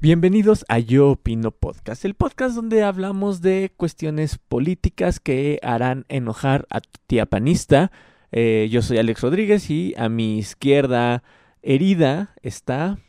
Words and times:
Bienvenidos 0.00 0.64
a 0.68 0.78
Yo 0.78 1.10
Opino 1.10 1.50
Podcast, 1.50 2.04
el 2.04 2.14
podcast 2.14 2.54
donde 2.54 2.84
hablamos 2.84 3.42
de 3.42 3.72
cuestiones 3.76 4.38
políticas 4.38 5.18
que 5.18 5.58
harán 5.60 6.04
enojar 6.08 6.68
a 6.70 6.80
tu 6.80 7.00
tía 7.08 7.26
panista. 7.26 7.90
Eh, 8.30 8.68
yo 8.70 8.80
soy 8.80 8.98
Alex 8.98 9.22
Rodríguez 9.22 9.68
y 9.70 9.94
a 9.96 10.08
mi 10.08 10.38
izquierda 10.38 11.24
herida 11.62 12.32
está... 12.42 13.00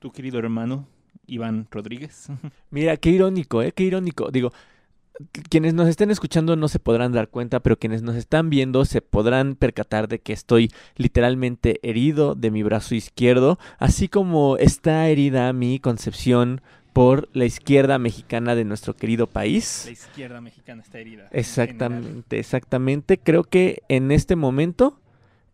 Tu 0.00 0.12
querido 0.12 0.38
hermano, 0.38 0.86
Iván 1.26 1.66
Rodríguez. 1.70 2.28
Mira, 2.70 2.98
qué 2.98 3.08
irónico, 3.08 3.62
¿eh? 3.62 3.72
Qué 3.72 3.84
irónico. 3.84 4.30
Digo, 4.30 4.52
quienes 5.48 5.74
nos 5.74 5.88
estén 5.88 6.10
escuchando 6.10 6.56
no 6.56 6.68
se 6.68 6.78
podrán 6.78 7.12
dar 7.12 7.28
cuenta, 7.28 7.60
pero 7.60 7.78
quienes 7.78 8.02
nos 8.02 8.16
están 8.16 8.50
viendo 8.50 8.84
se 8.84 9.02
podrán 9.02 9.54
percatar 9.54 10.08
de 10.08 10.18
que 10.18 10.32
estoy 10.32 10.70
literalmente 10.96 11.80
herido 11.82 12.34
de 12.34 12.50
mi 12.50 12.62
brazo 12.62 12.94
izquierdo, 12.94 13.58
así 13.78 14.08
como 14.08 14.56
está 14.56 15.08
herida 15.08 15.52
mi 15.52 15.78
concepción 15.78 16.60
por 16.92 17.28
la 17.32 17.44
izquierda 17.44 17.98
mexicana 17.98 18.54
de 18.54 18.64
nuestro 18.64 18.94
querido 18.94 19.26
país. 19.26 19.84
La 19.86 19.92
izquierda 19.92 20.40
mexicana 20.40 20.82
está 20.82 20.98
herida. 20.98 21.28
Exactamente, 21.30 22.38
exactamente. 22.38 23.18
Creo 23.18 23.44
que 23.44 23.82
en 23.88 24.10
este 24.10 24.36
momento 24.36 25.00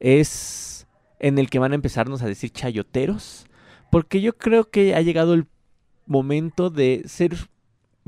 es 0.00 0.86
en 1.20 1.38
el 1.38 1.50
que 1.50 1.58
van 1.58 1.72
a 1.72 1.77
empezarnos 1.77 2.22
a 2.22 2.27
decir 2.27 2.50
chayoteros, 2.50 3.46
porque 3.91 4.20
yo 4.20 4.36
creo 4.36 4.70
que 4.70 4.94
ha 4.94 5.00
llegado 5.00 5.34
el 5.34 5.46
momento 6.06 6.70
de 6.70 7.02
ser 7.06 7.36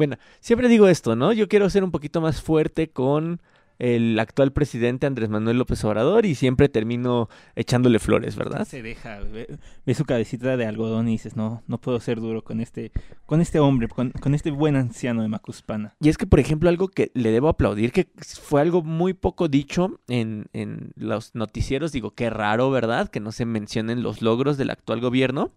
bueno, 0.01 0.17
siempre 0.41 0.69
digo 0.69 0.89
esto, 0.89 1.15
¿no? 1.15 1.31
Yo 1.35 1.47
quiero 1.47 1.69
ser 1.69 1.85
un 1.85 1.91
poquito 1.91 2.23
más 2.23 2.41
fuerte 2.41 2.89
con 2.89 3.43
el 3.79 4.19
actual 4.19 4.51
presidente 4.51 5.07
Andrés 5.07 5.29
Manuel 5.29 5.59
López 5.59 5.85
Obrador 5.85 6.25
y 6.25 6.35
siempre 6.35 6.71
termino 6.71 7.29
echándole 7.55 7.99
flores, 7.99 8.35
¿verdad? 8.35 8.67
Se 8.67 8.81
deja, 8.81 9.21
ve, 9.21 9.59
su 9.95 10.07
cabecita 10.07 10.57
de 10.57 10.65
algodón 10.65 11.07
y 11.09 11.13
dices, 11.13 11.37
no, 11.37 11.63
no 11.67 11.77
puedo 11.77 12.01
ser 12.01 12.19
duro 12.19 12.43
con 12.43 12.63
este, 12.63 12.93
con 13.27 13.43
este 13.43 13.61
hombre, 13.61 13.89
con, 13.89 14.35
este 14.35 14.51
buen 14.51 14.75
anciano 14.75 15.21
de 15.21 15.29
Macuspana. 15.29 15.95
Y 16.01 16.09
es 16.09 16.17
que, 16.17 16.27
por 16.27 16.41
ejemplo, 16.41 16.71
algo 16.71 16.89
que 16.89 17.11
le 17.13 17.31
debo 17.31 17.51
aplaudir, 17.51 17.93
que 17.93 18.09
fue 18.17 18.63
algo 18.63 18.83
muy 18.83 19.13
poco 19.13 19.49
dicho 19.49 20.01
en, 20.09 20.47
en 20.55 20.93
los 20.97 21.35
noticieros, 21.35 21.93
digo, 21.93 22.15
qué 22.15 22.31
raro, 22.31 22.71
¿verdad? 22.71 23.11
Que 23.11 23.21
no 23.21 23.33
se 23.33 23.45
mencionen 23.45 24.03
los 24.03 24.23
logros 24.23 24.57
del 24.57 24.71
actual 24.71 25.03
gobierno, 25.03 25.53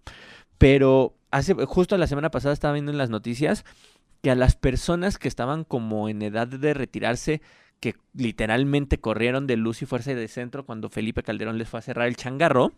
pero 0.58 1.16
hace, 1.34 1.54
justo 1.66 1.98
la 1.98 2.08
semana 2.08 2.32
pasada 2.32 2.54
estaba 2.54 2.74
viendo 2.74 2.92
en 2.92 2.98
las 2.98 3.10
noticias 3.10 3.66
que 4.24 4.32
a 4.32 4.36
las 4.36 4.56
personas 4.56 5.20
que 5.20 5.28
estaban 5.28 5.66
como 5.66 6.08
en 6.08 6.22
edad 6.22 6.48
de 6.48 6.74
retirarse, 6.74 7.42
que 7.82 7.96
literalmente 8.14 8.98
corrieron 8.98 9.48
de 9.48 9.58
luz 9.58 9.82
y 9.82 9.86
fuerza 9.86 10.14
y 10.14 10.16
de 10.16 10.30
centro 10.30 10.66
cuando 10.66 10.90
Felipe 10.90 11.24
Calderón 11.24 11.58
les 11.58 11.68
fue 11.68 11.80
a 11.80 11.84
cerrar 11.84 12.08
el 12.08 12.16
changarro, 12.16 12.72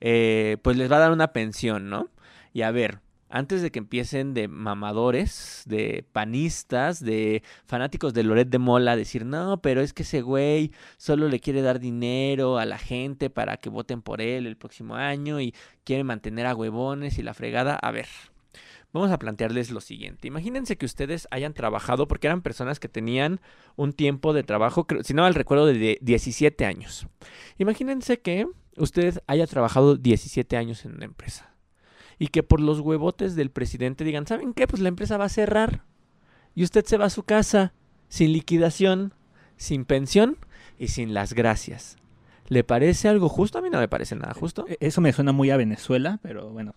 eh, 0.00 0.56
pues 0.62 0.78
les 0.78 0.90
va 0.90 0.96
a 0.96 1.00
dar 1.00 1.12
una 1.12 1.34
pensión, 1.34 1.90
¿no? 1.90 2.08
Y 2.54 2.62
a 2.62 2.70
ver, 2.70 3.00
antes 3.28 3.60
de 3.60 3.70
que 3.70 3.78
empiecen 3.78 4.32
de 4.32 4.48
mamadores, 4.48 5.64
de 5.66 6.06
panistas, 6.12 7.04
de 7.04 7.42
fanáticos 7.66 8.14
de 8.14 8.24
Loret 8.24 8.48
de 8.48 8.58
Mola, 8.58 8.96
decir, 8.96 9.26
no, 9.26 9.60
pero 9.60 9.82
es 9.82 9.92
que 9.92 10.04
ese 10.04 10.22
güey 10.22 10.72
solo 10.96 11.28
le 11.28 11.40
quiere 11.40 11.60
dar 11.60 11.78
dinero 11.78 12.56
a 12.56 12.64
la 12.64 12.78
gente 12.78 13.28
para 13.28 13.58
que 13.58 13.68
voten 13.68 14.00
por 14.00 14.22
él 14.22 14.46
el 14.46 14.56
próximo 14.56 14.96
año 14.96 15.42
y 15.42 15.54
quiere 15.84 16.04
mantener 16.04 16.46
a 16.46 16.54
huevones 16.54 17.18
y 17.18 17.22
la 17.22 17.34
fregada. 17.34 17.76
A 17.76 17.90
ver, 17.90 18.06
vamos 18.92 19.10
a 19.10 19.18
plantearles 19.18 19.70
lo 19.70 19.80
siguiente. 19.80 20.28
Imagínense 20.28 20.76
que 20.76 20.86
ustedes 20.86 21.28
hayan 21.30 21.54
trabajado, 21.54 22.08
porque 22.08 22.26
eran 22.26 22.42
personas 22.42 22.80
que 22.80 22.88
tenían 22.88 23.40
un 23.76 23.92
tiempo 23.92 24.32
de 24.32 24.42
trabajo, 24.42 24.86
si 25.02 25.14
no 25.14 25.22
mal 25.22 25.34
recuerdo, 25.34 25.66
de 25.66 25.98
17 26.00 26.64
años. 26.64 27.06
Imagínense 27.58 28.20
que 28.20 28.46
usted 28.76 29.22
haya 29.26 29.46
trabajado 29.46 29.96
17 29.96 30.56
años 30.56 30.84
en 30.84 30.94
una 30.94 31.04
empresa. 31.04 31.54
Y 32.18 32.28
que 32.28 32.42
por 32.42 32.60
los 32.60 32.80
huevotes 32.80 33.34
del 33.34 33.50
presidente 33.50 34.04
digan, 34.04 34.26
¿saben 34.26 34.52
qué? 34.52 34.66
Pues 34.66 34.82
la 34.82 34.88
empresa 34.88 35.16
va 35.16 35.24
a 35.24 35.30
cerrar. 35.30 35.84
Y 36.54 36.64
usted 36.64 36.84
se 36.84 36.98
va 36.98 37.06
a 37.06 37.10
su 37.10 37.22
casa 37.22 37.72
sin 38.08 38.32
liquidación, 38.32 39.14
sin 39.56 39.84
pensión 39.84 40.36
y 40.78 40.88
sin 40.88 41.14
las 41.14 41.32
gracias. 41.32 41.96
¿Le 42.48 42.64
parece 42.64 43.08
algo 43.08 43.28
justo? 43.28 43.58
A 43.58 43.62
mí 43.62 43.70
no 43.70 43.78
me 43.78 43.88
parece 43.88 44.16
nada 44.16 44.34
justo. 44.34 44.66
E-, 44.68 44.76
eso 44.80 45.00
me 45.00 45.12
suena 45.12 45.32
muy 45.32 45.50
a 45.50 45.56
Venezuela, 45.56 46.18
pero 46.22 46.50
bueno, 46.50 46.74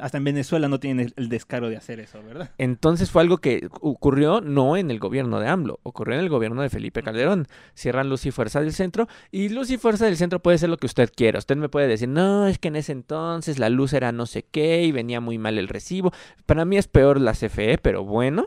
hasta 0.00 0.18
en 0.18 0.24
Venezuela 0.24 0.68
no 0.68 0.80
tienen 0.80 1.12
el 1.16 1.28
descaro 1.28 1.68
de 1.68 1.76
hacer 1.76 2.00
eso, 2.00 2.22
¿verdad? 2.22 2.50
Entonces 2.58 3.10
fue 3.10 3.22
algo 3.22 3.38
que 3.38 3.68
ocurrió 3.80 4.40
no 4.40 4.76
en 4.76 4.90
el 4.90 4.98
gobierno 4.98 5.40
de 5.40 5.48
AMLO, 5.48 5.80
ocurrió 5.82 6.14
en 6.14 6.20
el 6.20 6.28
gobierno 6.28 6.62
de 6.62 6.70
Felipe 6.70 7.02
Calderón. 7.02 7.46
Cierran 7.74 8.08
Luz 8.08 8.26
y 8.26 8.30
Fuerza 8.30 8.60
del 8.60 8.72
Centro 8.72 9.08
y 9.30 9.48
Luz 9.48 9.70
y 9.70 9.78
Fuerza 9.78 10.04
del 10.04 10.16
Centro 10.16 10.40
puede 10.40 10.58
ser 10.58 10.68
lo 10.68 10.76
que 10.76 10.86
usted 10.86 11.10
quiera. 11.14 11.38
Usted 11.38 11.56
me 11.56 11.68
puede 11.68 11.88
decir, 11.88 12.08
no, 12.08 12.46
es 12.46 12.58
que 12.58 12.68
en 12.68 12.76
ese 12.76 12.92
entonces 12.92 13.58
la 13.58 13.68
luz 13.68 13.92
era 13.92 14.12
no 14.12 14.26
sé 14.26 14.44
qué 14.44 14.84
y 14.84 14.92
venía 14.92 15.20
muy 15.20 15.38
mal 15.38 15.58
el 15.58 15.68
recibo. 15.68 16.12
Para 16.46 16.64
mí 16.64 16.76
es 16.76 16.88
peor 16.88 17.20
la 17.20 17.32
CFE, 17.32 17.78
pero 17.78 18.04
bueno. 18.04 18.46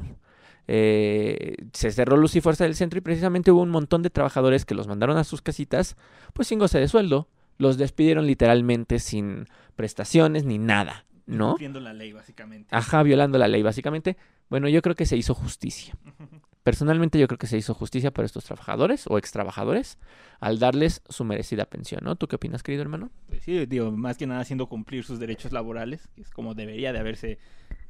Eh, 0.68 1.58
se 1.74 1.92
cerró 1.92 2.18
Luz 2.18 2.36
y 2.36 2.42
Fuerza 2.42 2.64
del 2.64 2.76
Centro 2.76 2.98
y 2.98 3.02
precisamente 3.02 3.52
hubo 3.52 3.62
un 3.62 3.70
montón 3.70 4.02
de 4.02 4.10
trabajadores 4.10 4.66
que 4.66 4.74
los 4.74 4.88
mandaron 4.88 5.18
a 5.18 5.24
sus 5.24 5.42
casitas, 5.42 5.96
pues 6.34 6.48
sin 6.48 6.60
goce 6.60 6.80
de 6.80 6.88
sueldo. 6.88 7.28
Los 7.58 7.78
despidieron 7.78 8.28
literalmente 8.28 9.00
sin 9.00 9.46
prestaciones 9.76 10.44
ni 10.44 10.58
nada. 10.58 11.06
¿No? 11.26 11.56
Violando 11.56 11.80
la 11.80 11.94
ley, 11.94 12.14
básicamente. 12.14 12.76
Ajá, 12.76 13.04
violando 13.04 13.38
la 13.38 13.48
ley, 13.48 13.64
básicamente. 13.64 14.18
Bueno, 14.50 14.70
yo 14.70 14.82
creo 14.82 14.96
que 14.96 15.06
se 15.06 15.18
hizo 15.18 15.34
justicia. 15.34 15.96
Personalmente 16.64 17.20
yo 17.20 17.28
creo 17.28 17.38
que 17.38 17.46
se 17.46 17.58
hizo 17.58 17.76
justicia 17.76 18.12
para 18.12 18.26
estos 18.26 18.46
trabajadores 18.46 19.06
o 19.08 19.20
ex 19.20 19.32
trabajadores 19.32 20.00
al 20.40 20.58
darles 20.58 21.04
su 21.08 21.24
merecida 21.24 21.66
pensión, 21.66 22.02
¿no? 22.04 22.16
¿Tú 22.16 22.28
qué 22.28 22.38
opinas, 22.38 22.64
querido 22.64 22.82
hermano? 22.82 23.12
Pues 23.28 23.44
sí, 23.44 23.68
digo, 23.68 23.92
más 23.92 24.18
que 24.18 24.26
nada 24.26 24.42
haciendo 24.42 24.68
cumplir 24.68 25.04
sus 25.04 25.20
derechos 25.20 25.52
laborales, 25.52 26.08
que 26.16 26.22
es 26.22 26.32
como 26.32 26.56
debería 26.56 26.92
de 26.92 26.98
haberse, 26.98 27.38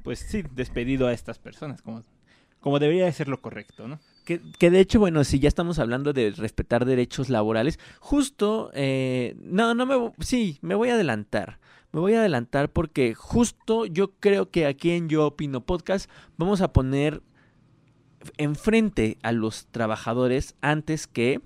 pues 0.03 0.19
sí, 0.19 0.43
despedido 0.51 1.07
a 1.07 1.13
estas 1.13 1.39
personas, 1.39 1.81
como, 1.81 2.03
como 2.59 2.79
debería 2.79 3.05
de 3.05 3.13
ser 3.13 3.29
lo 3.29 3.41
correcto, 3.41 3.87
¿no? 3.87 3.99
Que, 4.25 4.41
que, 4.59 4.69
de 4.69 4.81
hecho, 4.81 4.99
bueno, 4.99 5.23
si 5.23 5.39
ya 5.39 5.47
estamos 5.47 5.79
hablando 5.79 6.11
de 6.11 6.31
respetar 6.31 6.83
derechos 6.83 7.29
laborales, 7.29 7.79
justo, 7.99 8.71
eh, 8.73 9.37
no, 9.39 9.73
no 9.73 9.85
me, 9.85 10.11
sí, 10.19 10.57
me 10.61 10.75
voy 10.75 10.89
a 10.89 10.95
adelantar. 10.95 11.59
Me 11.95 12.01
voy 12.01 12.13
a 12.13 12.19
adelantar 12.19 12.73
porque 12.73 13.13
justo 13.15 13.85
yo 13.85 14.11
creo 14.19 14.51
que 14.51 14.65
aquí 14.65 14.91
en 14.91 15.07
Yo 15.07 15.27
Opino 15.27 15.65
Podcast 15.65 16.09
vamos 16.35 16.59
a 16.59 16.73
poner 16.73 17.21
enfrente 18.35 19.17
a 19.23 19.31
los 19.31 19.67
trabajadores 19.67 20.57
antes 20.59 21.07
que 21.07 21.39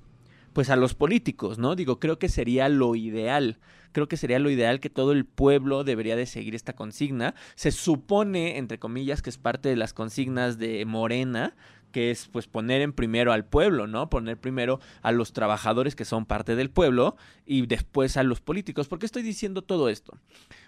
pues 0.54 0.72
a 0.72 0.76
los 0.76 0.96
políticos, 0.96 1.60
¿no? 1.60 1.76
Digo, 1.76 2.00
creo 2.00 2.18
que 2.18 2.30
sería 2.30 2.68
lo 2.68 2.96
ideal. 2.96 3.60
Creo 3.92 4.08
que 4.08 4.18
sería 4.18 4.40
lo 4.40 4.50
ideal 4.50 4.80
que 4.80 4.90
todo 4.90 5.12
el 5.12 5.24
pueblo 5.24 5.84
debería 5.84 6.16
de 6.16 6.26
seguir 6.26 6.56
esta 6.56 6.74
consigna. 6.74 7.36
Se 7.54 7.70
supone, 7.70 8.58
entre 8.58 8.80
comillas, 8.80 9.22
que 9.22 9.30
es 9.30 9.38
parte 9.38 9.70
de 9.70 9.76
las 9.76 9.94
consignas 9.94 10.58
de 10.58 10.84
Morena, 10.86 11.56
que 11.92 12.12
es 12.12 12.28
pues 12.28 12.48
poner 12.48 12.82
en 12.82 12.94
primero 12.94 13.34
al 13.34 13.46
pueblo, 13.46 13.88
¿no? 13.88 14.10
Poner 14.10 14.38
primero 14.38 14.80
a 15.02 15.12
los 15.12 15.34
trabajadores 15.34 15.96
que 15.96 16.06
son 16.06 16.26
parte 16.26 16.56
del 16.56 16.70
pueblo 16.70 17.16
y 17.46 17.66
después 17.66 18.18
a 18.18 18.24
los 18.24 18.42
políticos. 18.42 18.88
¿Por 18.88 19.00
qué 19.00 19.06
estoy 19.06 19.24
diciendo 19.24 19.62
todo 19.62 19.90
esto? 19.90 20.18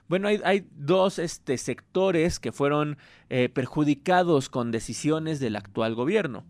Bueno, 0.08 0.28
hay, 0.28 0.42
hay 0.44 0.68
dos 0.76 1.20
este, 1.20 1.58
sectores 1.58 2.40
que 2.40 2.52
fueron 2.52 2.98
eh, 3.30 3.50
perjudicados 3.50 4.50
con 4.50 4.72
decisiones 4.72 5.40
del 5.40 5.56
actual 5.56 5.96
gobierno. 5.96 6.46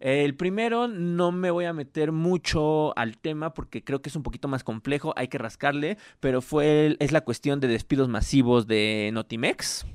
El 0.00 0.34
primero 0.34 0.86
no 0.86 1.32
me 1.32 1.50
voy 1.50 1.64
a 1.64 1.72
meter 1.72 2.12
mucho 2.12 2.96
al 2.98 3.16
tema 3.16 3.54
porque 3.54 3.82
creo 3.82 4.02
que 4.02 4.10
es 4.10 4.16
un 4.16 4.22
poquito 4.22 4.48
más 4.48 4.62
complejo, 4.62 5.14
hay 5.16 5.28
que 5.28 5.38
rascarle, 5.38 5.96
pero 6.20 6.42
fue 6.42 6.96
es 6.98 7.12
la 7.12 7.22
cuestión 7.22 7.58
de 7.58 7.68
despidos 7.68 8.08
masivos 8.08 8.66
de 8.66 9.10
Notimex 9.14 9.86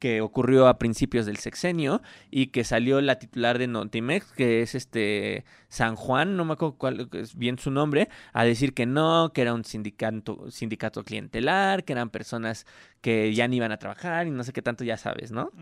que 0.00 0.22
ocurrió 0.22 0.66
a 0.66 0.78
principios 0.78 1.26
del 1.26 1.36
sexenio 1.36 2.00
y 2.30 2.48
que 2.48 2.64
salió 2.64 3.00
la 3.02 3.18
titular 3.18 3.58
de 3.58 3.66
Notimex, 3.66 4.32
que 4.32 4.62
es 4.62 4.74
este 4.74 5.44
San 5.68 5.94
Juan, 5.94 6.38
no 6.38 6.46
me 6.46 6.54
acuerdo 6.54 6.76
cuál 6.76 7.08
es 7.12 7.36
bien 7.36 7.58
su 7.58 7.70
nombre, 7.70 8.08
a 8.32 8.44
decir 8.44 8.72
que 8.72 8.86
no, 8.86 9.32
que 9.34 9.42
era 9.42 9.52
un 9.52 9.62
sindicato, 9.64 10.50
sindicato 10.50 11.04
clientelar, 11.04 11.84
que 11.84 11.92
eran 11.92 12.08
personas 12.08 12.66
que 13.02 13.32
ya 13.34 13.46
ni 13.46 13.56
iban 13.56 13.72
a 13.72 13.76
trabajar 13.76 14.26
y 14.26 14.30
no 14.30 14.42
sé 14.42 14.54
qué 14.54 14.62
tanto 14.62 14.84
ya 14.84 14.96
sabes, 14.96 15.32
¿no? 15.32 15.52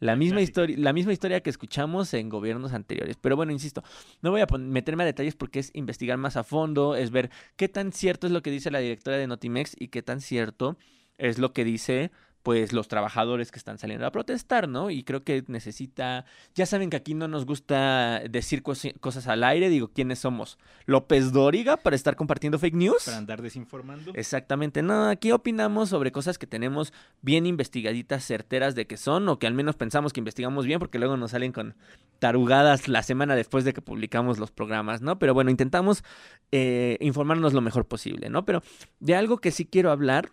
La 0.00 0.16
misma 0.16 0.40
historia, 0.40 0.76
la 0.76 0.92
misma 0.92 1.12
historia 1.12 1.40
que 1.40 1.50
escuchamos 1.50 2.12
en 2.14 2.28
gobiernos 2.28 2.72
anteriores. 2.72 3.16
Pero 3.20 3.36
bueno, 3.36 3.52
insisto, 3.52 3.84
no 4.22 4.32
voy 4.32 4.40
a 4.40 4.46
meterme 4.58 5.04
a 5.04 5.06
detalles 5.06 5.36
porque 5.36 5.60
es 5.60 5.70
investigar 5.72 6.18
más 6.18 6.36
a 6.36 6.42
fondo, 6.42 6.96
es 6.96 7.12
ver 7.12 7.30
qué 7.54 7.68
tan 7.68 7.92
cierto 7.92 8.26
es 8.26 8.32
lo 8.32 8.42
que 8.42 8.50
dice 8.50 8.72
la 8.72 8.80
directora 8.80 9.16
de 9.16 9.28
Notimex 9.28 9.76
y 9.78 9.88
qué 9.88 10.02
tan 10.02 10.20
cierto 10.20 10.76
es 11.16 11.38
lo 11.38 11.52
que 11.52 11.64
dice 11.64 12.10
pues 12.44 12.74
los 12.74 12.88
trabajadores 12.88 13.50
que 13.50 13.58
están 13.58 13.78
saliendo 13.78 14.06
a 14.06 14.12
protestar, 14.12 14.68
¿no? 14.68 14.90
Y 14.90 15.02
creo 15.02 15.24
que 15.24 15.42
necesita, 15.48 16.26
ya 16.54 16.66
saben 16.66 16.90
que 16.90 16.96
aquí 16.96 17.14
no 17.14 17.26
nos 17.26 17.46
gusta 17.46 18.20
decir 18.28 18.62
cosas 18.62 19.26
al 19.26 19.42
aire, 19.44 19.70
digo, 19.70 19.88
¿quiénes 19.88 20.18
somos? 20.18 20.58
López 20.84 21.32
Dóriga 21.32 21.78
para 21.78 21.96
estar 21.96 22.16
compartiendo 22.16 22.58
fake 22.58 22.74
news. 22.74 23.04
Para 23.06 23.16
andar 23.16 23.40
desinformando. 23.40 24.12
Exactamente, 24.14 24.82
no, 24.82 25.08
aquí 25.08 25.32
opinamos 25.32 25.88
sobre 25.88 26.12
cosas 26.12 26.36
que 26.36 26.46
tenemos 26.46 26.92
bien 27.22 27.46
investigaditas, 27.46 28.22
certeras 28.22 28.74
de 28.74 28.86
que 28.86 28.98
son, 28.98 29.26
o 29.30 29.38
que 29.38 29.46
al 29.46 29.54
menos 29.54 29.74
pensamos 29.76 30.12
que 30.12 30.20
investigamos 30.20 30.66
bien, 30.66 30.78
porque 30.78 30.98
luego 30.98 31.16
nos 31.16 31.30
salen 31.30 31.50
con 31.50 31.74
tarugadas 32.18 32.88
la 32.88 33.02
semana 33.02 33.36
después 33.36 33.64
de 33.64 33.72
que 33.72 33.80
publicamos 33.80 34.38
los 34.38 34.50
programas, 34.50 35.00
¿no? 35.00 35.18
Pero 35.18 35.32
bueno, 35.32 35.50
intentamos 35.50 36.04
eh, 36.52 36.98
informarnos 37.00 37.54
lo 37.54 37.62
mejor 37.62 37.86
posible, 37.86 38.28
¿no? 38.28 38.44
Pero 38.44 38.62
de 39.00 39.16
algo 39.16 39.38
que 39.38 39.50
sí 39.50 39.64
quiero 39.64 39.90
hablar 39.90 40.30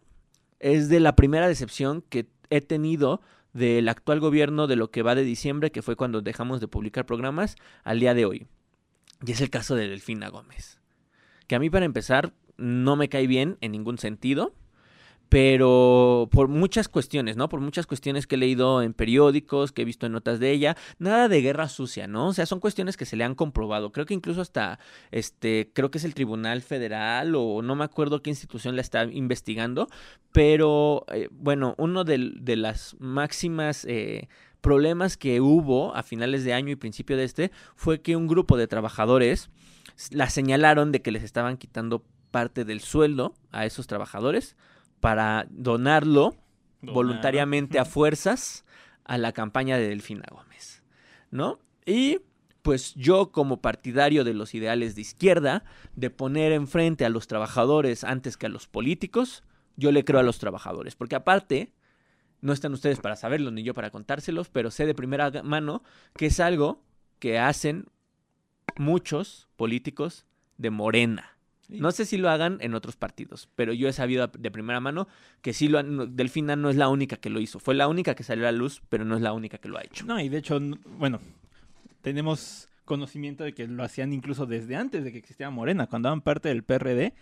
es 0.61 0.89
de 0.89 0.99
la 0.99 1.15
primera 1.15 1.47
decepción 1.47 2.03
que 2.07 2.27
he 2.49 2.61
tenido 2.61 3.21
del 3.51 3.89
actual 3.89 4.19
gobierno 4.19 4.67
de 4.67 4.75
lo 4.75 4.91
que 4.91 5.01
va 5.01 5.15
de 5.15 5.23
diciembre, 5.23 5.71
que 5.71 5.81
fue 5.81 5.95
cuando 5.95 6.21
dejamos 6.21 6.61
de 6.61 6.67
publicar 6.67 7.05
programas, 7.05 7.55
al 7.83 7.99
día 7.99 8.13
de 8.13 8.25
hoy. 8.25 8.47
Y 9.25 9.31
es 9.31 9.41
el 9.41 9.49
caso 9.49 9.75
de 9.75 9.89
Delfina 9.89 10.29
Gómez. 10.29 10.79
Que 11.47 11.55
a 11.55 11.59
mí 11.59 11.69
para 11.69 11.85
empezar 11.85 12.33
no 12.57 12.95
me 12.95 13.09
cae 13.09 13.27
bien 13.27 13.57
en 13.61 13.71
ningún 13.71 13.97
sentido 13.97 14.53
pero 15.31 16.27
por 16.29 16.49
muchas 16.49 16.89
cuestiones, 16.89 17.37
¿no? 17.37 17.47
Por 17.47 17.61
muchas 17.61 17.87
cuestiones 17.87 18.27
que 18.27 18.35
he 18.35 18.37
leído 18.37 18.81
en 18.81 18.93
periódicos, 18.93 19.71
que 19.71 19.83
he 19.83 19.85
visto 19.85 20.05
en 20.05 20.11
notas 20.11 20.41
de 20.41 20.51
ella, 20.51 20.75
nada 20.99 21.29
de 21.29 21.41
guerra 21.41 21.69
sucia, 21.69 22.05
¿no? 22.05 22.27
O 22.27 22.33
sea, 22.33 22.45
son 22.45 22.59
cuestiones 22.59 22.97
que 22.97 23.05
se 23.05 23.15
le 23.15 23.23
han 23.23 23.33
comprobado. 23.33 23.93
Creo 23.93 24.05
que 24.05 24.13
incluso 24.13 24.41
hasta, 24.41 24.77
este, 25.09 25.71
creo 25.73 25.89
que 25.89 25.99
es 25.99 26.03
el 26.03 26.15
Tribunal 26.15 26.61
Federal 26.61 27.33
o 27.35 27.61
no 27.61 27.77
me 27.77 27.85
acuerdo 27.85 28.21
qué 28.21 28.29
institución 28.29 28.75
la 28.75 28.81
está 28.81 29.05
investigando, 29.05 29.87
pero 30.33 31.05
eh, 31.07 31.29
bueno, 31.31 31.75
uno 31.77 32.03
de, 32.03 32.33
de 32.35 32.57
las 32.57 32.97
máximas... 32.99 33.85
Eh, 33.85 34.27
problemas 34.59 35.17
que 35.17 35.41
hubo 35.41 35.95
a 35.95 36.03
finales 36.03 36.43
de 36.43 36.53
año 36.53 36.69
y 36.69 36.75
principio 36.75 37.17
de 37.17 37.23
este 37.23 37.51
fue 37.75 38.01
que 38.01 38.15
un 38.15 38.27
grupo 38.27 38.57
de 38.57 38.67
trabajadores 38.67 39.49
la 40.11 40.29
señalaron 40.29 40.91
de 40.91 41.01
que 41.01 41.09
les 41.09 41.23
estaban 41.23 41.57
quitando 41.57 42.05
parte 42.29 42.63
del 42.63 42.81
sueldo 42.81 43.33
a 43.51 43.65
esos 43.65 43.87
trabajadores 43.87 44.55
para 45.01 45.45
donarlo 45.49 46.37
voluntariamente 46.81 47.79
a 47.79 47.85
fuerzas 47.85 48.63
a 49.03 49.17
la 49.17 49.33
campaña 49.33 49.77
de 49.77 49.89
Delfina 49.89 50.25
Gómez, 50.31 50.83
¿no? 51.31 51.59
Y 51.85 52.21
pues 52.61 52.93
yo 52.95 53.31
como 53.31 53.61
partidario 53.61 54.23
de 54.23 54.33
los 54.33 54.53
ideales 54.53 54.95
de 54.95 55.01
izquierda, 55.01 55.63
de 55.95 56.09
poner 56.09 56.51
enfrente 56.51 57.05
a 57.05 57.09
los 57.09 57.27
trabajadores 57.27 58.03
antes 58.03 58.37
que 58.37 58.45
a 58.45 58.49
los 58.49 58.67
políticos, 58.67 59.43
yo 59.75 59.91
le 59.91 60.05
creo 60.05 60.19
a 60.19 60.23
los 60.23 60.39
trabajadores, 60.39 60.95
porque 60.95 61.15
aparte, 61.15 61.73
no 62.41 62.53
están 62.53 62.73
ustedes 62.73 62.99
para 62.99 63.15
saberlo 63.15 63.51
ni 63.51 63.63
yo 63.63 63.73
para 63.73 63.89
contárselos, 63.89 64.49
pero 64.49 64.71
sé 64.71 64.85
de 64.85 64.95
primera 64.95 65.31
mano 65.43 65.83
que 66.15 66.27
es 66.27 66.39
algo 66.39 66.83
que 67.19 67.39
hacen 67.39 67.87
muchos 68.77 69.47
políticos 69.55 70.25
de 70.57 70.69
Morena. 70.69 71.30
No 71.71 71.91
sé 71.91 72.05
si 72.05 72.17
lo 72.17 72.29
hagan 72.29 72.57
en 72.61 72.73
otros 72.75 72.97
partidos, 72.97 73.49
pero 73.55 73.71
yo 73.73 73.87
he 73.87 73.93
sabido 73.93 74.27
de 74.27 74.51
primera 74.51 74.79
mano 74.79 75.07
que 75.41 75.53
sí 75.53 75.67
lo 75.67 75.79
han, 75.79 76.15
Delfina 76.15 76.55
no 76.55 76.69
es 76.69 76.75
la 76.75 76.89
única 76.89 77.15
que 77.15 77.29
lo 77.29 77.39
hizo. 77.39 77.59
Fue 77.59 77.75
la 77.75 77.87
única 77.87 78.13
que 78.13 78.23
salió 78.23 78.47
a 78.47 78.51
la 78.51 78.57
luz, 78.57 78.81
pero 78.89 79.05
no 79.05 79.15
es 79.15 79.21
la 79.21 79.33
única 79.33 79.57
que 79.57 79.69
lo 79.69 79.77
ha 79.77 79.83
hecho. 79.83 80.05
No, 80.05 80.19
y 80.19 80.27
de 80.27 80.37
hecho, 80.37 80.59
bueno, 80.97 81.21
tenemos 82.01 82.67
conocimiento 82.85 83.45
de 83.45 83.53
que 83.53 83.67
lo 83.67 83.83
hacían 83.83 84.11
incluso 84.11 84.45
desde 84.45 84.75
antes 84.75 85.03
de 85.03 85.11
que 85.13 85.19
existiera 85.19 85.49
Morena, 85.49 85.87
cuando 85.87 86.09
eran 86.09 86.21
parte 86.21 86.49
del 86.49 86.63
PRD. 86.63 87.13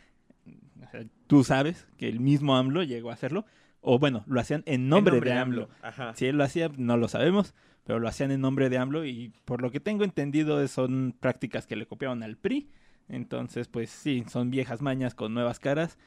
tú 1.28 1.44
sabes 1.44 1.88
que 1.98 2.10
el 2.10 2.20
mismo 2.20 2.58
AMLO 2.58 2.84
llegó 2.84 3.12
a 3.12 3.14
hacerlo. 3.14 3.46
O 3.82 4.00
bueno, 4.00 4.24
lo 4.28 4.42
hacían 4.42 4.64
en 4.66 4.90
nombre, 4.90 5.22
de 5.22 5.32
AMLO. 5.32 5.70
Si 6.16 6.26
él 6.26 6.38
lo 6.38 6.44
hacía, 6.44 6.70
no 6.76 6.98
lo 6.98 7.08
sabemos, 7.08 7.54
pero 7.86 8.00
lo 8.00 8.08
hacían 8.08 8.32
en 8.32 8.42
nombre 8.42 8.70
de 8.70 8.78
AMLO 8.78 9.06
y 9.06 9.32
por 9.46 9.62
lo 9.62 9.72
que 9.72 9.80
tengo 9.80 10.04
entendido 10.04 10.68
son 10.68 11.16
prácticas 11.18 11.66
que 11.66 11.76
le 11.76 11.86
copiaron 11.86 12.24
al 12.24 12.36
PRI 12.36 12.70
entonces, 13.10 13.68
pues 13.68 13.90
sí, 13.90 14.24
son 14.30 14.52
viejas 14.52 14.82
mañas 14.82 15.16
con 15.16 15.34
nuevas 15.34 15.60
caras. 15.60 15.98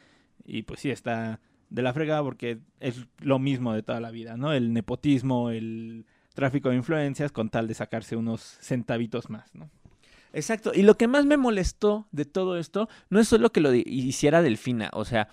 Y 0.44 0.62
pues 0.62 0.80
sí, 0.80 0.90
está 0.90 1.40
de 1.68 1.82
la 1.82 1.92
fregada 1.92 2.22
porque 2.22 2.58
es 2.80 3.06
lo 3.18 3.38
mismo 3.38 3.72
de 3.72 3.82
toda 3.82 4.00
la 4.00 4.10
vida, 4.10 4.36
¿no? 4.36 4.52
El 4.52 4.72
nepotismo, 4.72 5.50
el 5.50 6.06
tráfico 6.34 6.70
de 6.70 6.76
influencias 6.76 7.32
con 7.32 7.50
tal 7.50 7.68
de 7.68 7.74
sacarse 7.74 8.16
unos 8.16 8.40
centavitos 8.60 9.30
más, 9.30 9.54
¿no? 9.54 9.70
Exacto. 10.32 10.72
Y 10.74 10.82
lo 10.82 10.96
que 10.96 11.08
más 11.08 11.26
me 11.26 11.36
molestó 11.36 12.06
de 12.10 12.24
todo 12.24 12.58
esto 12.58 12.88
no 13.10 13.20
es 13.20 13.28
solo 13.28 13.52
que 13.52 13.60
lo 13.60 13.74
hiciera 13.74 14.40
Delfina. 14.40 14.90
O 14.94 15.04
sea, 15.04 15.28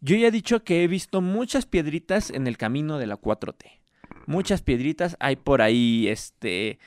yo 0.00 0.16
ya 0.16 0.28
he 0.28 0.32
dicho 0.32 0.64
que 0.64 0.82
he 0.82 0.88
visto 0.88 1.20
muchas 1.20 1.66
piedritas 1.66 2.30
en 2.30 2.46
el 2.46 2.56
camino 2.56 2.98
de 2.98 3.06
la 3.06 3.20
4T. 3.20 3.80
Muchas 4.26 4.62
piedritas. 4.62 5.16
Hay 5.20 5.36
por 5.36 5.62
ahí, 5.62 6.08
este 6.08 6.78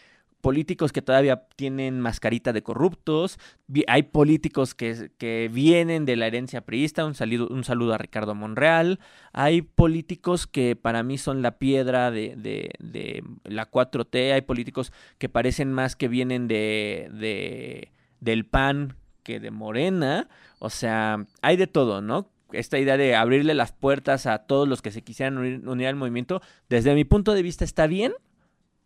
políticos 0.45 0.93
que 0.93 1.01
todavía 1.01 1.47
tienen 1.55 1.99
mascarita 1.99 2.53
de 2.53 2.61
corruptos, 2.61 3.39
hay 3.87 4.03
políticos 4.03 4.75
que, 4.75 5.49
vienen 5.51 6.05
de 6.05 6.15
la 6.15 6.27
herencia 6.27 6.61
priista, 6.61 7.03
un 7.03 7.15
saludo, 7.15 7.47
un 7.47 7.63
saludo 7.63 7.95
a 7.95 7.97
Ricardo 7.97 8.35
Monreal, 8.35 8.99
hay 9.33 9.63
políticos 9.63 10.45
que 10.45 10.75
para 10.75 11.01
mí 11.01 11.17
son 11.17 11.41
la 11.41 11.57
piedra 11.57 12.11
de, 12.11 12.35
de, 12.37 13.23
la 13.43 13.71
4T, 13.71 14.33
hay 14.33 14.41
políticos 14.41 14.93
que 15.17 15.29
parecen 15.29 15.73
más 15.73 15.95
que 15.95 16.09
vienen 16.09 16.47
de, 16.47 17.89
del 18.19 18.45
PAN 18.45 18.97
que 19.23 19.39
de 19.39 19.49
Morena, 19.49 20.29
o 20.59 20.69
sea, 20.69 21.25
hay 21.41 21.57
de 21.57 21.65
todo, 21.65 22.03
¿no? 22.03 22.29
esta 22.51 22.77
idea 22.77 22.97
de 22.97 23.15
abrirle 23.15 23.55
las 23.55 23.71
puertas 23.71 24.27
a 24.27 24.37
todos 24.45 24.67
los 24.67 24.83
que 24.83 24.91
se 24.91 25.01
quisieran 25.01 25.39
unir 25.67 25.87
al 25.87 25.95
movimiento, 25.95 26.43
desde 26.69 26.93
mi 26.93 27.03
punto 27.03 27.33
de 27.33 27.41
vista 27.41 27.65
está 27.65 27.87
bien, 27.87 28.13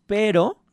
pero 0.07 0.63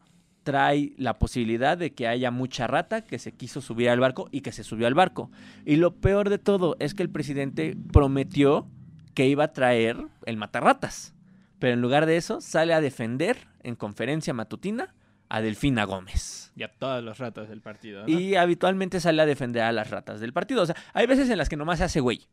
trae 0.47 0.93
la 0.97 1.19
posibilidad 1.19 1.77
de 1.77 1.93
que 1.93 2.07
haya 2.07 2.31
mucha 2.31 2.69
rata 2.69 3.03
que 3.03 3.19
se 3.19 3.33
quiso 3.33 3.61
subir 3.61 3.91
al 3.91 3.99
barco 3.99 4.29
y 4.31 4.43
que 4.43 4.53
se 4.53 4.63
subió 4.63 4.87
al 4.87 4.95
barco. 4.95 5.29
Y 5.65 5.75
lo 5.75 5.97
peor 5.97 6.31
de 6.31 6.39
todo 6.39 6.77
es 6.79 6.95
que 6.95 7.03
el 7.03 7.11
presidente 7.11 7.77
prometió 7.93 8.71
que 9.15 9.27
iba 9.27 9.43
a 9.43 9.53
traer 9.53 9.97
el 10.25 10.37
matarratas. 10.37 11.17
Pero 11.59 11.75
en 11.75 11.81
lugar 11.81 12.07
de 12.07 12.17
eso, 12.17 12.41
sale 12.41 12.75
a 12.75 12.81
defender 12.81 13.49
en 13.65 13.75
conferencia 13.75 14.33
matutina 14.35 14.95
a 15.29 15.41
Delfina 15.41 15.83
Gómez. 15.83 16.53
Y 16.55 16.63
a 16.63 16.69
todas 16.69 17.03
las 17.03 17.19
ratas 17.19 17.49
del 17.49 17.61
partido. 17.61 18.05
Y 18.07 18.37
habitualmente 18.37 19.01
sale 19.01 19.23
a 19.23 19.27
defender 19.27 19.65
a 19.65 19.73
las 19.73 19.91
ratas 19.91 20.21
del 20.21 20.33
partido. 20.33 20.63
O 20.63 20.67
sea, 20.67 20.77
hay 20.95 21.09
veces 21.09 21.29
en 21.29 21.39
las 21.39 21.49
que 21.49 21.57
nomás 21.57 21.79
se 21.79 21.85
hace 21.87 21.99
güey. 21.99 22.29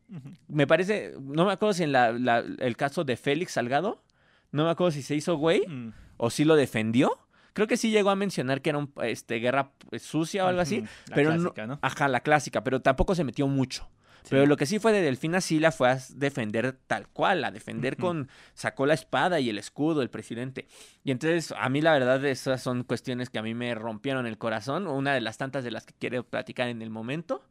Me 0.46 0.68
parece, 0.68 1.14
no 1.20 1.46
me 1.46 1.52
acuerdo 1.52 1.72
si 1.72 1.82
en 1.82 1.96
el 1.96 2.76
caso 2.76 3.02
de 3.02 3.16
Félix 3.16 3.54
Salgado, 3.54 4.04
no 4.52 4.66
me 4.66 4.70
acuerdo 4.70 4.92
si 4.92 5.02
se 5.02 5.16
hizo 5.16 5.34
güey 5.34 5.66
mm. 5.66 5.92
o 6.16 6.30
si 6.30 6.44
lo 6.44 6.54
defendió 6.54 7.18
Creo 7.54 7.66
que 7.66 7.76
sí 7.76 7.90
llegó 7.90 8.10
a 8.10 8.16
mencionar 8.16 8.60
que 8.60 8.70
era 8.70 8.78
un, 8.78 8.92
este, 9.02 9.36
guerra 9.36 9.70
pues, 9.88 10.02
sucia 10.02 10.44
o 10.44 10.48
algo 10.48 10.60
así. 10.60 10.82
La 11.08 11.14
pero 11.14 11.30
clásica, 11.30 11.66
no, 11.66 11.78
Ajá, 11.80 12.08
la 12.08 12.20
clásica, 12.20 12.62
pero 12.62 12.82
tampoco 12.82 13.14
se 13.14 13.24
metió 13.24 13.46
mucho. 13.46 13.88
Pero 14.28 14.46
lo 14.46 14.56
que 14.56 14.66
sí 14.66 14.78
fue 14.78 14.92
de 14.92 15.02
Delfina 15.02 15.40
sí 15.40 15.60
la 15.60 15.70
fue 15.70 15.90
a 15.90 15.98
defender 16.14 16.78
tal 16.86 17.08
cual, 17.08 17.44
a 17.44 17.50
defender 17.50 17.96
con... 17.96 18.28
Sacó 18.54 18.86
la 18.86 18.94
espada 18.94 19.38
y 19.38 19.50
el 19.50 19.58
escudo 19.58 20.00
el 20.00 20.08
presidente. 20.08 20.66
Y 21.04 21.10
entonces, 21.10 21.52
a 21.58 21.68
mí 21.68 21.82
la 21.82 21.92
verdad, 21.92 22.24
esas 22.24 22.62
son 22.62 22.84
cuestiones 22.84 23.28
que 23.28 23.38
a 23.38 23.42
mí 23.42 23.54
me 23.54 23.74
rompieron 23.74 24.26
el 24.26 24.38
corazón. 24.38 24.86
Una 24.86 25.12
de 25.12 25.20
las 25.20 25.36
tantas 25.36 25.62
de 25.62 25.70
las 25.70 25.84
que 25.84 25.94
quiero 25.98 26.24
platicar 26.24 26.68
en 26.68 26.80
el 26.80 26.88
momento. 26.88 27.44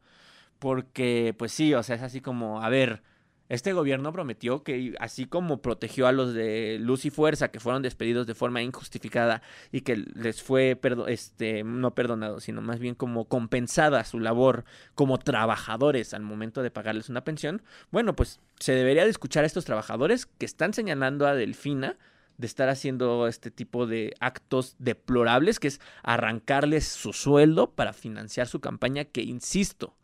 Porque, 0.57 1.35
pues 1.37 1.51
sí, 1.51 1.73
o 1.75 1.83
sea, 1.83 1.95
es 1.95 2.01
así 2.01 2.21
como, 2.21 2.61
a 2.63 2.69
ver 2.69 3.03
este 3.53 3.73
gobierno 3.73 4.11
prometió 4.11 4.63
que 4.63 4.95
así 4.99 5.25
como 5.25 5.61
protegió 5.61 6.07
a 6.07 6.11
los 6.11 6.33
de 6.33 6.77
Luz 6.79 7.05
y 7.05 7.11
Fuerza 7.11 7.49
que 7.49 7.59
fueron 7.59 7.83
despedidos 7.83 8.25
de 8.25 8.33
forma 8.33 8.63
injustificada 8.63 9.43
y 9.71 9.81
que 9.81 9.95
les 9.95 10.41
fue 10.41 10.79
este 11.07 11.63
no 11.63 11.93
perdonado, 11.93 12.39
sino 12.39 12.61
más 12.61 12.79
bien 12.79 12.95
como 12.95 13.25
compensada 13.25 14.03
su 14.05 14.19
labor 14.19 14.65
como 14.95 15.19
trabajadores 15.19 16.15
al 16.15 16.23
momento 16.23 16.63
de 16.63 16.71
pagarles 16.71 17.09
una 17.09 17.23
pensión, 17.23 17.61
bueno, 17.91 18.15
pues 18.15 18.39
se 18.59 18.73
debería 18.73 19.03
de 19.03 19.11
escuchar 19.11 19.43
a 19.43 19.47
estos 19.47 19.65
trabajadores 19.65 20.25
que 20.25 20.45
están 20.45 20.73
señalando 20.73 21.27
a 21.27 21.35
Delfina 21.35 21.97
de 22.39 22.47
estar 22.47 22.69
haciendo 22.69 23.27
este 23.27 23.51
tipo 23.51 23.85
de 23.85 24.15
actos 24.19 24.75
deplorables, 24.79 25.59
que 25.59 25.67
es 25.67 25.79
arrancarles 26.01 26.87
su 26.87 27.13
sueldo 27.13 27.69
para 27.69 27.93
financiar 27.93 28.47
su 28.47 28.59
campaña, 28.59 29.05
que 29.05 29.21
insisto, 29.21 29.95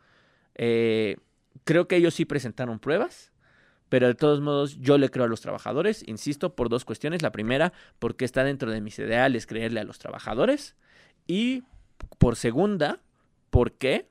eh, 0.53 1.17
Creo 1.63 1.87
que 1.87 1.95
ellos 1.95 2.13
sí 2.13 2.25
presentaron 2.25 2.79
pruebas, 2.79 3.31
pero 3.89 4.07
de 4.07 4.15
todos 4.15 4.39
modos 4.39 4.79
yo 4.79 4.97
le 4.97 5.09
creo 5.09 5.25
a 5.25 5.27
los 5.27 5.41
trabajadores, 5.41 6.07
insisto, 6.07 6.55
por 6.55 6.69
dos 6.69 6.85
cuestiones. 6.85 7.21
La 7.21 7.31
primera, 7.31 7.73
porque 7.99 8.25
está 8.25 8.43
dentro 8.43 8.71
de 8.71 8.81
mis 8.81 8.97
ideales 8.99 9.47
creerle 9.47 9.79
a 9.79 9.83
los 9.83 9.99
trabajadores. 9.99 10.75
Y 11.27 11.63
por 12.17 12.35
segunda, 12.35 13.01
porque 13.49 14.07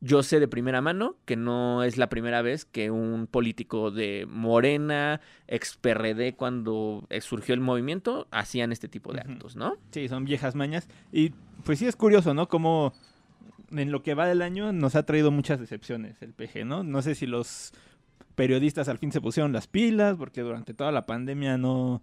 yo 0.00 0.22
sé 0.22 0.38
de 0.38 0.48
primera 0.48 0.82
mano 0.82 1.16
que 1.24 1.34
no 1.34 1.82
es 1.82 1.96
la 1.96 2.10
primera 2.10 2.42
vez 2.42 2.66
que 2.66 2.90
un 2.90 3.26
político 3.26 3.90
de 3.90 4.26
Morena, 4.28 5.20
ex 5.46 5.76
PRD, 5.76 6.34
cuando 6.34 7.06
surgió 7.20 7.54
el 7.54 7.60
movimiento, 7.60 8.28
hacían 8.30 8.70
este 8.70 8.88
tipo 8.88 9.12
de 9.14 9.20
actos, 9.20 9.56
¿no? 9.56 9.78
Sí, 9.92 10.08
son 10.08 10.26
viejas 10.26 10.54
mañas. 10.54 10.88
Y 11.10 11.30
pues 11.64 11.78
sí 11.78 11.86
es 11.86 11.96
curioso, 11.96 12.34
¿no? 12.34 12.48
Como 12.48 12.92
en 13.70 13.90
lo 13.90 14.02
que 14.02 14.14
va 14.14 14.26
del 14.26 14.42
año 14.42 14.72
nos 14.72 14.94
ha 14.94 15.04
traído 15.04 15.30
muchas 15.30 15.58
decepciones 15.58 16.20
el 16.20 16.34
PG, 16.34 16.66
¿no? 16.66 16.84
No 16.84 17.00
sé 17.00 17.14
si 17.14 17.26
los 17.26 17.72
periodistas 18.34 18.88
al 18.88 18.98
fin 18.98 19.12
se 19.12 19.20
pusieron 19.20 19.52
las 19.52 19.66
pilas, 19.66 20.16
porque 20.16 20.42
durante 20.42 20.74
toda 20.74 20.92
la 20.92 21.06
pandemia 21.06 21.58
no 21.58 22.02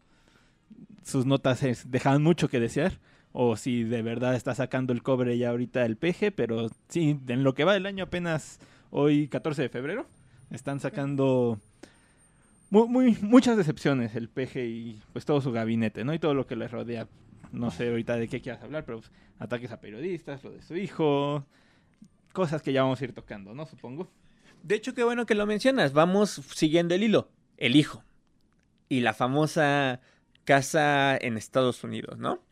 sus 1.04 1.26
notas 1.26 1.62
dejaban 1.90 2.24
mucho 2.24 2.48
que 2.48 2.60
desear, 2.60 3.00
o 3.34 3.56
si 3.56 3.84
de 3.84 4.02
verdad 4.02 4.36
está 4.36 4.56
sacando 4.56 4.94
el 4.94 5.04
cobre 5.04 5.38
ya 5.38 5.50
ahorita 5.50 5.86
el 5.86 5.98
PG, 5.98 6.34
pero 6.36 6.70
sí, 6.90 7.20
en 7.28 7.44
lo 7.44 7.54
que 7.54 7.64
va 7.64 7.74
del 7.74 7.86
año 7.86 8.06
apenas 8.06 8.60
hoy 8.90 9.28
14 9.28 9.64
de 9.64 9.70
febrero, 9.70 10.06
están 10.52 10.80
sacando 10.80 11.60
muy, 12.70 13.18
muchas 13.22 13.58
decepciones 13.58 14.16
el 14.16 14.30
PG 14.30 14.58
y 14.58 15.02
pues 15.12 15.26
todo 15.26 15.42
su 15.42 15.52
gabinete, 15.52 16.06
¿no? 16.06 16.14
Y 16.14 16.20
todo 16.20 16.34
lo 16.34 16.48
que 16.48 16.56
les 16.56 16.72
rodea. 16.72 17.08
No 17.52 17.70
sé 17.70 17.90
ahorita 17.90 18.16
de 18.16 18.30
qué 18.30 18.40
quieras 18.40 18.64
hablar, 18.64 18.86
pero 18.86 19.00
pues, 19.00 19.12
ataques 19.40 19.72
a 19.72 19.82
periodistas, 19.82 20.42
lo 20.42 20.52
de 20.52 20.62
su 20.62 20.78
hijo, 20.78 21.46
cosas 22.32 22.62
que 22.62 22.72
ya 22.72 22.84
vamos 22.84 23.02
a 23.02 23.04
ir 23.04 23.14
tocando, 23.14 23.54
¿no? 23.54 23.66
Supongo. 23.66 24.08
De 24.63 24.75
hecho, 24.75 24.94
qué 24.94 25.03
bueno 25.03 25.25
que 25.25 25.36
lo 25.36 25.46
mencionas. 25.46 25.94
Vamos 25.94 26.41
siguiendo 26.53 26.96
el 26.96 27.03
hilo. 27.03 27.30
El 27.58 27.75
hijo. 27.75 28.03
y 28.89 29.00
la 29.00 29.13
famosa 29.13 30.01
casa 30.44 31.15
en 31.15 31.38
Estados 31.38 31.84
Unidos, 31.84 32.18
¿no? 32.18 32.44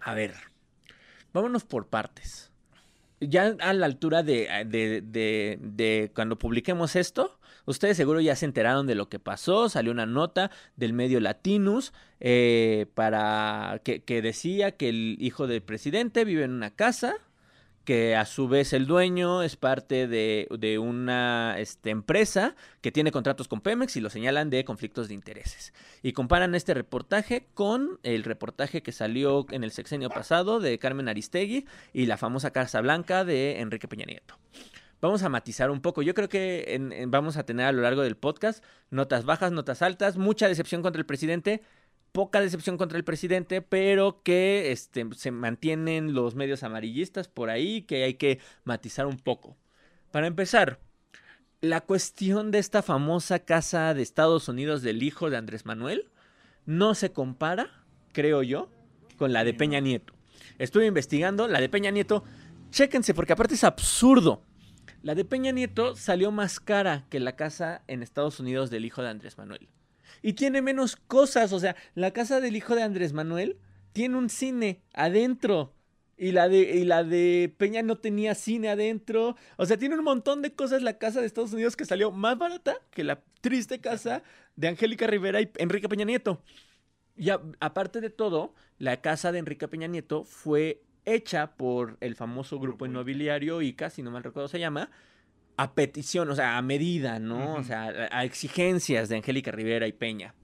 A 0.00 0.14
ver, 0.14 0.34
vámonos 1.32 1.64
por 1.64 1.86
partes. 1.86 2.50
Ya 3.20 3.54
a 3.60 3.72
la 3.74 3.86
altura 3.86 4.24
de, 4.24 4.48
de, 4.66 5.58
de, 5.60 6.10
cuando 6.14 6.36
publiquemos 6.38 6.96
esto, 6.96 7.38
ustedes 7.64 7.96
seguro 7.96 8.20
ya 8.20 8.34
se 8.34 8.46
enteraron 8.46 8.88
de 8.88 8.96
lo 8.96 9.08
que 9.08 9.20
pasó. 9.20 9.68
Salió 9.68 9.92
una 9.92 10.06
nota 10.06 10.50
del 10.74 10.92
medio 10.92 11.20
Latinus 11.20 11.92
eh, 12.18 12.86
para 12.94 13.80
que 13.84 14.22
decía 14.22 14.72
que 14.72 14.88
el 14.88 15.16
hijo 15.20 15.46
del 15.46 15.62
presidente 15.62 16.24
vive 16.24 16.42
en 16.44 16.52
una 16.52 16.74
casa 16.74 17.18
que 17.88 18.16
a 18.16 18.26
su 18.26 18.48
vez 18.48 18.74
el 18.74 18.86
dueño 18.86 19.42
es 19.42 19.56
parte 19.56 20.06
de, 20.06 20.46
de 20.50 20.78
una 20.78 21.58
este, 21.58 21.88
empresa 21.88 22.54
que 22.82 22.92
tiene 22.92 23.10
contratos 23.10 23.48
con 23.48 23.62
Pemex 23.62 23.96
y 23.96 24.02
lo 24.02 24.10
señalan 24.10 24.50
de 24.50 24.62
conflictos 24.66 25.08
de 25.08 25.14
intereses. 25.14 25.72
Y 26.02 26.12
comparan 26.12 26.54
este 26.54 26.74
reportaje 26.74 27.46
con 27.54 27.98
el 28.02 28.24
reportaje 28.24 28.82
que 28.82 28.92
salió 28.92 29.46
en 29.52 29.64
el 29.64 29.70
sexenio 29.70 30.10
pasado 30.10 30.60
de 30.60 30.78
Carmen 30.78 31.08
Aristegui 31.08 31.64
y 31.94 32.04
la 32.04 32.18
famosa 32.18 32.50
Casa 32.50 32.82
Blanca 32.82 33.24
de 33.24 33.60
Enrique 33.60 33.88
Peña 33.88 34.04
Nieto. 34.04 34.34
Vamos 35.00 35.22
a 35.22 35.30
matizar 35.30 35.70
un 35.70 35.80
poco. 35.80 36.02
Yo 36.02 36.12
creo 36.12 36.28
que 36.28 37.06
vamos 37.06 37.38
a 37.38 37.44
tener 37.44 37.64
a 37.64 37.72
lo 37.72 37.80
largo 37.80 38.02
del 38.02 38.18
podcast 38.18 38.62
notas 38.90 39.24
bajas, 39.24 39.50
notas 39.50 39.80
altas, 39.80 40.18
mucha 40.18 40.46
decepción 40.46 40.82
contra 40.82 41.00
el 41.00 41.06
presidente, 41.06 41.62
poca 42.12 42.40
decepción 42.40 42.76
contra 42.76 42.98
el 42.98 43.04
presidente, 43.04 43.62
pero 43.62 44.22
que 44.22 44.72
este, 44.72 45.06
se 45.14 45.30
mantienen 45.30 46.14
los 46.14 46.34
medios 46.34 46.62
amarillistas 46.62 47.28
por 47.28 47.50
ahí, 47.50 47.82
que 47.82 48.04
hay 48.04 48.14
que 48.14 48.40
matizar 48.64 49.06
un 49.06 49.18
poco. 49.18 49.56
Para 50.10 50.26
empezar, 50.26 50.80
la 51.60 51.80
cuestión 51.80 52.50
de 52.50 52.58
esta 52.58 52.82
famosa 52.82 53.40
casa 53.40 53.92
de 53.94 54.02
Estados 54.02 54.48
Unidos 54.48 54.82
del 54.82 55.02
hijo 55.02 55.30
de 55.30 55.36
Andrés 55.36 55.66
Manuel 55.66 56.10
no 56.66 56.94
se 56.94 57.12
compara, 57.12 57.84
creo 58.12 58.42
yo, 58.42 58.70
con 59.16 59.32
la 59.32 59.44
de 59.44 59.54
Peña 59.54 59.80
Nieto. 59.80 60.14
Estuve 60.58 60.86
investigando, 60.86 61.48
la 61.48 61.60
de 61.60 61.68
Peña 61.68 61.90
Nieto, 61.90 62.24
chéquense, 62.70 63.14
porque 63.14 63.32
aparte 63.32 63.54
es 63.54 63.64
absurdo. 63.64 64.42
La 65.02 65.14
de 65.14 65.24
Peña 65.24 65.52
Nieto 65.52 65.94
salió 65.94 66.32
más 66.32 66.58
cara 66.60 67.06
que 67.10 67.20
la 67.20 67.36
casa 67.36 67.82
en 67.86 68.02
Estados 68.02 68.40
Unidos 68.40 68.70
del 68.70 68.84
hijo 68.84 69.02
de 69.02 69.10
Andrés 69.10 69.38
Manuel 69.38 69.68
y 70.22 70.34
tiene 70.34 70.62
menos 70.62 70.96
cosas. 70.96 71.52
O 71.52 71.60
sea, 71.60 71.76
la 71.94 72.12
casa 72.12 72.40
del 72.40 72.56
hijo 72.56 72.74
de 72.74 72.82
Andrés 72.82 73.12
Manuel 73.12 73.58
tiene 73.92 74.16
un 74.16 74.28
cine 74.30 74.82
adentro. 74.94 75.74
Y 76.16 76.32
la, 76.32 76.48
de, 76.48 76.58
y 76.58 76.84
la 76.84 77.04
de 77.04 77.54
Peña 77.58 77.82
no 77.82 77.98
tenía 77.98 78.34
cine 78.34 78.70
adentro. 78.70 79.36
O 79.56 79.66
sea, 79.66 79.76
tiene 79.76 79.96
un 79.96 80.04
montón 80.04 80.42
de 80.42 80.52
cosas 80.52 80.82
la 80.82 80.98
casa 80.98 81.20
de 81.20 81.26
Estados 81.26 81.52
Unidos 81.52 81.76
que 81.76 81.84
salió 81.84 82.10
más 82.10 82.36
barata 82.36 82.76
que 82.90 83.04
la 83.04 83.22
triste 83.40 83.80
casa 83.80 84.22
de 84.56 84.68
Angélica 84.68 85.06
Rivera 85.06 85.40
y 85.40 85.50
Enrique 85.58 85.88
Peña 85.88 86.04
Nieto. 86.04 86.42
Y 87.16 87.30
a, 87.30 87.40
aparte 87.60 88.00
de 88.00 88.10
todo, 88.10 88.54
la 88.78 89.00
casa 89.00 89.30
de 89.30 89.38
Enrique 89.38 89.68
Peña 89.68 89.86
Nieto 89.86 90.24
fue 90.24 90.82
hecha 91.04 91.56
por 91.56 91.96
el 92.00 92.16
famoso 92.16 92.58
grupo 92.58 92.84
inmobiliario 92.84 93.62
ICA, 93.62 93.90
si 93.90 94.02
no 94.02 94.10
mal 94.10 94.24
recuerdo 94.24 94.48
se 94.48 94.58
llama, 94.60 94.90
a 95.58 95.74
petición, 95.74 96.30
o 96.30 96.34
sea, 96.34 96.56
a 96.56 96.62
medida, 96.62 97.18
¿no? 97.18 97.36
Uh 97.36 97.56
-huh. 97.56 97.60
O 97.60 97.64
sea, 97.64 98.08
a, 98.10 98.18
a 98.18 98.24
exigencias 98.24 99.08
de 99.10 99.16
Angélica 99.16 99.50
Rivera 99.50 99.86
y 99.86 99.92
Peña. 99.92 100.34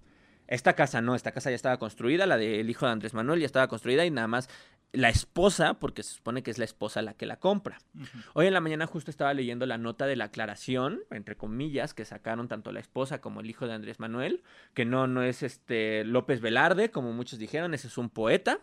Esta 0.46 0.74
casa 0.74 1.00
no, 1.00 1.14
esta 1.14 1.32
casa 1.32 1.48
ya 1.48 1.56
estaba 1.56 1.78
construida, 1.78 2.26
la 2.26 2.36
del 2.36 2.68
hijo 2.68 2.84
de 2.84 2.92
Andrés 2.92 3.14
Manuel 3.14 3.40
ya 3.40 3.46
estaba 3.46 3.66
construida 3.68 4.04
y 4.04 4.10
nada 4.10 4.28
más 4.28 4.50
la 4.92 5.08
esposa, 5.08 5.74
porque 5.74 6.02
se 6.02 6.14
supone 6.14 6.42
que 6.42 6.50
es 6.50 6.58
la 6.58 6.64
esposa 6.64 7.02
la 7.02 7.14
que 7.14 7.26
la 7.26 7.36
compra. 7.36 7.78
Uh 7.94 8.00
-huh. 8.00 8.24
Hoy 8.34 8.46
en 8.46 8.52
la 8.52 8.60
mañana 8.60 8.86
justo 8.86 9.10
estaba 9.10 9.34
leyendo 9.34 9.66
la 9.66 9.78
nota 9.78 10.06
de 10.06 10.16
la 10.16 10.26
aclaración, 10.26 11.00
entre 11.10 11.36
comillas, 11.36 11.94
que 11.94 12.04
sacaron 12.04 12.46
tanto 12.48 12.70
la 12.72 12.80
esposa 12.80 13.20
como 13.20 13.40
el 13.40 13.50
hijo 13.50 13.66
de 13.66 13.74
Andrés 13.74 13.98
Manuel, 13.98 14.42
que 14.72 14.84
no, 14.84 15.06
no 15.06 15.22
es 15.22 15.42
este 15.42 16.04
López 16.04 16.40
Velarde, 16.40 16.90
como 16.90 17.12
muchos 17.12 17.38
dijeron, 17.38 17.74
ese 17.74 17.88
es 17.88 17.98
un 17.98 18.08
poeta. 18.08 18.58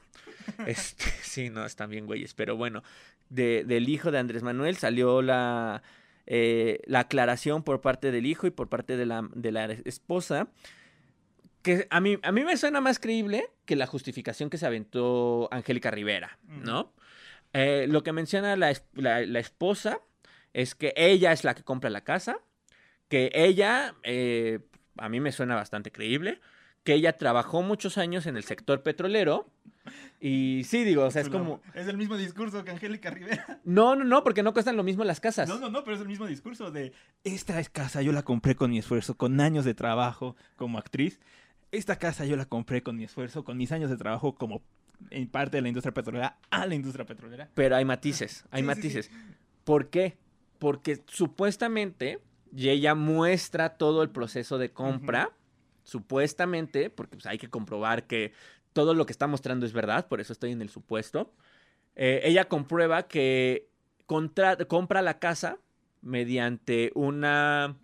este, 0.68 1.06
sí, 1.22 1.50
no, 1.50 1.66
están 1.66 1.90
bien 1.90 2.06
güeyes, 2.06 2.34
pero 2.34 2.56
bueno, 2.56 2.84
de, 3.30 3.64
del 3.66 3.90
hijo 3.90 4.12
de 4.12 4.20
Andrés 4.20 4.44
Manuel 4.44 4.78
salió 4.78 5.22
la, 5.22 5.82
eh, 6.34 6.80
la 6.86 7.02
aclaración 7.02 7.62
por 7.62 7.82
parte 7.82 8.10
del 8.10 8.26
hijo 8.26 8.48
y 8.48 8.52
por 8.52 8.70
parte 8.70 8.96
de 8.96 9.06
la, 9.06 9.28
de 9.36 9.52
la 9.52 9.66
esposa 9.66 10.48
que 11.62 11.88
a 11.90 12.00
mí, 12.00 12.18
a 12.24 12.32
mí 12.32 12.46
me 12.46 12.56
suena 12.56 12.80
más 12.80 13.00
creíble 13.00 13.50
que 13.66 13.76
la 13.76 13.86
justificación 13.86 14.50
que 14.50 14.58
se 14.58 14.66
aventó 14.66 15.50
Angélica 15.52 15.92
Rivera, 15.92 16.40
¿no? 16.48 16.94
Eh, 17.52 17.86
lo 17.90 18.02
que 18.04 18.14
menciona 18.14 18.56
la, 18.56 18.72
la, 18.94 19.26
la, 19.26 19.40
esposa 19.40 20.00
es 20.54 20.74
que 20.74 20.94
ella 20.96 21.34
es 21.34 21.44
la 21.44 21.54
que 21.54 21.64
compra 21.64 21.90
la 21.90 22.06
casa, 22.06 22.40
que 23.10 23.30
ella, 23.34 23.96
eh, 24.04 24.60
a 25.00 25.10
mí 25.10 25.20
me 25.20 25.34
suena 25.34 25.56
bastante 25.56 25.92
creíble, 25.92 26.40
que 26.84 26.94
ella 26.94 27.18
trabajó 27.18 27.62
muchos 27.62 27.98
años 27.98 28.26
en 28.26 28.38
el 28.38 28.44
sector 28.44 28.82
petrolero. 28.82 29.48
Y 30.20 30.64
sí, 30.66 30.84
digo, 30.84 31.06
o 31.06 31.12
sea, 31.12 31.22
es 31.22 31.30
como. 31.30 31.62
Es 31.74 31.88
el 31.88 31.98
mismo 31.98 32.16
discurso 32.16 32.64
que 32.64 32.72
Angélica 32.72 33.10
Rivera. 33.10 33.60
No, 33.64 33.96
no, 33.96 34.04
no, 34.04 34.24
porque 34.24 34.44
no 34.44 34.54
cuestan 34.54 34.78
lo 34.78 34.84
mismo 34.84 35.04
las 35.04 35.20
casas. 35.20 35.48
No, 35.50 35.60
no, 35.60 35.70
no, 35.70 35.84
pero 35.84 35.96
es 35.96 36.02
el 36.02 36.08
mismo 36.08 36.28
discurso 36.28 36.72
de. 36.72 36.94
Esta 37.24 37.60
es 37.60 37.70
casa, 37.70 38.02
yo 38.02 38.12
la 38.12 38.24
compré 38.24 38.56
con 38.56 38.72
mi 38.72 38.78
esfuerzo, 38.78 39.16
con 39.16 39.40
años 39.40 39.66
de 39.66 39.74
trabajo 39.74 40.36
como 40.56 40.78
actriz. 40.78 41.20
Esta 41.72 41.98
casa 41.98 42.26
yo 42.26 42.36
la 42.36 42.46
compré 42.46 42.84
con 42.84 42.98
mi 42.98 43.06
esfuerzo, 43.06 43.44
con 43.44 43.58
mis 43.58 43.72
años 43.72 43.90
de 43.90 43.98
trabajo 43.98 44.36
como 44.36 44.62
en 45.10 45.28
parte 45.28 45.58
de 45.58 45.62
la 45.62 45.70
industria 45.70 45.94
petrolera 45.94 46.38
a 46.52 46.66
la 46.68 46.76
industria 46.76 47.06
petrolera. 47.06 47.50
Pero 47.56 47.76
hay 47.76 47.86
matices, 47.86 48.46
hay 48.52 48.62
sí, 48.62 48.68
matices. 48.68 49.06
Sí, 49.08 49.14
sí. 49.14 49.36
¿Por 49.64 49.90
qué? 49.90 50.18
Porque 50.60 51.02
supuestamente 51.08 52.20
ella 52.56 52.94
muestra 52.94 53.78
todo 53.78 54.04
el 54.04 54.10
proceso 54.10 54.58
de 54.58 54.72
compra. 54.72 55.30
Uh 55.30 55.32
-huh 55.32 55.41
supuestamente, 55.92 56.90
porque 56.90 57.18
pues, 57.18 57.26
hay 57.26 57.38
que 57.38 57.50
comprobar 57.50 58.08
que 58.08 58.32
todo 58.72 58.94
lo 58.94 59.06
que 59.06 59.12
está 59.12 59.28
mostrando 59.28 59.66
es 59.66 59.74
verdad, 59.74 60.08
por 60.08 60.22
eso 60.22 60.32
estoy 60.32 60.52
en 60.52 60.62
el 60.62 60.70
supuesto, 60.70 61.34
eh, 61.96 62.22
ella 62.24 62.46
comprueba 62.48 63.10
que 63.10 63.68
compra 64.06 65.02
la 65.02 65.20
casa 65.20 65.58
mediante 66.02 66.92
una 66.96 67.76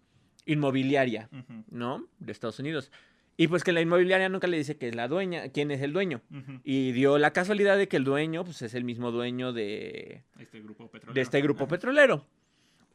inmobiliaria, 0.45 1.27
uh 1.33 1.35
-huh. 1.35 1.63
¿no? 1.69 2.07
De 2.19 2.31
Estados 2.31 2.59
Unidos. 2.59 2.91
Y 3.35 3.49
pues 3.49 3.63
que 3.63 3.73
la 3.73 3.81
inmobiliaria 3.81 4.29
nunca 4.29 4.47
le 4.47 4.57
dice 4.57 4.77
que 4.77 4.87
es 4.87 4.95
la 4.95 5.07
dueña, 5.07 5.49
quién 5.49 5.69
es 5.71 5.81
el 5.81 5.91
dueño. 5.91 6.21
Uh 6.31 6.35
-huh. 6.35 6.61
Y 6.63 6.93
dio 6.93 7.17
la 7.17 7.31
casualidad 7.33 7.77
de 7.77 7.87
que 7.87 7.97
el 7.97 8.05
dueño 8.05 8.45
pues, 8.45 8.61
es 8.61 8.73
el 8.73 8.85
mismo 8.85 9.11
dueño 9.11 9.51
de 9.51 10.23
este 10.39 10.61
grupo 10.61 10.89
petrolero. 10.89 11.13
De 11.13 11.21
este 11.21 11.41
grupo 11.41 11.67
petrolero. 11.67 12.25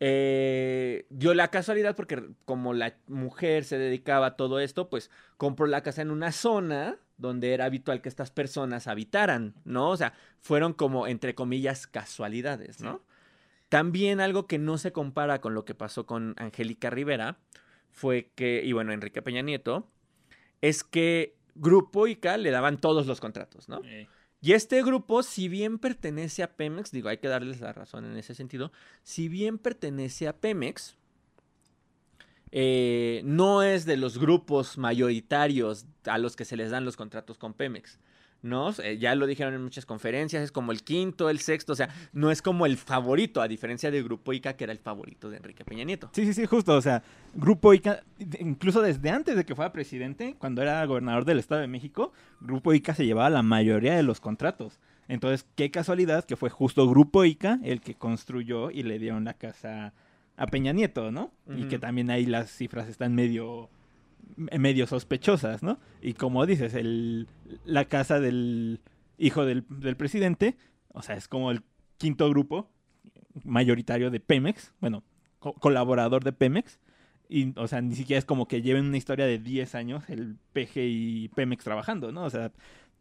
Eh, 0.05 1.07
dio 1.11 1.33
la 1.33 1.53
casualidad 1.53 1.95
porque 1.95 2.21
como 2.45 2.75
la 2.75 2.97
mujer 3.07 3.63
se 3.63 3.79
dedicaba 3.79 4.27
a 4.27 4.37
todo 4.37 4.59
esto, 4.59 4.91
pues 4.91 5.13
compró 5.37 5.69
la 5.69 5.85
casa 5.85 6.03
en 6.03 6.11
una 6.11 6.33
zona 6.33 6.99
donde 7.19 7.55
era 7.55 7.67
habitual 7.67 8.03
que 8.03 8.09
estas 8.09 8.33
personas 8.33 8.89
habitaran, 8.89 9.55
¿no? 9.65 9.91
O 9.91 9.97
sea, 9.97 10.15
fueron 10.41 10.73
como, 10.73 11.07
entre 11.07 11.37
comillas, 11.37 11.87
casualidades, 11.87 12.81
¿no? 12.81 12.95
Sí. 12.95 13.15
También 13.69 14.21
algo 14.21 14.49
que 14.49 14.59
no 14.59 14.77
se 14.77 14.91
compara 14.91 15.41
con 15.41 15.55
lo 15.55 15.65
que 15.65 15.77
pasó 15.77 16.05
con 16.05 16.35
Angélica 16.37 16.91
Rivera 16.91 17.39
fue 17.93 18.33
que, 18.35 18.61
y 18.65 18.73
bueno, 18.73 18.93
Enrique 18.93 19.23
Peña 19.23 19.43
Nieto, 19.43 19.89
es 20.63 20.83
que 20.83 21.37
Grupo 21.55 22.09
ICA 22.09 22.39
le 22.39 22.51
daban 22.51 22.81
todos 22.81 23.07
los 23.07 23.21
contratos, 23.21 23.69
¿no? 23.69 23.81
Sí. 23.83 24.09
Y 24.45 24.55
este 24.55 24.83
grupo, 24.83 25.23
si 25.23 25.49
bien 25.49 25.79
pertenece 25.79 26.43
a 26.43 26.57
Pemex, 26.57 26.91
digo, 26.91 27.09
hay 27.09 27.19
que 27.19 27.29
darles 27.29 27.61
la 27.61 27.73
razón 27.73 28.05
en 28.05 28.17
ese 28.17 28.35
sentido, 28.35 28.73
si 29.05 29.29
bien 29.29 29.57
pertenece 29.57 30.27
a 30.27 30.37
Pemex, 30.37 30.97
eh, 32.51 33.23
no 33.25 33.63
es 33.63 33.87
de 33.87 33.97
los 33.97 34.19
grupos 34.19 34.79
mayoritarios 34.79 35.87
a 36.05 36.19
los 36.19 36.35
que 36.35 36.45
se 36.45 36.57
les 36.57 36.71
dan 36.71 36.85
los 36.85 36.97
contratos 36.97 37.39
con 37.39 37.55
Pemex. 37.55 38.01
¿No? 38.43 38.71
Eh, 38.83 38.99
ya 38.99 39.15
lo 39.15 39.27
dijeron 39.27 39.55
en 39.55 39.63
muchas 39.63 39.87
conferencias, 39.87 40.43
es 40.43 40.53
como 40.53 40.73
el 40.73 40.83
quinto, 40.83 41.31
el 41.31 41.39
sexto, 41.39 41.73
o 41.73 41.77
sea, 41.77 41.89
no 42.13 42.31
es 42.31 42.43
como 42.43 42.67
el 42.67 42.77
favorito, 42.77 43.41
a 43.41 43.49
diferencia 43.49 43.91
del 43.91 44.05
Grupo 44.05 44.33
ICA, 44.33 44.55
que 44.55 44.65
era 44.65 44.73
el 44.73 44.79
favorito 44.79 45.31
de 45.31 45.37
Enrique 45.39 45.65
Peña 45.65 45.85
Nieto. 45.85 46.11
Sí, 46.13 46.27
sí, 46.27 46.35
sí, 46.35 46.47
justo, 46.47 46.75
o 46.75 46.83
sea, 46.83 47.03
Grupo 47.35 47.73
ICA, 47.73 48.03
incluso 48.41 48.83
desde 48.83 49.11
antes 49.11 49.37
de 49.37 49.45
que 49.45 49.55
fuera 49.55 49.73
presidente, 49.73 50.35
cuando 50.39 50.61
era 50.63 50.85
gobernador 50.85 51.25
del 51.25 51.39
Estado 51.39 51.61
de 51.61 51.69
México, 51.69 52.13
Grupo 52.41 52.75
ICA 52.75 52.95
se 52.95 53.07
llevaba 53.07 53.31
la 53.31 53.43
mayoría 53.43 53.95
de 53.95 54.03
los 54.03 54.21
contratos. 54.21 54.81
Entonces, 55.09 55.47
qué 55.57 55.71
casualidad 55.71 56.25
que 56.25 56.37
fue 56.37 56.51
justo 56.51 56.89
Grupo 56.89 57.25
ICA 57.25 57.61
el 57.63 57.81
que 57.81 57.95
construyó 57.95 58.71
y 58.71 58.83
le 58.83 58.99
dieron 58.99 59.25
la 59.25 59.35
casa 59.35 59.93
a 60.37 60.47
Peña 60.47 60.73
Nieto, 60.73 61.11
¿no? 61.11 61.33
Uh 61.47 61.53
-huh. 61.53 61.61
Y 61.61 61.69
que 61.69 61.79
también 61.79 62.11
ahí 62.11 62.25
las 62.27 62.51
cifras 62.51 62.89
están 62.89 63.15
medio 63.15 63.69
medio 64.37 64.87
sospechosas, 64.87 65.63
¿no? 65.63 65.79
Y 66.01 66.15
como 66.15 66.47
dices, 66.47 66.75
el, 66.75 67.29
la 67.65 67.85
casa 67.87 68.21
del 68.21 68.81
hijo 69.19 69.45
del, 69.45 69.65
del, 69.69 69.97
presidente, 69.97 70.57
o 70.89 71.03
sea, 71.03 71.17
es 71.17 71.29
como 71.29 71.51
el 71.51 71.63
quinto 71.99 72.29
grupo 72.31 72.71
mayoritario 73.45 74.11
de 74.11 74.21
Pemex, 74.21 74.73
bueno, 74.81 75.03
co 75.39 75.55
colaborador 75.55 76.25
de 76.25 76.33
Pemex, 76.33 76.79
y, 77.29 77.59
o 77.59 77.67
sea, 77.67 77.81
ni 77.81 77.95
siquiera 77.95 78.19
es 78.19 78.25
como 78.25 78.47
que 78.47 78.63
lleven 78.63 78.87
una 78.87 78.97
historia 78.97 79.25
de 79.25 79.39
10 79.39 79.75
años 79.75 80.05
el 80.09 80.37
PG 80.53 80.77
y 80.77 81.29
Pemex 81.29 81.65
trabajando, 81.65 82.13
¿no? 82.13 82.25
O 82.25 82.31
sea, 82.31 82.53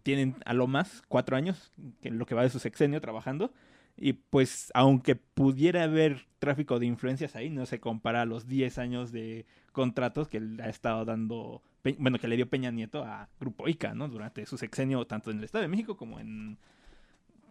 tienen 0.03 0.37
a 0.45 0.53
lo 0.53 0.67
más 0.67 1.03
cuatro 1.07 1.35
años, 1.35 1.73
que 2.01 2.11
lo 2.11 2.25
que 2.25 2.35
va 2.35 2.43
de 2.43 2.49
su 2.49 2.59
sexenio 2.59 3.01
trabajando, 3.01 3.53
Y 3.98 4.13
pues, 4.13 4.71
aunque 4.74 5.15
pudiera 5.15 5.83
haber 5.83 6.25
tráfico 6.39 6.79
de 6.79 6.86
influencias 6.86 7.36
ahí, 7.36 7.50
no 7.50 7.65
se 7.65 7.79
compara 7.79 8.21
a 8.21 8.25
los 8.25 8.48
10 8.48 8.77
años 8.79 9.12
de 9.12 9.45
contratos 9.71 10.27
que 10.27 10.41
ha 10.62 10.69
estado 10.69 11.05
dando, 11.05 11.62
bueno, 11.98 12.19
que 12.19 12.27
le 12.27 12.36
dio 12.36 12.50
Peña 12.50 12.71
Nieto 12.71 13.03
a 13.03 13.29
Grupo 13.39 13.67
ICA, 13.67 13.93
¿no? 13.93 14.07
Durante 14.07 14.45
su 14.45 14.57
sexenio, 14.57 15.05
tanto 15.05 15.31
en 15.31 15.38
el 15.38 15.43
Estado 15.43 15.63
de 15.63 15.67
México 15.67 15.98
como 15.98 16.19
en. 16.19 16.57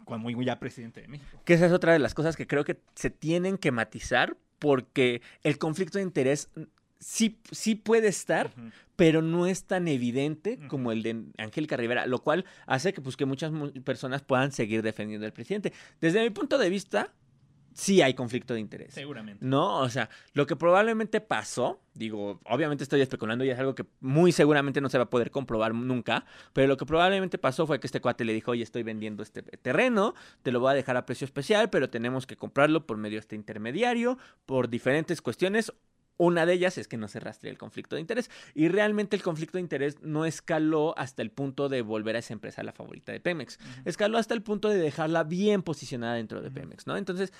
cuando 0.05 0.29
ya 0.41 0.59
presidente 0.59 1.01
de 1.01 1.07
México. 1.07 1.41
Que 1.45 1.53
esa 1.53 1.65
es 1.65 1.71
otra 1.71 1.93
de 1.93 1.99
las 1.99 2.13
cosas 2.13 2.35
que 2.35 2.47
creo 2.47 2.63
que 2.63 2.79
se 2.95 3.09
tienen 3.09 3.57
que 3.57 3.71
matizar 3.71 4.37
porque 4.59 5.21
el 5.43 5.57
conflicto 5.57 5.97
de 5.97 6.03
interés 6.03 6.49
sí, 7.01 7.41
sí 7.51 7.75
puede 7.75 8.07
estar, 8.07 8.51
pero 8.95 9.21
no 9.21 9.47
es 9.47 9.65
tan 9.65 9.87
evidente 9.89 10.57
como 10.69 10.93
el 10.93 11.03
de 11.03 11.25
Angélica 11.37 11.75
Rivera, 11.75 12.05
lo 12.05 12.19
cual 12.19 12.45
hace 12.67 12.93
que, 12.93 13.01
pues, 13.01 13.17
que 13.17 13.25
muchas 13.25 13.51
mu- 13.51 13.71
personas 13.83 14.21
puedan 14.21 14.51
seguir 14.53 14.81
defendiendo 14.83 15.25
al 15.25 15.33
presidente. 15.33 15.73
Desde 15.99 16.21
mi 16.21 16.29
punto 16.29 16.57
de 16.57 16.69
vista, 16.69 17.11
sí 17.73 18.01
hay 18.01 18.13
conflicto 18.13 18.53
de 18.53 18.59
interés. 18.59 18.93
Seguramente. 18.93 19.43
No, 19.45 19.79
o 19.79 19.89
sea, 19.89 20.09
lo 20.33 20.45
que 20.45 20.55
probablemente 20.57 21.21
pasó, 21.21 21.81
digo, 21.93 22.39
obviamente 22.45 22.83
estoy 22.83 23.01
especulando 23.01 23.43
y 23.45 23.49
es 23.49 23.57
algo 23.57 23.73
que 23.75 23.85
muy 24.01 24.31
seguramente 24.33 24.81
no 24.81 24.89
se 24.89 24.97
va 24.97 25.05
a 25.05 25.09
poder 25.09 25.31
comprobar 25.31 25.73
nunca, 25.73 26.25
pero 26.53 26.67
lo 26.67 26.77
que 26.77 26.85
probablemente 26.85 27.37
pasó 27.37 27.65
fue 27.65 27.79
que 27.79 27.87
este 27.87 28.01
cuate 28.01 28.25
le 28.25 28.33
dijo, 28.33 28.51
oye, 28.51 28.61
estoy 28.63 28.83
vendiendo 28.83 29.23
este 29.23 29.41
terreno, 29.41 30.13
te 30.43 30.51
lo 30.51 30.59
voy 30.59 30.71
a 30.71 30.75
dejar 30.75 30.97
a 30.97 31.05
precio 31.05 31.25
especial, 31.25 31.69
pero 31.69 31.89
tenemos 31.89 32.27
que 32.27 32.35
comprarlo 32.35 32.85
por 32.85 32.97
medio 32.97 33.15
de 33.15 33.21
este 33.21 33.35
intermediario, 33.37 34.17
por 34.45 34.69
diferentes 34.69 35.21
cuestiones. 35.21 35.71
Una 36.21 36.45
de 36.45 36.53
ellas 36.53 36.77
es 36.77 36.87
que 36.87 36.97
no 36.97 37.07
se 37.07 37.19
rastrea 37.19 37.49
el 37.49 37.57
conflicto 37.57 37.95
de 37.95 38.01
interés. 38.01 38.29
Y 38.53 38.67
realmente 38.67 39.15
el 39.15 39.23
conflicto 39.23 39.57
de 39.57 39.63
interés 39.63 40.03
no 40.03 40.25
escaló 40.25 40.93
hasta 40.95 41.23
el 41.23 41.31
punto 41.31 41.67
de 41.67 41.81
volver 41.81 42.15
a 42.15 42.19
esa 42.19 42.33
empresa 42.33 42.61
la 42.61 42.73
favorita 42.73 43.11
de 43.11 43.19
Pemex. 43.19 43.57
Escaló 43.85 44.19
hasta 44.19 44.35
el 44.35 44.43
punto 44.43 44.69
de 44.69 44.77
dejarla 44.77 45.23
bien 45.23 45.63
posicionada 45.63 46.13
dentro 46.13 46.39
de. 46.39 46.51
Pemex, 46.51 46.85
¿no? 46.85 46.95
Entonces, 46.95 47.33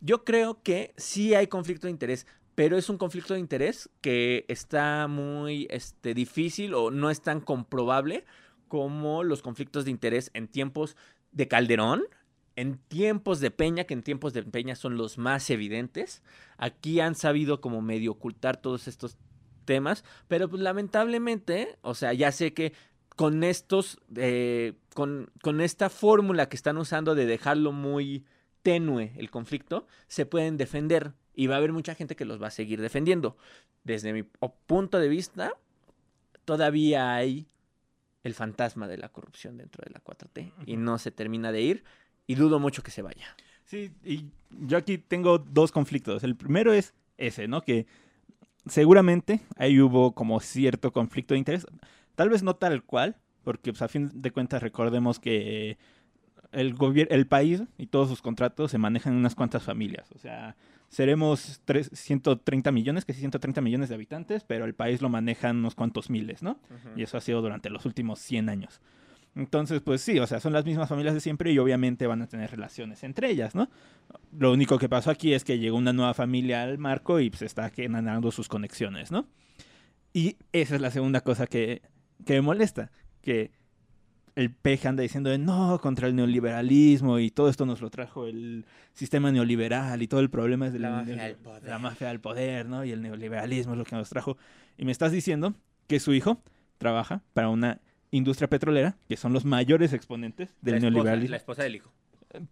yo 0.00 0.24
creo 0.24 0.62
que 0.62 0.94
sí 0.96 1.34
hay 1.34 1.46
conflicto 1.48 1.88
de 1.88 1.90
interés, 1.90 2.26
pero 2.54 2.78
es 2.78 2.88
un 2.88 2.96
conflicto 2.96 3.34
de 3.34 3.40
interés 3.40 3.90
que 4.00 4.46
está 4.48 5.08
muy 5.08 5.66
este, 5.68 6.14
difícil 6.14 6.72
o 6.72 6.90
no 6.90 7.10
es 7.10 7.20
tan 7.20 7.42
comprobable 7.42 8.24
como 8.66 9.24
los 9.24 9.42
conflictos 9.42 9.84
de 9.84 9.90
interés 9.90 10.30
en 10.32 10.48
tiempos 10.48 10.96
de 11.32 11.48
Calderón, 11.48 12.04
en 12.56 12.78
tiempos 12.78 13.40
de 13.40 13.50
Peña, 13.50 13.84
que 13.84 13.94
en 13.94 14.02
tiempos 14.02 14.32
de 14.32 14.42
Peña 14.42 14.74
son 14.74 14.96
los 14.96 15.18
más 15.18 15.48
evidentes. 15.50 16.22
Aquí 16.56 17.00
han 17.00 17.14
sabido 17.14 17.60
como 17.60 17.82
medio 17.82 18.12
ocultar 18.12 18.56
todos 18.56 18.88
estos 18.88 19.16
temas, 19.64 20.04
pero 20.28 20.48
pues 20.48 20.62
lamentablemente, 20.62 21.78
o 21.82 21.94
sea, 21.94 22.12
ya 22.12 22.32
sé 22.32 22.52
que 22.52 22.72
con 23.16 23.44
estos, 23.44 23.98
eh, 24.16 24.74
con, 24.94 25.30
con 25.42 25.60
esta 25.60 25.90
fórmula 25.90 26.48
que 26.48 26.56
están 26.56 26.78
usando 26.78 27.14
de 27.14 27.26
dejarlo 27.26 27.72
muy 27.72 28.24
tenue 28.62 29.12
el 29.16 29.30
conflicto, 29.30 29.86
se 30.08 30.26
pueden 30.26 30.56
defender 30.56 31.12
y 31.34 31.46
va 31.46 31.54
a 31.54 31.58
haber 31.58 31.72
mucha 31.72 31.94
gente 31.94 32.16
que 32.16 32.24
los 32.24 32.42
va 32.42 32.48
a 32.48 32.50
seguir 32.50 32.80
defendiendo. 32.80 33.36
Desde 33.84 34.12
mi 34.12 34.22
punto 34.22 34.98
de 34.98 35.08
vista, 35.08 35.54
todavía 36.44 37.14
hay 37.14 37.48
el 38.22 38.34
fantasma 38.34 38.86
de 38.86 38.98
la 38.98 39.08
corrupción 39.08 39.56
dentro 39.56 39.82
de 39.84 39.90
la 39.90 40.02
4T 40.02 40.52
y 40.66 40.76
no 40.76 40.98
se 40.98 41.10
termina 41.10 41.50
de 41.50 41.62
ir 41.62 41.84
y 42.26 42.34
dudo 42.34 42.58
mucho 42.58 42.82
que 42.82 42.90
se 42.90 43.02
vaya. 43.02 43.26
Sí, 43.64 43.90
y 44.04 44.26
yo 44.66 44.76
aquí 44.76 44.98
tengo 44.98 45.38
dos 45.38 45.72
conflictos. 45.72 46.24
El 46.24 46.36
primero 46.36 46.72
es 46.72 46.94
ese, 47.16 47.48
¿no? 47.48 47.62
Que 47.62 47.86
seguramente 48.66 49.40
ahí 49.56 49.80
hubo 49.80 50.14
como 50.14 50.40
cierto 50.40 50.92
conflicto 50.92 51.34
de 51.34 51.38
interés. 51.38 51.66
Tal 52.14 52.28
vez 52.28 52.42
no 52.42 52.54
tal 52.56 52.82
cual, 52.84 53.16
porque 53.44 53.72
pues, 53.72 53.82
a 53.82 53.88
fin 53.88 54.10
de 54.14 54.30
cuentas 54.30 54.62
recordemos 54.62 55.18
que 55.18 55.78
el, 56.52 56.76
el 57.10 57.26
país 57.26 57.62
y 57.78 57.86
todos 57.86 58.08
sus 58.08 58.20
contratos 58.22 58.70
se 58.70 58.78
manejan 58.78 59.14
en 59.14 59.18
unas 59.20 59.34
cuantas 59.34 59.62
familias. 59.62 60.10
O 60.12 60.18
sea, 60.18 60.54
seremos 60.88 61.60
tres- 61.64 61.90
130 61.94 62.70
millones, 62.72 63.04
que 63.04 63.14
sí, 63.14 63.20
130 63.20 63.60
millones 63.62 63.88
de 63.88 63.94
habitantes, 63.94 64.44
pero 64.44 64.64
el 64.66 64.74
país 64.74 65.00
lo 65.00 65.08
manejan 65.08 65.56
unos 65.56 65.74
cuantos 65.74 66.10
miles, 66.10 66.42
¿no? 66.42 66.58
Y 66.94 67.02
eso 67.02 67.16
ha 67.16 67.20
sido 67.20 67.40
durante 67.40 67.70
los 67.70 67.86
últimos 67.86 68.18
100 68.20 68.48
años. 68.50 68.80
Entonces, 69.34 69.80
pues 69.80 70.02
sí, 70.02 70.18
o 70.18 70.26
sea, 70.26 70.40
son 70.40 70.52
las 70.52 70.64
mismas 70.64 70.88
familias 70.88 71.14
de 71.14 71.20
siempre 71.20 71.50
y 71.52 71.58
obviamente 71.58 72.06
van 72.06 72.20
a 72.20 72.26
tener 72.26 72.50
relaciones 72.50 73.02
entre 73.02 73.30
ellas, 73.30 73.54
¿no? 73.54 73.70
Lo 74.38 74.52
único 74.52 74.78
que 74.78 74.90
pasó 74.90 75.10
aquí 75.10 75.32
es 75.32 75.42
que 75.42 75.58
llegó 75.58 75.78
una 75.78 75.94
nueva 75.94 76.12
familia 76.12 76.62
al 76.62 76.76
marco 76.76 77.18
y 77.18 77.30
se 77.30 77.46
está 77.46 77.70
ganando 77.74 78.30
sus 78.30 78.48
conexiones, 78.48 79.10
¿no? 79.10 79.26
Y 80.12 80.36
esa 80.52 80.74
es 80.74 80.82
la 80.82 80.90
segunda 80.90 81.22
cosa 81.22 81.46
que, 81.46 81.80
que 82.26 82.34
me 82.34 82.42
molesta, 82.42 82.90
que 83.22 83.52
el 84.34 84.50
peje 84.50 84.88
anda 84.88 85.02
diciendo 85.02 85.30
de, 85.30 85.38
no 85.38 85.78
contra 85.80 86.08
el 86.08 86.16
neoliberalismo 86.16 87.18
y 87.18 87.30
todo 87.30 87.48
esto 87.48 87.66
nos 87.66 87.80
lo 87.80 87.90
trajo 87.90 88.26
el 88.26 88.64
sistema 88.94 89.30
neoliberal 89.30 90.02
y 90.02 90.08
todo 90.08 90.20
el 90.20 90.30
problema 90.30 90.66
es 90.66 90.72
de 90.72 90.78
La 90.78 90.90
mafia 90.90 91.22
del 91.24 91.36
poder. 91.36 91.64
la 91.64 91.78
mafia 91.78 92.08
del 92.08 92.20
poder, 92.20 92.66
¿no? 92.66 92.84
Y 92.84 92.92
el 92.92 93.02
neoliberalismo 93.02 93.72
es 93.72 93.78
lo 93.78 93.84
que 93.84 93.96
nos 93.96 94.08
trajo. 94.08 94.36
Y 94.76 94.84
me 94.84 94.92
estás 94.92 95.12
diciendo 95.12 95.54
que 95.86 96.00
su 96.00 96.14
hijo 96.14 96.42
trabaja 96.78 97.22
para 97.34 97.48
una 97.48 97.80
industria 98.12 98.48
petrolera, 98.48 98.96
que 99.08 99.16
son 99.16 99.32
los 99.32 99.44
mayores 99.44 99.92
exponentes 99.92 100.54
del 100.60 100.74
la 100.74 100.78
esposa, 100.78 100.90
neoliberalismo. 100.90 101.30
la 101.32 101.36
esposa 101.36 101.62
del 101.64 101.74
hijo. 101.76 101.92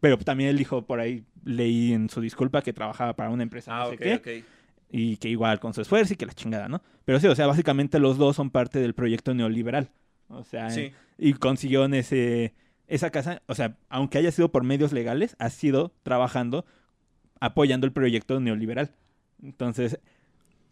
Pero 0.01 0.19
también 0.19 0.51
el 0.51 0.61
hijo, 0.61 0.83
por 0.85 1.01
ahí 1.01 1.25
leí 1.45 1.93
en 1.93 2.11
su 2.11 2.21
disculpa 2.21 2.61
que 2.63 2.73
trabajaba 2.73 3.15
para 3.15 3.31
una 3.31 3.43
empresa 3.45 3.71
Ah, 3.81 3.85
no 3.85 3.91
sé 3.93 4.21
qué, 4.21 4.45
y 4.91 5.17
que 5.19 5.29
igual 5.29 5.61
con 5.61 5.73
su 5.73 5.81
esfuerzo 5.83 6.13
y 6.15 6.17
que 6.17 6.27
la 6.27 6.33
chingada, 6.35 6.69
¿no? 6.69 6.83
Pero 7.05 7.21
sí, 7.21 7.29
o 7.29 7.35
sea, 7.37 7.47
básicamente 7.47 7.99
los 8.01 8.19
dos 8.19 8.35
son 8.37 8.51
parte 8.51 8.81
del 8.81 8.93
proyecto 8.95 9.33
neoliberal. 9.35 9.89
O 10.29 10.45
sea, 10.45 10.69
Sí. 10.71 10.93
y 11.17 11.33
consiguió 11.35 11.85
en 11.85 11.95
ese, 11.95 12.55
esa 12.89 13.11
casa, 13.11 13.43
o 13.47 13.55
sea, 13.55 13.77
aunque 13.89 14.19
haya 14.19 14.33
sido 14.33 14.51
por 14.51 14.65
medios 14.65 14.93
legales, 14.93 15.37
ha 15.39 15.49
sido 15.51 15.93
trabajando 16.03 16.65
apoyando 17.41 17.87
el 17.87 17.93
proyecto 17.93 18.39
neoliberal. 18.41 18.91
Entonces, 19.43 19.99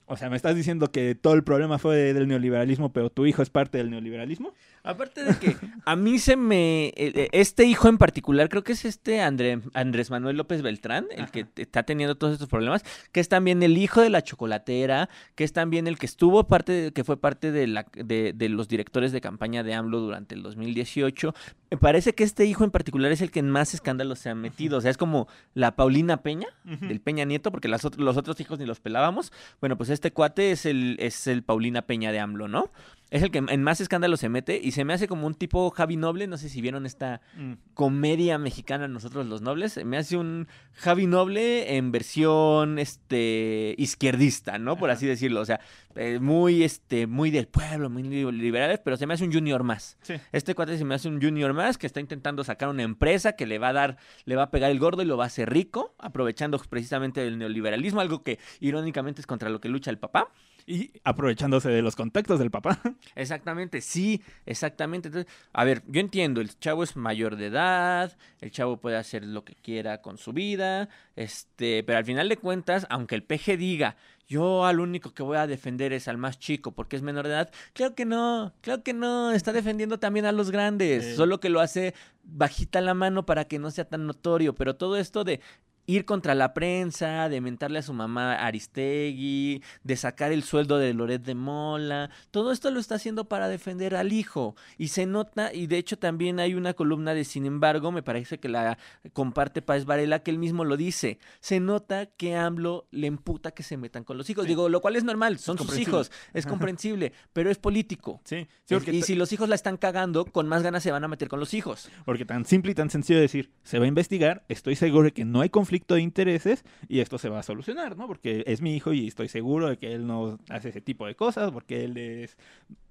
o 0.08 0.16
sea, 0.16 0.30
me 0.30 0.36
estás 0.36 0.56
diciendo 0.56 0.90
que 0.90 1.14
todo 1.14 1.34
el 1.34 1.44
problema 1.44 1.78
fue 1.78 2.12
del 2.14 2.26
neoliberalismo, 2.28 2.92
pero 2.92 3.10
tu 3.10 3.26
hijo 3.26 3.42
es 3.42 3.50
parte 3.50 3.78
del 3.78 3.90
neoliberalismo. 3.90 4.54
Aparte 4.82 5.22
de 5.24 5.36
que 5.38 5.56
a 5.84 5.96
mí 5.96 6.18
se 6.18 6.36
me... 6.36 6.86
eh, 6.88 6.92
eh, 6.96 7.28
Este 7.32 7.64
hijo 7.64 7.88
en 7.88 7.98
particular, 7.98 8.48
creo 8.48 8.64
que 8.64 8.72
es 8.72 8.84
este 8.84 9.20
André- 9.20 9.60
Andrés 9.74 10.10
Manuel 10.10 10.36
López 10.36 10.62
Beltrán, 10.62 11.06
el 11.10 11.24
Ajá. 11.24 11.32
que 11.32 11.46
está 11.56 11.82
teniendo 11.82 12.16
todos 12.16 12.32
estos 12.34 12.48
problemas, 12.48 12.84
que 13.12 13.20
es 13.20 13.28
también 13.28 13.62
el 13.62 13.76
hijo 13.76 14.00
de 14.00 14.10
la 14.10 14.22
chocolatera, 14.22 15.08
que 15.34 15.44
es 15.44 15.52
también 15.52 15.86
el 15.86 15.98
que 15.98 16.06
estuvo 16.06 16.46
parte, 16.46 16.72
de- 16.72 16.92
que 16.92 17.04
fue 17.04 17.18
parte 17.20 17.52
de, 17.52 17.66
la, 17.66 17.86
de, 17.94 18.32
de 18.34 18.48
los 18.48 18.68
directores 18.68 19.12
de 19.12 19.20
campaña 19.20 19.62
de 19.62 19.74
AMLO 19.74 20.00
durante 20.00 20.34
el 20.34 20.42
2018. 20.42 21.34
Me 21.70 21.76
parece 21.76 22.14
que 22.14 22.24
este 22.24 22.46
hijo 22.46 22.64
en 22.64 22.70
particular 22.70 23.12
es 23.12 23.20
el 23.20 23.30
que 23.30 23.40
en 23.40 23.50
más 23.50 23.74
escándalos 23.74 24.18
se 24.18 24.30
ha 24.30 24.34
metido. 24.34 24.78
O 24.78 24.80
sea, 24.80 24.90
es 24.90 24.96
como 24.96 25.28
la 25.54 25.76
Paulina 25.76 26.22
Peña, 26.22 26.46
del 26.64 27.00
Peña 27.00 27.24
Nieto, 27.26 27.50
porque 27.50 27.68
las 27.68 27.84
ot- 27.84 27.96
los 27.98 28.16
otros 28.16 28.40
hijos 28.40 28.58
ni 28.58 28.64
los 28.64 28.80
pelábamos. 28.80 29.32
Bueno, 29.60 29.76
pues 29.76 29.90
este 29.90 30.10
cuate 30.12 30.50
es 30.50 30.64
el, 30.64 30.96
es 30.98 31.26
el 31.26 31.42
Paulina 31.42 31.82
Peña 31.82 32.10
de 32.10 32.20
AMLO, 32.20 32.48
¿no? 32.48 32.70
Es 33.10 33.22
el 33.22 33.30
que 33.30 33.38
en 33.38 33.62
más 33.62 33.80
escándalos 33.80 34.20
se 34.20 34.28
mete 34.28 34.60
y 34.62 34.72
se 34.72 34.84
me 34.84 34.92
hace 34.92 35.08
como 35.08 35.26
un 35.26 35.34
tipo 35.34 35.70
Javi 35.70 35.96
Noble. 35.96 36.26
No 36.26 36.36
sé 36.36 36.48
si 36.50 36.60
vieron 36.60 36.84
esta 36.84 37.22
Mm. 37.36 37.52
comedia 37.72 38.36
mexicana 38.38 38.86
Nosotros 38.86 39.26
los 39.26 39.40
Nobles. 39.40 39.82
Me 39.84 39.96
hace 39.96 40.18
un 40.18 40.46
Javi 40.74 41.06
Noble 41.06 41.76
en 41.76 41.90
versión 41.90 42.78
este 42.78 43.74
izquierdista, 43.78 44.58
¿no? 44.58 44.76
Por 44.76 44.90
Ajá. 44.90 44.96
así 44.98 45.06
decirlo. 45.06 45.40
O 45.40 45.44
sea, 45.46 45.58
eh, 45.94 46.18
muy, 46.20 46.62
este, 46.62 47.06
muy 47.06 47.30
del 47.30 47.48
pueblo, 47.48 47.88
muy 47.88 48.02
liberales, 48.02 48.78
pero 48.84 48.96
se 48.98 49.06
me 49.06 49.14
hace 49.14 49.24
un 49.24 49.32
junior 49.32 49.62
más. 49.64 49.96
Sí. 50.02 50.14
Este 50.32 50.54
cuate 50.54 50.76
se 50.76 50.84
me 50.84 50.94
hace 50.94 51.08
un 51.08 51.20
junior 51.20 51.54
más 51.54 51.78
que 51.78 51.86
está 51.86 52.00
intentando 52.00 52.44
sacar 52.44 52.68
una 52.68 52.82
empresa 52.82 53.32
que 53.32 53.46
le 53.46 53.58
va 53.58 53.68
a 53.68 53.72
dar, 53.72 53.96
le 54.26 54.36
va 54.36 54.44
a 54.44 54.50
pegar 54.50 54.70
el 54.70 54.78
gordo 54.78 55.00
y 55.02 55.06
lo 55.06 55.16
va 55.16 55.24
a 55.24 55.28
hacer 55.28 55.50
rico, 55.50 55.94
aprovechando 55.98 56.58
precisamente 56.68 57.26
el 57.26 57.38
neoliberalismo, 57.38 58.00
algo 58.00 58.22
que 58.22 58.38
irónicamente 58.60 59.20
es 59.22 59.26
contra 59.26 59.48
lo 59.48 59.60
que 59.62 59.68
lucha 59.70 59.90
el 59.90 59.98
papá. 59.98 60.30
Y 60.70 60.92
aprovechándose 61.02 61.70
de 61.70 61.80
los 61.80 61.96
contactos 61.96 62.38
del 62.38 62.50
papá. 62.50 62.78
Exactamente, 63.16 63.80
sí, 63.80 64.22
exactamente. 64.44 65.08
Entonces, 65.08 65.32
a 65.54 65.64
ver, 65.64 65.82
yo 65.86 65.98
entiendo, 65.98 66.42
el 66.42 66.58
chavo 66.58 66.82
es 66.82 66.94
mayor 66.94 67.36
de 67.36 67.46
edad, 67.46 68.14
el 68.42 68.50
chavo 68.50 68.76
puede 68.76 68.98
hacer 68.98 69.24
lo 69.24 69.46
que 69.46 69.54
quiera 69.54 70.02
con 70.02 70.18
su 70.18 70.34
vida, 70.34 70.90
este, 71.16 71.82
pero 71.84 71.96
al 71.98 72.04
final 72.04 72.28
de 72.28 72.36
cuentas, 72.36 72.86
aunque 72.90 73.14
el 73.14 73.22
peje 73.22 73.56
diga, 73.56 73.96
yo 74.28 74.66
al 74.66 74.80
único 74.80 75.14
que 75.14 75.22
voy 75.22 75.38
a 75.38 75.46
defender 75.46 75.94
es 75.94 76.06
al 76.06 76.18
más 76.18 76.38
chico 76.38 76.72
porque 76.72 76.96
es 76.96 77.02
menor 77.02 77.26
de 77.26 77.32
edad, 77.32 77.50
creo 77.72 77.94
que 77.94 78.04
no, 78.04 78.52
creo 78.60 78.82
que 78.82 78.92
no, 78.92 79.32
está 79.32 79.54
defendiendo 79.54 79.98
también 79.98 80.26
a 80.26 80.32
los 80.32 80.50
grandes, 80.50 81.02
Sí. 81.02 81.14
solo 81.16 81.40
que 81.40 81.48
lo 81.48 81.60
hace 81.60 81.94
bajita 82.24 82.82
la 82.82 82.92
mano 82.92 83.24
para 83.24 83.46
que 83.46 83.58
no 83.58 83.70
sea 83.70 83.86
tan 83.88 84.06
notorio, 84.06 84.54
pero 84.54 84.76
todo 84.76 84.98
esto 84.98 85.24
de 85.24 85.40
ir 85.88 86.04
contra 86.04 86.34
la 86.34 86.52
prensa, 86.52 87.30
de 87.30 87.40
mentarle 87.40 87.78
a 87.78 87.82
su 87.82 87.94
mamá 87.94 88.34
Aristegui, 88.34 89.62
de 89.82 89.96
sacar 89.96 90.32
el 90.32 90.42
sueldo 90.42 90.76
de 90.76 90.92
Loret 90.92 91.22
de 91.22 91.34
Mola, 91.34 92.10
todo 92.30 92.52
esto 92.52 92.70
lo 92.70 92.78
está 92.78 92.96
haciendo 92.96 93.24
para 93.24 93.48
defender 93.48 93.96
al 93.96 94.12
hijo. 94.12 94.54
Y 94.76 94.88
se 94.88 95.06
nota, 95.06 95.50
y 95.52 95.66
de 95.66 95.78
hecho 95.78 95.98
también 95.98 96.40
hay 96.40 96.52
una 96.52 96.74
columna 96.74 97.14
de 97.14 97.24
Sin 97.24 97.46
embargo, 97.46 97.90
me 97.90 98.02
parece 98.02 98.38
que 98.38 98.50
la 98.50 98.76
comparte 99.14 99.62
Páez 99.62 99.86
Varela, 99.86 100.18
que 100.18 100.30
él 100.30 100.38
mismo 100.38 100.62
lo 100.66 100.76
dice. 100.76 101.18
Se 101.40 101.58
nota 101.58 102.04
que 102.04 102.36
AMLO 102.36 102.86
le 102.90 103.06
emputa 103.06 103.52
que 103.52 103.62
se 103.62 103.78
metan 103.78 104.04
con 104.04 104.18
los 104.18 104.28
hijos. 104.28 104.46
Digo, 104.46 104.68
lo 104.68 104.82
cual 104.82 104.94
es 104.94 105.04
normal, 105.04 105.38
son 105.38 105.56
sus 105.56 105.78
hijos, 105.78 106.12
es 106.34 106.44
comprensible, 106.44 107.14
pero 107.32 107.50
es 107.50 107.56
político. 107.56 108.20
Sí, 108.24 108.46
y 108.92 109.02
si 109.02 109.14
los 109.14 109.32
hijos 109.32 109.48
la 109.48 109.54
están 109.54 109.78
cagando, 109.78 110.26
con 110.26 110.48
más 110.48 110.62
ganas 110.62 110.82
se 110.82 110.92
van 110.92 111.04
a 111.04 111.08
meter 111.08 111.28
con 111.28 111.40
los 111.40 111.54
hijos. 111.54 111.88
Porque 112.04 112.26
tan 112.26 112.44
simple 112.44 112.72
y 112.72 112.74
tan 112.74 112.90
sencillo 112.90 113.18
decir, 113.18 113.52
se 113.62 113.78
va 113.78 113.86
a 113.86 113.88
investigar, 113.88 114.44
estoy 114.48 114.76
seguro 114.76 115.04
de 115.04 115.12
que 115.12 115.24
no 115.24 115.40
hay 115.40 115.48
conflicto 115.48 115.77
de 115.86 116.00
intereses 116.00 116.64
y 116.88 117.00
esto 117.00 117.18
se 117.18 117.28
va 117.28 117.40
a 117.40 117.42
solucionar, 117.42 117.96
¿no? 117.96 118.06
Porque 118.06 118.44
es 118.46 118.60
mi 118.60 118.74
hijo 118.76 118.92
y 118.92 119.06
estoy 119.06 119.28
seguro 119.28 119.68
de 119.68 119.78
que 119.78 119.92
él 119.92 120.06
no 120.06 120.38
hace 120.48 120.70
ese 120.70 120.80
tipo 120.80 121.06
de 121.06 121.14
cosas, 121.14 121.50
porque 121.50 121.84
él 121.84 121.96
es 121.96 122.36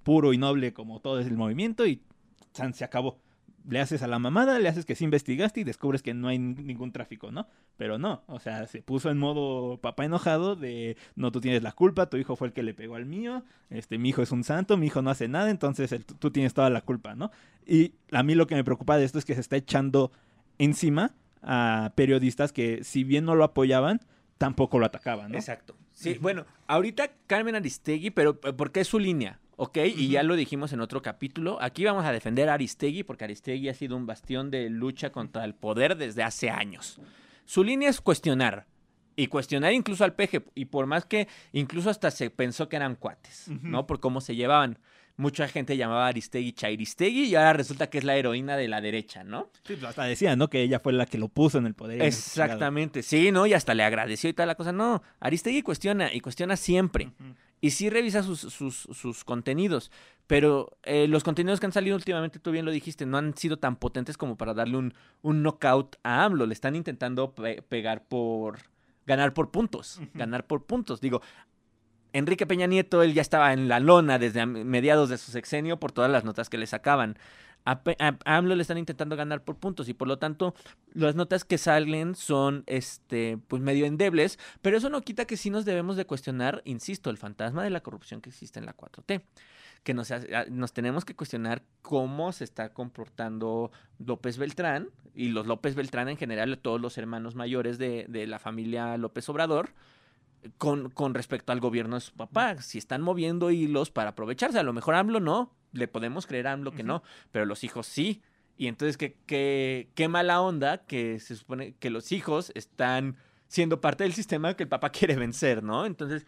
puro 0.02 0.32
y 0.32 0.38
noble 0.38 0.72
como 0.72 1.00
todo 1.00 1.20
es 1.20 1.26
el 1.26 1.36
movimiento 1.36 1.86
y 1.86 2.02
se 2.72 2.84
acabó. 2.84 3.20
Le 3.68 3.80
haces 3.80 4.02
a 4.02 4.06
la 4.06 4.18
mamada, 4.18 4.58
le 4.58 4.68
haces 4.68 4.86
que 4.86 4.94
sí 4.94 5.04
investigaste 5.04 5.60
y 5.60 5.64
descubres 5.64 6.00
que 6.00 6.14
no 6.14 6.28
hay 6.28 6.38
ningún 6.38 6.90
tráfico, 6.90 7.30
¿no? 7.30 7.46
Pero 7.76 7.98
no, 7.98 8.22
o 8.26 8.40
sea, 8.40 8.66
se 8.66 8.80
puso 8.80 9.10
en 9.10 9.18
modo 9.18 9.78
papá 9.78 10.06
enojado 10.06 10.56
de 10.56 10.96
no, 11.16 11.30
tú 11.32 11.42
tienes 11.42 11.62
la 11.62 11.72
culpa, 11.72 12.08
tu 12.08 12.16
hijo 12.16 12.34
fue 12.34 12.48
el 12.48 12.54
que 12.54 12.62
le 12.62 12.72
pegó 12.72 12.94
al 12.94 13.04
mío, 13.04 13.44
este, 13.68 13.98
mi 13.98 14.08
hijo 14.08 14.22
es 14.22 14.32
un 14.32 14.42
santo, 14.42 14.78
mi 14.78 14.86
hijo 14.86 15.02
no 15.02 15.10
hace 15.10 15.28
nada, 15.28 15.50
entonces 15.50 15.94
tú 16.18 16.30
tienes 16.30 16.54
toda 16.54 16.70
la 16.70 16.80
culpa, 16.80 17.14
¿no? 17.14 17.30
Y 17.66 17.92
a 18.10 18.22
mí 18.22 18.34
lo 18.34 18.46
que 18.46 18.54
me 18.54 18.64
preocupa 18.64 18.96
de 18.96 19.04
esto 19.04 19.18
es 19.18 19.26
que 19.26 19.34
se 19.34 19.40
está 19.42 19.56
echando 19.56 20.12
encima 20.56 21.14
a 21.42 21.92
periodistas 21.94 22.52
que, 22.52 22.84
si 22.84 23.04
bien 23.04 23.24
no 23.24 23.34
lo 23.34 23.44
apoyaban, 23.44 24.00
tampoco 24.38 24.78
lo 24.78 24.86
atacaban. 24.86 25.32
¿no? 25.32 25.38
Exacto. 25.38 25.76
Sí, 25.92 26.16
bueno, 26.20 26.46
ahorita 26.68 27.10
Carmen 27.26 27.56
Aristegui, 27.56 28.10
pero 28.10 28.38
eh, 28.44 28.52
porque 28.52 28.80
es 28.80 28.88
su 28.88 28.98
línea, 28.98 29.40
¿ok? 29.56 29.78
Y 29.96 30.10
ya 30.10 30.22
lo 30.22 30.36
dijimos 30.36 30.72
en 30.72 30.80
otro 30.80 31.02
capítulo. 31.02 31.58
Aquí 31.60 31.84
vamos 31.84 32.04
a 32.04 32.12
defender 32.12 32.48
a 32.48 32.54
Aristegui 32.54 33.02
porque 33.02 33.24
Aristegui 33.24 33.68
ha 33.68 33.74
sido 33.74 33.96
un 33.96 34.06
bastión 34.06 34.50
de 34.50 34.70
lucha 34.70 35.10
contra 35.10 35.44
el 35.44 35.54
poder 35.54 35.96
desde 35.96 36.22
hace 36.22 36.50
años. 36.50 37.00
Su 37.44 37.64
línea 37.64 37.88
es 37.88 38.00
cuestionar. 38.00 38.66
Y 39.16 39.26
cuestionar 39.26 39.72
incluso 39.72 40.04
al 40.04 40.14
peje. 40.14 40.44
Y 40.54 40.66
por 40.66 40.86
más 40.86 41.04
que 41.04 41.26
incluso 41.52 41.90
hasta 41.90 42.12
se 42.12 42.30
pensó 42.30 42.68
que 42.68 42.76
eran 42.76 42.94
cuates, 42.94 43.48
¿no? 43.48 43.84
Por 43.84 43.98
cómo 43.98 44.20
se 44.20 44.36
llevaban 44.36 44.78
mucha 45.18 45.48
gente 45.48 45.76
llamaba 45.76 46.06
a 46.06 46.08
Aristegui 46.08 46.52
Chairistegui 46.52 47.24
y 47.24 47.34
ahora 47.34 47.52
resulta 47.52 47.90
que 47.90 47.98
es 47.98 48.04
la 48.04 48.16
heroína 48.16 48.56
de 48.56 48.68
la 48.68 48.80
derecha, 48.80 49.24
¿no? 49.24 49.50
Sí, 49.64 49.74
pues 49.74 49.84
hasta 49.84 50.04
decía, 50.04 50.36
¿no? 50.36 50.48
Que 50.48 50.62
ella 50.62 50.78
fue 50.78 50.92
la 50.92 51.06
que 51.06 51.18
lo 51.18 51.28
puso 51.28 51.58
en 51.58 51.66
el 51.66 51.74
poder. 51.74 52.00
Exactamente, 52.00 53.02
sí, 53.02 53.32
¿no? 53.32 53.44
Y 53.46 53.52
hasta 53.52 53.74
le 53.74 53.82
agradeció 53.82 54.30
y 54.30 54.32
tal 54.32 54.46
la 54.46 54.54
cosa. 54.54 54.72
No, 54.72 55.02
Aristegui 55.18 55.62
cuestiona 55.62 56.14
y 56.14 56.20
cuestiona 56.20 56.56
siempre. 56.56 57.10
Y 57.60 57.70
sí 57.70 57.90
revisa 57.90 58.22
sus, 58.22 58.40
sus, 58.40 59.24
contenidos, 59.24 59.90
pero 60.28 60.78
eh, 60.84 61.08
los 61.08 61.24
contenidos 61.24 61.58
que 61.58 61.66
han 61.66 61.72
salido 61.72 61.96
últimamente, 61.96 62.38
tú 62.38 62.52
bien 62.52 62.64
lo 62.64 62.70
dijiste, 62.70 63.04
no 63.04 63.18
han 63.18 63.36
sido 63.36 63.58
tan 63.58 63.74
potentes 63.74 64.16
como 64.16 64.36
para 64.36 64.54
darle 64.54 64.76
un, 64.76 64.94
un 65.22 65.42
knockout 65.42 65.96
a 66.04 66.24
AMLO. 66.24 66.46
Le 66.46 66.54
están 66.54 66.76
intentando 66.76 67.34
pegar 67.34 68.06
por 68.06 68.60
ganar 69.08 69.34
por 69.34 69.50
puntos, 69.50 70.00
ganar 70.14 70.46
por 70.46 70.66
puntos. 70.66 71.00
Digo, 71.00 71.22
Enrique 72.12 72.46
Peña 72.46 72.66
Nieto, 72.66 73.02
él 73.02 73.14
ya 73.14 73.22
estaba 73.22 73.52
en 73.52 73.68
la 73.68 73.80
lona 73.80 74.18
desde 74.18 74.46
mediados 74.46 75.08
de 75.08 75.18
su 75.18 75.30
sexenio 75.30 75.78
por 75.78 75.92
todas 75.92 76.10
las 76.10 76.24
notas 76.24 76.48
que 76.48 76.58
le 76.58 76.66
sacaban. 76.66 77.18
A, 77.64 77.82
AMLO 78.24 78.54
le 78.54 78.62
están 78.62 78.78
intentando 78.78 79.14
ganar 79.14 79.44
por 79.44 79.56
puntos 79.56 79.90
y 79.90 79.94
por 79.94 80.08
lo 80.08 80.18
tanto 80.18 80.54
las 80.94 81.16
notas 81.16 81.44
que 81.44 81.58
salen 81.58 82.14
son 82.14 82.62
este 82.66 83.38
pues 83.48 83.60
medio 83.60 83.84
endebles, 83.84 84.38
pero 84.62 84.78
eso 84.78 84.88
no 84.88 85.02
quita 85.02 85.26
que 85.26 85.36
sí 85.36 85.50
nos 85.50 85.66
debemos 85.66 85.96
de 85.96 86.06
cuestionar, 86.06 86.62
insisto, 86.64 87.10
el 87.10 87.18
fantasma 87.18 87.62
de 87.62 87.70
la 87.70 87.80
corrupción 87.80 88.22
que 88.22 88.30
existe 88.30 88.58
en 88.58 88.66
la 88.66 88.74
4T. 88.74 89.22
Que 89.84 89.94
nos, 89.94 90.08
tenemos 90.72 91.04
que 91.04 91.14
cuestionar 91.14 91.62
cómo 91.82 92.32
se 92.32 92.44
está 92.44 92.70
comportando 92.70 93.70
López 93.98 94.36
Beltrán 94.36 94.88
y 95.14 95.28
los 95.28 95.46
López 95.46 95.76
Beltrán 95.76 96.08
en 96.08 96.16
general, 96.16 96.58
todos 96.58 96.80
los 96.80 96.98
hermanos 96.98 97.36
mayores 97.36 97.78
de 97.78 98.26
la 98.26 98.38
familia 98.38 98.96
López 98.96 99.28
Obrador, 99.28 99.70
con, 100.56 100.90
con 100.90 101.14
respecto 101.14 101.52
al 101.52 101.60
gobierno 101.60 101.96
de 101.96 102.00
su 102.00 102.12
papá. 102.14 102.60
Si 102.62 102.78
están 102.78 103.02
moviendo 103.02 103.50
hilos 103.50 103.90
para 103.90 104.10
aprovecharse, 104.10 104.58
a 104.58 104.62
lo 104.62 104.72
mejor 104.72 104.94
AMLO 104.94 105.20
no, 105.20 105.54
le 105.72 105.88
podemos 105.88 106.26
creer 106.26 106.46
a 106.46 106.52
AMLO 106.52 106.72
que 106.72 106.82
no, 106.82 107.02
pero 107.32 107.46
los 107.46 107.64
hijos 107.64 107.86
sí. 107.86 108.22
Y 108.56 108.66
entonces, 108.66 108.96
¿qué, 108.96 109.16
qué, 109.26 109.88
qué 109.94 110.08
mala 110.08 110.40
onda 110.40 110.78
que 110.78 111.20
se 111.20 111.36
supone 111.36 111.74
que 111.78 111.90
los 111.90 112.12
hijos 112.12 112.52
están 112.54 113.16
siendo 113.46 113.80
parte 113.80 114.04
del 114.04 114.12
sistema 114.12 114.54
que 114.54 114.64
el 114.64 114.68
papá 114.68 114.90
quiere 114.90 115.16
vencer, 115.16 115.62
¿no? 115.62 115.86
Entonces, 115.86 116.26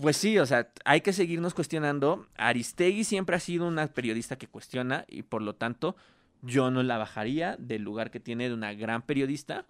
pues 0.00 0.16
sí, 0.16 0.38
o 0.38 0.46
sea, 0.46 0.70
hay 0.84 1.00
que 1.00 1.12
seguirnos 1.12 1.54
cuestionando. 1.54 2.26
Aristegui 2.36 3.04
siempre 3.04 3.36
ha 3.36 3.40
sido 3.40 3.66
una 3.66 3.86
periodista 3.86 4.36
que 4.36 4.46
cuestiona 4.46 5.04
y 5.08 5.22
por 5.22 5.42
lo 5.42 5.54
tanto 5.54 5.96
yo 6.42 6.70
no 6.70 6.82
la 6.82 6.98
bajaría 6.98 7.56
del 7.58 7.82
lugar 7.82 8.10
que 8.10 8.20
tiene 8.20 8.48
de 8.48 8.54
una 8.54 8.74
gran 8.74 9.02
periodista 9.02 9.66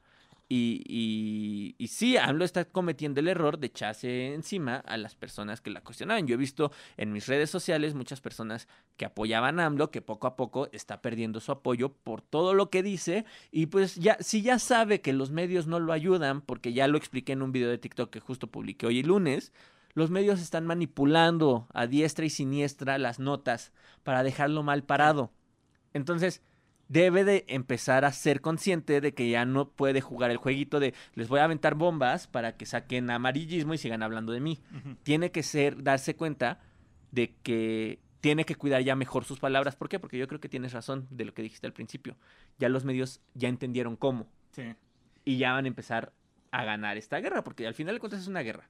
y, 0.51 1.77
sí, 1.89 2.17
AMLO 2.17 2.45
está 2.45 2.65
cometiendo 2.65 3.21
el 3.21 3.29
error 3.29 3.59
de 3.59 3.67
echarse 3.67 4.33
encima 4.33 4.77
a 4.77 4.97
las 4.97 5.15
personas 5.15 5.61
que 5.61 5.71
la 5.71 5.83
cuestionaban. 5.83 6.27
Yo 6.27 6.35
he 6.35 6.39
visto 6.39 6.73
en 6.97 7.13
mis 7.13 7.27
redes 7.27 7.51
sociales 7.51 7.95
muchas 7.95 8.21
personas 8.21 8.67
que 8.97 9.05
apoyaban 9.05 9.61
a 9.61 9.67
AMLO, 9.67 9.91
que 9.91 10.01
poco 10.01 10.27
a 10.27 10.37
poco 10.37 10.69
está 10.73 11.03
perdiendo 11.03 11.41
su 11.41 11.53
apoyo 11.53 11.93
por 11.93 12.23
todo 12.23 12.55
lo 12.55 12.71
que 12.71 12.83
dice. 12.83 13.27
Y 13.51 13.67
pues 13.67 13.97
ya, 13.97 14.17
si 14.21 14.41
ya 14.41 14.59
sabe 14.59 15.03
que 15.03 15.13
los 15.13 15.31
medios 15.31 15.67
no 15.67 15.81
lo 15.81 15.93
ayudan, 15.93 16.41
porque 16.41 16.73
ya 16.73 16.89
lo 16.89 16.97
expliqué 16.97 17.33
en 17.33 17.43
un 17.43 17.53
video 17.53 17.69
de 17.69 17.79
TikTok 17.79 18.11
que 18.11 18.21
justo 18.21 18.47
publiqué 18.47 18.87
hoy 18.87 19.03
lunes, 19.03 19.53
los 19.93 20.11
medios 20.11 20.41
están 20.41 20.65
manipulando 20.65 21.67
a 21.75 21.87
diestra 21.87 22.25
y 22.25 22.31
siniestra 22.31 22.97
las 22.99 23.19
notas 23.19 23.73
para 24.03 24.23
dejarlo 24.23 24.63
mal 24.63 24.83
parado. 24.85 25.31
Entonces, 25.93 26.43
debe 26.89 27.25
de 27.25 27.45
empezar 27.49 28.05
a 28.05 28.13
ser 28.13 28.41
consciente 28.41 29.01
de 29.01 29.13
que 29.13 29.29
ya 29.29 29.45
no 29.45 29.69
puede 29.71 30.01
jugar 30.01 30.31
el 30.31 30.39
jueguito 30.39 30.81
de 30.81 30.95
les 31.15 31.29
voy 31.29 31.41
a 31.41 31.45
aventar 31.45 31.75
bombas 31.75 32.27
para 32.27 32.57
que 32.57 32.67
saquen 32.67 33.11
amarillismo 33.11 33.75
y 33.75 33.79
sigan 33.79 34.03
hablando 34.03 34.33
de 34.33 34.41
mí. 34.41 34.59
Tiene 35.03 35.31
que 35.31 35.43
ser, 35.43 35.83
darse 35.83 36.17
cuenta 36.17 36.61
de 37.13 37.35
que 37.43 38.01
tiene 38.21 38.45
que 38.45 38.57
cuidar 38.57 38.83
ya 38.83 38.97
mejor 38.97 39.25
sus 39.25 39.39
palabras. 39.39 39.77
¿Por 39.77 39.89
qué? 39.89 39.99
Porque 39.99 40.19
yo 40.19 40.27
creo 40.27 40.41
que 40.41 40.49
tienes 40.49 40.73
razón 40.73 41.07
de 41.11 41.25
lo 41.25 41.35
que 41.35 41.43
dijiste 41.43 41.67
al 41.67 41.73
principio. 41.73 42.17
Ya 42.59 42.69
los 42.69 42.85
medios 42.85 43.21
ya 43.35 43.49
entendieron 43.49 43.97
cómo. 43.97 44.27
Sí. 44.53 44.75
Y 45.25 45.39
ya 45.39 45.53
van 45.53 45.67
a 45.67 45.69
empezar 45.69 46.13
a 46.51 46.65
ganar 46.65 46.97
esta 46.97 47.21
guerra, 47.21 47.45
porque 47.45 47.67
al 47.67 47.75
final 47.75 47.95
de 47.95 48.01
cuentas 48.01 48.21
es 48.21 48.27
una 48.27 48.41
guerra. 48.41 48.69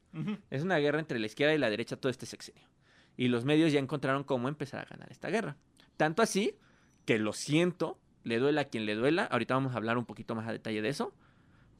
Es 0.50 0.62
una 0.62 0.76
guerra 0.78 0.98
entre 0.98 1.18
la 1.18 1.26
izquierda 1.26 1.54
y 1.54 1.58
la 1.58 1.70
derecha 1.70 1.96
todo 1.96 2.10
este 2.10 2.26
sexenio. 2.26 2.68
Y 3.16 3.28
los 3.28 3.44
medios 3.44 3.72
ya 3.72 3.78
encontraron 3.78 4.24
cómo 4.24 4.48
empezar 4.48 4.80
a 4.80 4.88
ganar 4.88 5.10
esta 5.10 5.28
guerra. 5.28 5.56
Tanto 5.96 6.22
así 6.22 6.56
que 7.04 7.18
lo 7.18 7.32
siento, 7.32 7.98
le 8.24 8.38
duela 8.38 8.62
a 8.62 8.64
quien 8.64 8.86
le 8.86 8.94
duela, 8.94 9.24
ahorita 9.24 9.54
vamos 9.54 9.74
a 9.74 9.76
hablar 9.76 9.98
un 9.98 10.04
poquito 10.04 10.34
más 10.34 10.46
a 10.48 10.52
detalle 10.52 10.82
de 10.82 10.88
eso, 10.88 11.14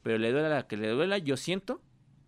pero 0.03 0.17
le 0.17 0.31
duela 0.31 0.47
a 0.47 0.51
la 0.51 0.67
que 0.67 0.77
le 0.77 0.89
duela, 0.89 1.17
yo 1.17 1.37
siento 1.37 1.81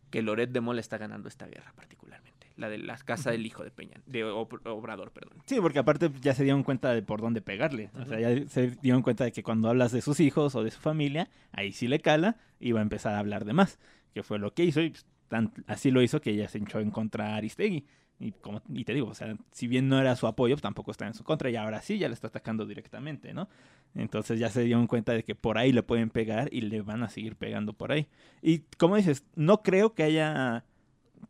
que 0.09 0.21
Loret 0.21 0.51
de 0.51 0.61
Mola 0.61 0.81
está 0.81 0.97
ganando 0.97 1.27
esta 1.27 1.47
guerra 1.47 1.73
particularmente, 1.75 2.47
la 2.57 2.69
de 2.69 2.77
la 2.77 2.97
casa 2.97 3.31
del 3.31 3.45
hijo 3.45 3.63
de 3.63 3.71
Peña, 3.71 4.01
de 4.05 4.23
Obrador, 4.23 5.11
perdón. 5.11 5.37
Sí, 5.45 5.59
porque 5.61 5.79
aparte 5.79 6.11
ya 6.21 6.33
se 6.33 6.43
dieron 6.43 6.63
cuenta 6.63 6.93
de 6.93 7.01
por 7.01 7.21
dónde 7.21 7.41
pegarle, 7.41 7.89
o 7.99 8.05
sea, 8.05 8.19
ya 8.19 8.47
se 8.47 8.71
dieron 8.81 9.01
cuenta 9.01 9.23
de 9.23 9.31
que 9.31 9.43
cuando 9.43 9.69
hablas 9.69 9.91
de 9.91 10.01
sus 10.01 10.19
hijos 10.19 10.55
o 10.55 10.63
de 10.63 10.71
su 10.71 10.79
familia, 10.79 11.29
ahí 11.51 11.71
sí 11.71 11.87
le 11.87 11.99
cala 11.99 12.37
y 12.59 12.73
va 12.73 12.79
a 12.79 12.83
empezar 12.83 13.15
a 13.15 13.19
hablar 13.19 13.45
de 13.45 13.53
más, 13.53 13.79
que 14.13 14.23
fue 14.23 14.37
lo 14.37 14.53
que 14.53 14.65
hizo 14.65 14.81
y 14.81 14.93
pues, 15.29 15.49
así 15.67 15.91
lo 15.91 16.01
hizo 16.01 16.19
que 16.19 16.31
ella 16.31 16.49
se 16.49 16.57
hinchó 16.57 16.79
en 16.79 16.91
contra 16.91 17.29
de 17.29 17.31
Aristegui. 17.31 17.85
Y, 18.21 18.33
como, 18.33 18.61
y 18.71 18.85
te 18.85 18.93
digo, 18.93 19.07
o 19.07 19.15
sea, 19.15 19.35
si 19.51 19.67
bien 19.67 19.89
no 19.89 19.99
era 19.99 20.15
su 20.15 20.27
apoyo, 20.27 20.53
pues, 20.53 20.61
tampoco 20.61 20.91
está 20.91 21.07
en 21.07 21.15
su 21.15 21.23
contra 21.23 21.49
y 21.49 21.55
ahora 21.55 21.81
sí 21.81 21.97
ya 21.97 22.07
le 22.07 22.13
está 22.13 22.27
atacando 22.27 22.67
directamente, 22.67 23.33
¿no? 23.33 23.49
Entonces 23.95 24.39
ya 24.39 24.49
se 24.49 24.61
dieron 24.61 24.85
cuenta 24.85 25.13
de 25.13 25.23
que 25.23 25.33
por 25.33 25.57
ahí 25.57 25.71
le 25.71 25.81
pueden 25.81 26.11
pegar 26.11 26.47
y 26.53 26.61
le 26.61 26.81
van 26.81 27.01
a 27.01 27.09
seguir 27.09 27.35
pegando 27.35 27.73
por 27.73 27.91
ahí. 27.91 28.07
Y 28.43 28.59
como 28.77 28.95
dices, 28.95 29.25
no 29.35 29.63
creo 29.63 29.95
que 29.95 30.03
haya 30.03 30.65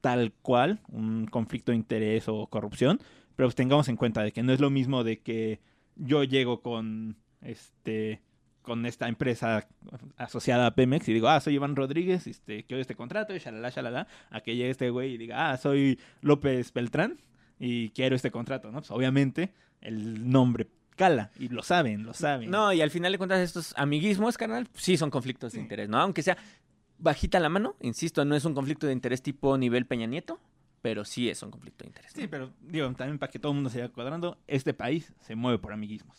tal 0.01 0.33
cual 0.41 0.81
un 0.89 1.27
conflicto 1.27 1.71
de 1.71 1.77
interés 1.77 2.27
o 2.27 2.47
corrupción, 2.47 2.99
pero 3.37 3.47
pues 3.47 3.55
tengamos 3.55 3.87
en 3.87 3.95
cuenta 3.95 4.21
de 4.21 4.33
que 4.33 4.43
no 4.43 4.51
es 4.51 4.59
lo 4.59 4.69
mismo 4.69 5.05
de 5.05 5.19
que 5.21 5.61
yo 5.95 6.25
llego 6.25 6.61
con 6.61 7.15
este 7.41 8.21
con 8.61 8.85
esta 8.85 9.07
empresa 9.07 9.67
asociada 10.17 10.67
a 10.67 10.75
Pemex 10.75 11.07
y 11.09 11.13
digo, 11.13 11.27
ah, 11.27 11.39
soy 11.39 11.55
Iván 11.55 11.75
Rodríguez, 11.75 12.27
este, 12.27 12.63
quiero 12.63 12.81
este 12.81 12.95
contrato, 12.95 13.35
y 13.35 13.39
shalala, 13.39 13.69
shalala, 13.69 14.07
a 14.29 14.41
que 14.41 14.55
llegue 14.55 14.69
este 14.69 14.89
güey 14.89 15.13
y 15.13 15.17
diga, 15.17 15.51
ah, 15.51 15.57
soy 15.57 15.99
López 16.21 16.71
Beltrán 16.73 17.19
y 17.59 17.89
quiero 17.89 18.15
este 18.15 18.31
contrato, 18.31 18.71
¿no? 18.71 18.79
Pues 18.79 18.91
obviamente 18.91 19.53
el 19.81 20.29
nombre 20.29 20.67
cala 20.95 21.31
y 21.39 21.49
lo 21.49 21.63
saben, 21.63 22.03
lo 22.03 22.13
saben. 22.13 22.51
No, 22.51 22.71
y 22.73 22.81
al 22.81 22.91
final 22.91 23.11
de 23.11 23.17
cuentas 23.17 23.39
estos 23.39 23.73
amiguismos, 23.77 24.37
carnal, 24.37 24.67
sí 24.73 24.97
son 24.97 25.09
conflictos 25.09 25.53
de 25.53 25.59
interés, 25.59 25.89
¿no? 25.89 25.97
Aunque 25.99 26.21
sea 26.21 26.37
bajita 26.97 27.39
la 27.39 27.49
mano, 27.49 27.75
insisto, 27.81 28.23
no 28.25 28.35
es 28.35 28.45
un 28.45 28.53
conflicto 28.53 28.87
de 28.87 28.93
interés 28.93 29.21
tipo 29.21 29.57
nivel 29.57 29.85
Peña 29.85 30.05
Nieto, 30.05 30.39
pero 30.81 31.05
sí 31.05 31.29
es 31.29 31.41
un 31.43 31.51
conflicto 31.51 31.83
de 31.83 31.89
interés. 31.89 32.11
Sí, 32.13 32.27
pero 32.27 32.51
digo, 32.61 32.91
también 32.93 33.19
para 33.19 33.31
que 33.31 33.39
todo 33.39 33.51
el 33.51 33.55
mundo 33.55 33.69
se 33.69 33.81
vaya 33.81 33.93
cuadrando, 33.93 34.37
este 34.47 34.73
país 34.73 35.13
se 35.21 35.35
mueve 35.35 35.59
por 35.59 35.73
amiguismos. 35.73 36.17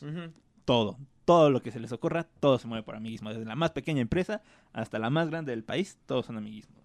Todo, 0.65 0.99
todo 1.25 1.51
lo 1.51 1.63
que 1.63 1.71
se 1.71 1.81
les 1.81 1.93
ocurra, 1.93 2.25
todo 2.41 2.59
se 2.59 2.67
mueve 2.67 2.83
por 2.83 2.97
amiguismo. 2.97 3.31
Desde 3.31 3.45
la 3.45 3.57
más 3.57 3.71
pequeña 3.71 4.01
empresa 4.01 4.43
hasta 4.73 4.99
la 4.99 5.11
más 5.11 5.31
grande 5.31 5.53
del 5.53 5.65
país, 5.65 5.99
todos 6.07 6.27
son 6.27 6.37
amiguismos. 6.37 6.83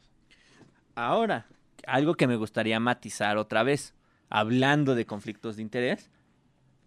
Ahora, 0.95 1.47
algo 1.86 2.15
que 2.15 2.28
me 2.28 2.36
gustaría 2.36 2.80
matizar 2.80 3.38
otra 3.38 3.63
vez, 3.63 3.93
hablando 4.30 4.95
de 4.95 5.06
conflictos 5.06 5.56
de 5.56 5.62
interés, 5.62 6.10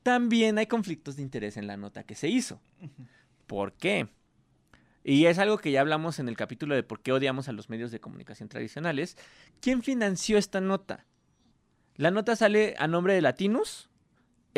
también 0.02 0.58
hay 0.58 0.66
conflictos 0.66 1.16
de 1.16 1.22
interés 1.22 1.56
en 1.56 1.66
la 1.66 1.76
nota 1.76 2.04
que 2.04 2.14
se 2.14 2.28
hizo. 2.28 2.60
¿Por 3.46 3.72
qué? 3.74 4.08
Y 5.02 5.26
es 5.26 5.38
algo 5.38 5.58
que 5.58 5.70
ya 5.70 5.80
hablamos 5.80 6.18
en 6.18 6.28
el 6.28 6.36
capítulo 6.36 6.74
de 6.74 6.82
por 6.82 7.00
qué 7.00 7.12
odiamos 7.12 7.48
a 7.48 7.52
los 7.52 7.68
medios 7.68 7.90
de 7.90 8.00
comunicación 8.00 8.48
tradicionales. 8.48 9.16
¿Quién 9.60 9.82
financió 9.82 10.38
esta 10.38 10.60
nota? 10.60 11.06
La 11.96 12.10
nota 12.10 12.36
sale 12.36 12.74
a 12.78 12.86
nombre 12.86 13.14
de 13.14 13.20
Latinus. 13.20 13.89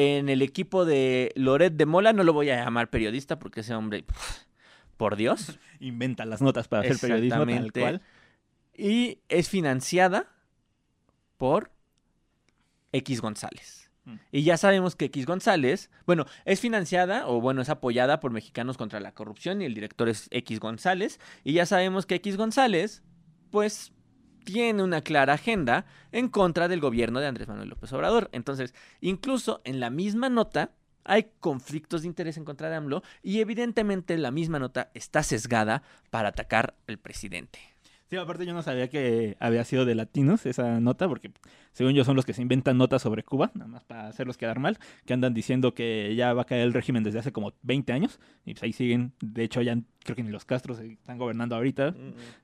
En 0.03 0.29
el 0.29 0.43
equipo 0.43 0.85
de 0.85 1.33
Loret 1.37 1.75
de 1.75 1.87
Mola, 1.87 2.12
no 2.12 2.25
lo 2.25 2.33
voy 2.33 2.51
a 2.51 2.65
llamar 2.65 2.91
periodista 2.91 3.38
porque 3.38 3.61
ese 3.61 3.75
hombre, 3.75 4.05
por 4.97 5.17
Dios. 5.17 5.59
Inventa 5.81 6.25
las 6.25 6.41
notas 6.41 6.69
para 6.69 6.83
hacer 6.83 6.99
periodismo 6.99 7.47
tal 7.47 7.73
cual. 7.73 8.03
Y 8.75 9.19
es 9.29 9.49
financiada 9.49 10.29
por 11.37 11.71
X 12.93 13.21
González. 13.21 13.91
Mm. 14.05 14.15
Y 14.33 14.43
ya 14.43 14.57
sabemos 14.57 14.97
que 14.97 15.05
X 15.07 15.27
González, 15.27 15.91
bueno, 16.07 16.27
es 16.45 16.61
financiada 16.61 17.29
o 17.29 17.41
bueno, 17.41 17.62
es 17.62 17.69
apoyada 17.69 18.21
por 18.21 18.33
Mexicanos 18.33 18.77
contra 18.77 19.01
la 19.01 19.12
Corrupción 19.12 19.62
y 19.62 19.67
el 19.67 19.75
director 19.75 20.09
es 20.09 20.29
X 20.31 20.59
González. 20.59 21.21
Y 21.45 21.53
ya 21.53 21.67
sabemos 21.67 22.07
que 22.07 22.17
X 22.17 22.37
González, 22.37 23.03
pues, 23.51 23.93
tiene 24.44 24.83
una 24.83 25.02
clara 25.02 25.35
agenda 25.35 25.87
en 26.11 26.28
contra 26.28 26.68
del 26.68 26.81
gobierno 26.81 27.20
de 27.20 27.26
Andrés 27.26 27.48
Manuel 27.48 27.68
López 27.70 27.92
Obrador. 27.92 28.28
Entonces, 28.33 28.74
incluso 29.00 29.61
en 29.64 29.81
la 29.81 29.90
misma 29.90 30.28
nota 30.28 30.70
hay 31.05 31.31
conflictos 31.40 32.02
de 32.02 32.09
interés 32.09 32.37
en 32.37 32.44
contra 32.44 32.68
de 32.68 32.76
AMLO 32.76 33.02
y 33.22 33.40
evidentemente 33.40 34.16
la 34.18 34.31
misma 34.31 34.59
nota 34.59 34.90
está 34.94 35.22
sesgada 35.22 35.83
para 36.11 36.28
atacar 36.28 36.74
al 36.87 36.98
presidente. 36.98 37.72
Sí, 38.12 38.18
aparte 38.18 38.44
yo 38.44 38.53
no 38.53 38.62
sabía 38.62 38.90
que 38.90 39.38
había 39.40 39.64
sido 39.64 39.87
de 39.87 39.94
latinos 39.94 40.44
esa 40.44 40.81
nota, 40.81 41.09
porque 41.09 41.33
según 41.72 41.94
yo 41.94 42.05
son 42.05 42.14
los 42.14 42.27
que 42.27 42.35
se 42.35 42.42
inventan 42.42 42.77
notas 42.77 43.01
sobre 43.01 43.22
Cuba, 43.22 43.51
nada 43.55 43.68
más 43.68 43.85
para 43.85 44.07
hacerlos 44.07 44.37
quedar 44.37 44.59
mal, 44.59 44.79
que 45.07 45.14
andan 45.14 45.33
diciendo 45.33 45.72
que 45.72 46.14
ya 46.14 46.35
va 46.35 46.42
a 46.42 46.44
caer 46.44 46.61
el 46.61 46.75
régimen 46.75 47.05
desde 47.05 47.20
hace 47.20 47.33
como 47.33 47.55
20 47.62 47.90
años, 47.94 48.20
y 48.44 48.53
pues 48.53 48.64
ahí 48.64 48.75
siguen, 48.75 49.14
de 49.22 49.44
hecho 49.44 49.62
ya 49.62 49.79
creo 50.05 50.14
que 50.14 50.22
ni 50.22 50.29
los 50.31 50.44
Castros 50.44 50.79
están 50.81 51.16
gobernando 51.16 51.57
ahorita, 51.57 51.94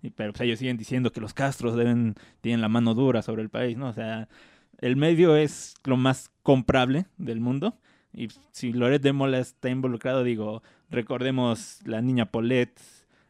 y- 0.00 0.08
pero 0.08 0.32
pues 0.32 0.40
ellos 0.40 0.58
siguen 0.58 0.78
diciendo 0.78 1.12
que 1.12 1.20
los 1.20 1.34
Castros 1.34 1.76
deben, 1.76 2.14
tienen 2.40 2.62
la 2.62 2.70
mano 2.70 2.94
dura 2.94 3.20
sobre 3.20 3.42
el 3.42 3.50
país, 3.50 3.76
¿no? 3.76 3.88
O 3.90 3.92
sea, 3.92 4.26
el 4.78 4.96
medio 4.96 5.36
es 5.36 5.74
lo 5.84 5.98
más 5.98 6.30
comprable 6.42 7.08
del 7.18 7.40
mundo, 7.40 7.76
y 8.14 8.28
si 8.52 8.72
Loret 8.72 9.02
de 9.02 9.12
Mola 9.12 9.38
está 9.38 9.68
involucrado, 9.68 10.24
digo, 10.24 10.62
recordemos 10.88 11.80
la 11.84 12.00
niña 12.00 12.30
Paulette, 12.30 12.80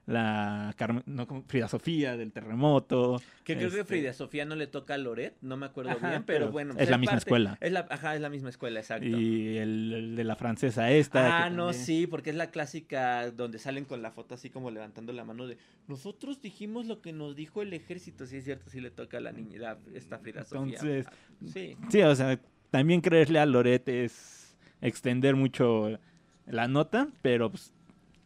la 0.09 0.75
Carmen- 0.79 1.03
no. 1.05 1.27
Frida 1.47 1.68
Sofía 1.68 2.16
del 2.16 2.33
terremoto. 2.33 3.21
Que 3.44 3.57
creo 3.57 3.68
que 3.71 3.81
este, 3.81 3.85
Frida 3.85 4.12
Sofía 4.14 4.47
no 4.47 4.55
le 4.55 4.66
toca 4.66 4.94
a 4.94 4.99
Loret, 4.99 5.37
no 5.42 5.59
me 5.59 5.66
acuerdo 5.66 5.90
Ajá, 5.90 6.09
bien, 6.09 6.23
pero, 6.25 6.47
pero 6.47 6.53
bueno. 6.53 6.71
es 6.73 6.77
pues, 6.79 6.90
la 6.90 6.97
misma 6.99 7.18
escuela. 7.18 7.59
Es 7.61 7.73
la, 7.73 7.87
ajá, 7.90 8.14
es 8.14 8.21
la 8.23 8.31
misma 8.31 8.49
escuela, 8.49 8.81
exacto. 8.81 9.07
Y 9.07 9.59
el, 9.59 9.92
el 9.92 10.16
de 10.16 10.25
la 10.25 10.35
francesa 10.35 10.90
esta. 10.90 11.44
Ah, 11.44 11.51
no, 11.51 11.66
también- 11.66 11.85
sí, 11.85 12.07
porque 12.07 12.31
es 12.31 12.37
la 12.37 12.51
clásica 12.51 13.31
donde 13.31 13.59
salen 13.59 13.85
con 13.85 14.01
la 14.01 14.11
foto 14.11 14.35
así 14.35 14.49
como 14.49 14.71
levantando 14.71 15.12
la 15.12 15.25
mano 15.25 15.47
de 15.47 15.59
nosotros 15.88 16.40
dijimos 16.40 16.87
lo 16.87 17.03
que 17.03 17.12
nos 17.12 17.37
dijo 17.37 17.61
el 17.61 17.75
ejército, 17.75 18.27
sí 18.27 18.38
es 18.38 18.44
cierto, 18.44 18.71
sí 18.71 18.81
le 18.81 18.90
toca 18.90 19.18
a 19.18 19.21
la 19.21 19.33
niña, 19.33 19.59
la- 19.59 19.79
esta 19.94 20.18
Frida 20.18 20.44
Sofía. 20.44 20.79
Entonces, 20.81 21.07
sí. 21.53 21.77
Sí, 21.90 22.01
o 22.03 22.14
sea, 22.14 22.40
también 22.71 23.03
creerle 23.03 23.40
a 23.40 23.47
Loret 23.47 23.87
es 23.90 24.57
extender 24.81 25.37
mucho 25.37 25.99
la 26.47 26.66
nota, 26.66 27.09
pero 27.21 27.51
pues, 27.51 27.73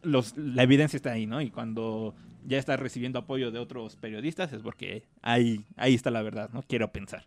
la 0.03 0.63
evidencia 0.63 0.97
está 0.97 1.11
ahí, 1.11 1.25
¿no? 1.25 1.41
Y 1.41 1.49
cuando 1.49 2.15
ya 2.45 2.57
está 2.57 2.77
recibiendo 2.77 3.19
apoyo 3.19 3.51
de 3.51 3.59
otros 3.59 3.95
periodistas 3.95 4.51
es 4.53 4.61
porque 4.61 5.03
ahí, 5.21 5.65
ahí 5.75 5.93
está 5.93 6.11
la 6.11 6.21
verdad, 6.21 6.49
¿no? 6.53 6.63
Quiero 6.63 6.91
pensar. 6.91 7.25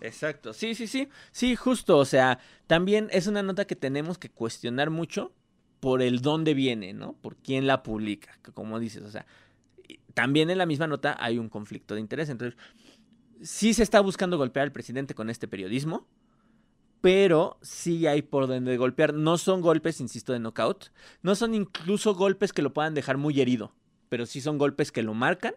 Exacto, 0.00 0.52
sí, 0.52 0.74
sí, 0.74 0.86
sí, 0.86 1.08
sí, 1.32 1.56
justo, 1.56 1.96
o 1.96 2.04
sea, 2.04 2.38
también 2.66 3.08
es 3.10 3.26
una 3.26 3.42
nota 3.42 3.66
que 3.66 3.76
tenemos 3.76 4.18
que 4.18 4.28
cuestionar 4.28 4.90
mucho 4.90 5.32
por 5.80 6.02
el 6.02 6.20
dónde 6.20 6.52
viene, 6.52 6.92
¿no? 6.92 7.14
Por 7.14 7.36
quién 7.36 7.66
la 7.66 7.82
publica, 7.82 8.38
como 8.52 8.78
dices, 8.78 9.02
o 9.02 9.10
sea, 9.10 9.24
también 10.12 10.50
en 10.50 10.58
la 10.58 10.66
misma 10.66 10.86
nota 10.86 11.16
hay 11.18 11.38
un 11.38 11.48
conflicto 11.48 11.94
de 11.94 12.00
interés, 12.00 12.28
entonces, 12.28 12.58
sí 13.40 13.72
se 13.72 13.82
está 13.82 14.00
buscando 14.00 14.36
golpear 14.36 14.64
al 14.64 14.72
presidente 14.72 15.14
con 15.14 15.30
este 15.30 15.48
periodismo, 15.48 16.06
pero 17.04 17.58
sí 17.60 18.06
hay 18.06 18.22
por 18.22 18.46
donde 18.46 18.78
golpear, 18.78 19.12
no 19.12 19.36
son 19.36 19.60
golpes, 19.60 20.00
insisto, 20.00 20.32
de 20.32 20.38
knockout, 20.40 20.86
no 21.20 21.34
son 21.34 21.52
incluso 21.54 22.14
golpes 22.14 22.54
que 22.54 22.62
lo 22.62 22.72
puedan 22.72 22.94
dejar 22.94 23.18
muy 23.18 23.38
herido, 23.42 23.74
pero 24.08 24.24
sí 24.24 24.40
son 24.40 24.56
golpes 24.56 24.90
que 24.90 25.02
lo 25.02 25.12
marcan 25.12 25.54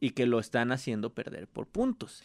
y 0.00 0.10
que 0.10 0.26
lo 0.26 0.40
están 0.40 0.72
haciendo 0.72 1.14
perder 1.14 1.46
por 1.46 1.68
puntos. 1.68 2.24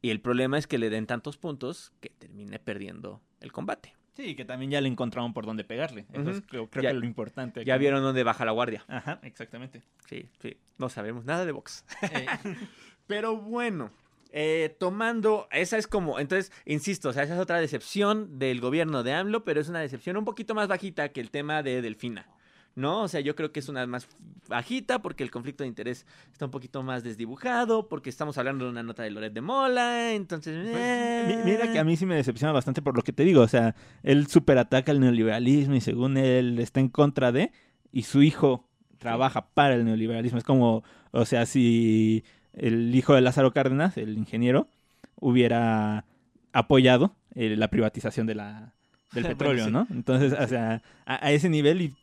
Y 0.00 0.10
el 0.10 0.20
problema 0.20 0.58
es 0.58 0.68
que 0.68 0.78
le 0.78 0.90
den 0.90 1.08
tantos 1.08 1.38
puntos 1.38 1.92
que 2.00 2.10
termine 2.10 2.60
perdiendo 2.60 3.20
el 3.40 3.50
combate. 3.50 3.96
Sí, 4.14 4.36
que 4.36 4.44
también 4.44 4.70
ya 4.70 4.80
le 4.80 4.86
encontraron 4.86 5.34
por 5.34 5.44
dónde 5.44 5.64
pegarle. 5.64 6.06
Eso 6.12 6.30
es 6.30 6.40
creo, 6.42 6.70
creo 6.70 6.84
Ya- 6.84 6.90
que 6.90 6.98
lo 7.00 7.04
importante. 7.04 7.64
Ya 7.64 7.78
vieron 7.78 8.00
dónde 8.04 8.22
baja 8.22 8.44
la 8.44 8.52
guardia. 8.52 8.84
Ajá, 8.86 9.18
exactamente. 9.24 9.82
Sí, 10.08 10.28
sí. 10.40 10.56
No 10.78 10.88
sabemos 10.88 11.24
nada 11.24 11.44
de 11.44 11.50
box. 11.50 11.84
Eh, 12.02 12.26
Pero 13.08 13.36
bueno, 13.38 13.90
eh, 14.30 14.76
tomando, 14.78 15.48
esa 15.50 15.76
es 15.78 15.86
como, 15.86 16.18
entonces, 16.18 16.52
insisto, 16.64 17.08
o 17.08 17.12
sea, 17.12 17.22
esa 17.22 17.34
es 17.34 17.40
otra 17.40 17.60
decepción 17.60 18.38
del 18.38 18.60
gobierno 18.60 19.02
de 19.02 19.12
AMLO, 19.14 19.44
pero 19.44 19.60
es 19.60 19.68
una 19.68 19.80
decepción 19.80 20.16
un 20.16 20.24
poquito 20.24 20.54
más 20.54 20.68
bajita 20.68 21.10
que 21.10 21.20
el 21.20 21.30
tema 21.30 21.62
de 21.62 21.82
Delfina. 21.82 22.26
¿No? 22.74 23.02
O 23.02 23.08
sea, 23.08 23.18
yo 23.18 23.34
creo 23.34 23.50
que 23.50 23.58
es 23.58 23.68
una 23.68 23.84
más 23.88 24.06
bajita 24.46 25.02
porque 25.02 25.24
el 25.24 25.32
conflicto 25.32 25.64
de 25.64 25.68
interés 25.68 26.06
está 26.30 26.44
un 26.44 26.52
poquito 26.52 26.80
más 26.84 27.02
desdibujado, 27.02 27.88
porque 27.88 28.08
estamos 28.08 28.38
hablando 28.38 28.66
de 28.66 28.70
una 28.70 28.84
nota 28.84 29.02
de 29.02 29.10
Loret 29.10 29.32
de 29.32 29.40
Mola, 29.40 30.12
entonces... 30.12 30.56
Pues, 30.70 30.76
eh. 30.76 31.24
mi- 31.44 31.50
mira 31.50 31.72
que 31.72 31.80
a 31.80 31.82
mí 31.82 31.96
sí 31.96 32.06
me 32.06 32.14
decepciona 32.14 32.52
bastante 32.52 32.80
por 32.80 32.94
lo 32.94 33.02
que 33.02 33.12
te 33.12 33.24
digo. 33.24 33.42
O 33.42 33.48
sea, 33.48 33.74
él 34.04 34.28
super 34.28 34.58
ataca 34.58 34.92
el 34.92 35.00
neoliberalismo 35.00 35.74
y 35.74 35.80
según 35.80 36.16
él 36.18 36.60
está 36.60 36.78
en 36.78 36.88
contra 36.88 37.32
de, 37.32 37.50
y 37.90 38.04
su 38.04 38.22
hijo 38.22 38.68
trabaja 38.98 39.48
para 39.54 39.74
el 39.74 39.84
neoliberalismo. 39.84 40.38
Es 40.38 40.44
como, 40.44 40.84
o 41.10 41.24
sea, 41.24 41.46
si 41.46 42.22
el 42.54 42.94
hijo 42.94 43.14
de 43.14 43.20
Lázaro 43.20 43.52
Cárdenas, 43.52 43.96
el 43.96 44.16
ingeniero, 44.16 44.68
hubiera 45.16 46.04
apoyado 46.52 47.14
eh, 47.34 47.56
la 47.56 47.68
privatización 47.68 48.26
de 48.26 48.34
la, 48.34 48.72
del 49.12 49.24
Bueno, 49.24 49.38
petróleo, 49.38 49.64
sí. 49.66 49.70
¿no? 49.70 49.86
Entonces, 49.90 50.32
o 50.32 50.46
sea, 50.46 50.82
a, 51.06 51.26
a 51.26 51.32
ese 51.32 51.48
nivel 51.48 51.82
y 51.82 51.94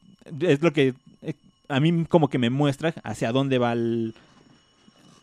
es 0.41 0.62
lo 0.62 0.73
que 0.73 0.93
eh, 1.21 1.34
a 1.67 1.79
mí 1.79 2.05
como 2.05 2.29
que 2.29 2.38
me 2.38 2.49
muestra 2.49 2.93
hacia 3.03 3.31
dónde 3.31 3.58
va 3.58 3.73
el, 3.73 4.13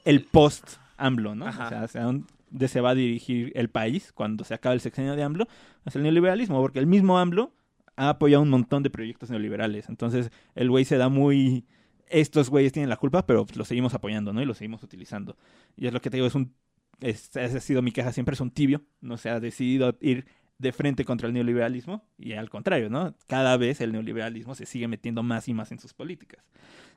el 0.05 0.25
post 0.25 0.77
AMLO, 0.97 1.35
¿no? 1.35 1.47
Ajá. 1.47 1.67
O 1.67 1.69
sea, 1.69 1.83
hacia 1.83 2.03
dónde 2.03 2.69
se 2.69 2.81
va 2.81 2.91
a 2.91 2.95
dirigir 2.95 3.53
el 3.55 3.69
país 3.69 4.13
cuando 4.13 4.45
se 4.45 4.55
acabe 4.55 4.75
el 4.75 4.81
sexenio 4.81 5.17
de 5.17 5.23
AMLO, 5.23 5.49
hacia 5.85 5.99
el 5.99 6.05
neoliberalismo, 6.05 6.61
porque 6.61 6.79
el 6.79 6.87
mismo 6.87 7.19
AMLO 7.19 7.53
ha 7.97 8.09
apoyado 8.09 8.43
un 8.43 8.51
montón 8.51 8.83
de 8.83 8.91
proyectos 8.91 9.31
neoliberales. 9.31 9.89
Entonces, 9.89 10.31
el 10.55 10.71
güey 10.71 10.85
se 10.85 10.97
da 10.97 11.09
muy... 11.09 11.65
Estos 12.13 12.51
güeyes 12.51 12.73
tienen 12.73 12.89
la 12.89 12.97
culpa, 12.97 13.27
pero 13.27 13.45
pues, 13.47 13.57
los 13.57 13.69
seguimos 13.69 13.95
apoyando, 13.95 14.33
¿no? 14.33 14.43
Y 14.43 14.45
los 14.45 14.59
seguimos 14.59 14.83
utilizando. 14.83 15.37
Y 15.77 15.87
es 15.87 15.93
lo 15.93 16.01
que 16.01 16.11
te 16.11 16.19
digo, 16.19 16.27
es 16.27 16.35
un... 16.35 16.55
Ha 17.03 17.61
sido 17.61 17.83
mi 17.83 17.91
queja 17.91 18.13
siempre, 18.13 18.35
es 18.35 18.41
un 18.41 18.51
tibio. 18.51 18.83
No 19.01 19.17
se 19.17 19.31
ha 19.31 19.41
decidido 19.41 19.97
ir 20.01 20.27
de 20.59 20.73
frente 20.73 21.05
contra 21.05 21.27
el 21.27 21.35
neoliberalismo 21.35 22.07
y 22.17 22.35
al 22.35 22.49
contrario, 22.49 22.89
¿no? 22.89 23.17
Cada 23.27 23.57
vez 23.57 23.81
el 23.81 23.91
neoliberalismo 23.91 24.55
se 24.55 24.65
sigue 24.65 24.87
metiendo 24.87 25.25
más 25.25 25.49
y 25.49 25.55
más 25.55 25.73
en 25.73 25.81
sus 25.81 25.93
políticas. 25.93 26.45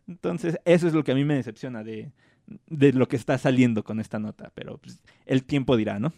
Entonces, 0.08 0.60
eso 0.66 0.88
es 0.88 0.94
lo 0.94 1.04
que 1.04 1.14
a 1.14 1.16
mí 1.16 1.26
me 1.26 1.34
decepciona 1.34 1.84
de, 1.84 2.12
de 2.68 2.94
lo 2.94 3.08
que 3.08 3.16
está 3.16 3.40
saliendo 3.40 3.84
con 3.84 4.00
esta 4.00 4.20
nota, 4.20 4.52
pero 4.54 4.78
pues, 4.78 5.02
el 5.26 5.44
tiempo 5.44 5.76
dirá, 5.78 6.00
¿no? 6.00 6.14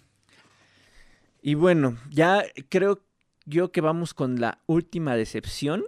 Y 1.42 1.54
bueno, 1.54 1.98
ya 2.10 2.44
creo 2.68 3.02
yo 3.46 3.72
que 3.72 3.80
vamos 3.80 4.14
con 4.14 4.42
la 4.42 4.60
última 4.66 5.16
decepción. 5.16 5.86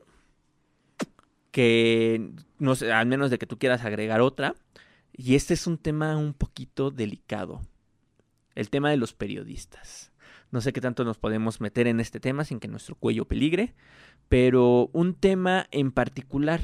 Que 1.52 2.32
no 2.60 2.76
sé, 2.76 2.92
al 2.92 3.08
menos 3.08 3.32
de 3.32 3.40
que 3.40 3.48
tú 3.48 3.58
quieras 3.58 3.84
agregar 3.84 4.22
otra. 4.22 4.56
Y 5.14 5.36
este 5.36 5.54
es 5.54 5.68
un 5.68 5.78
tema 5.78 6.18
un 6.18 6.34
poquito 6.34 6.92
delicado. 6.92 7.62
El 8.56 8.70
tema 8.70 8.90
de 8.90 8.98
los 8.98 9.14
periodistas. 9.14 10.12
No 10.52 10.62
sé 10.62 10.74
qué 10.74 10.82
tanto 10.82 11.04
nos 11.04 11.18
podemos 11.18 11.62
meter 11.62 11.88
en 11.88 12.00
este 12.00 12.20
tema 12.20 12.44
sin 12.44 12.60
que 12.60 12.68
nuestro 12.68 12.96
cuello 12.96 13.26
peligre. 13.26 13.76
Pero 14.28 14.90
un 14.94 15.14
tema 15.14 15.68
en 15.72 15.92
particular. 15.92 16.60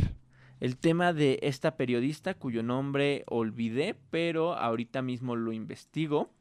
El 0.60 0.78
tema 0.78 1.14
de 1.14 1.40
esta 1.42 1.76
periodista 1.76 2.34
cuyo 2.34 2.64
nombre 2.64 3.24
olvidé, 3.28 3.96
pero 4.10 4.54
ahorita 4.54 5.02
mismo 5.02 5.36
lo 5.36 5.52
investigo. 5.52 6.32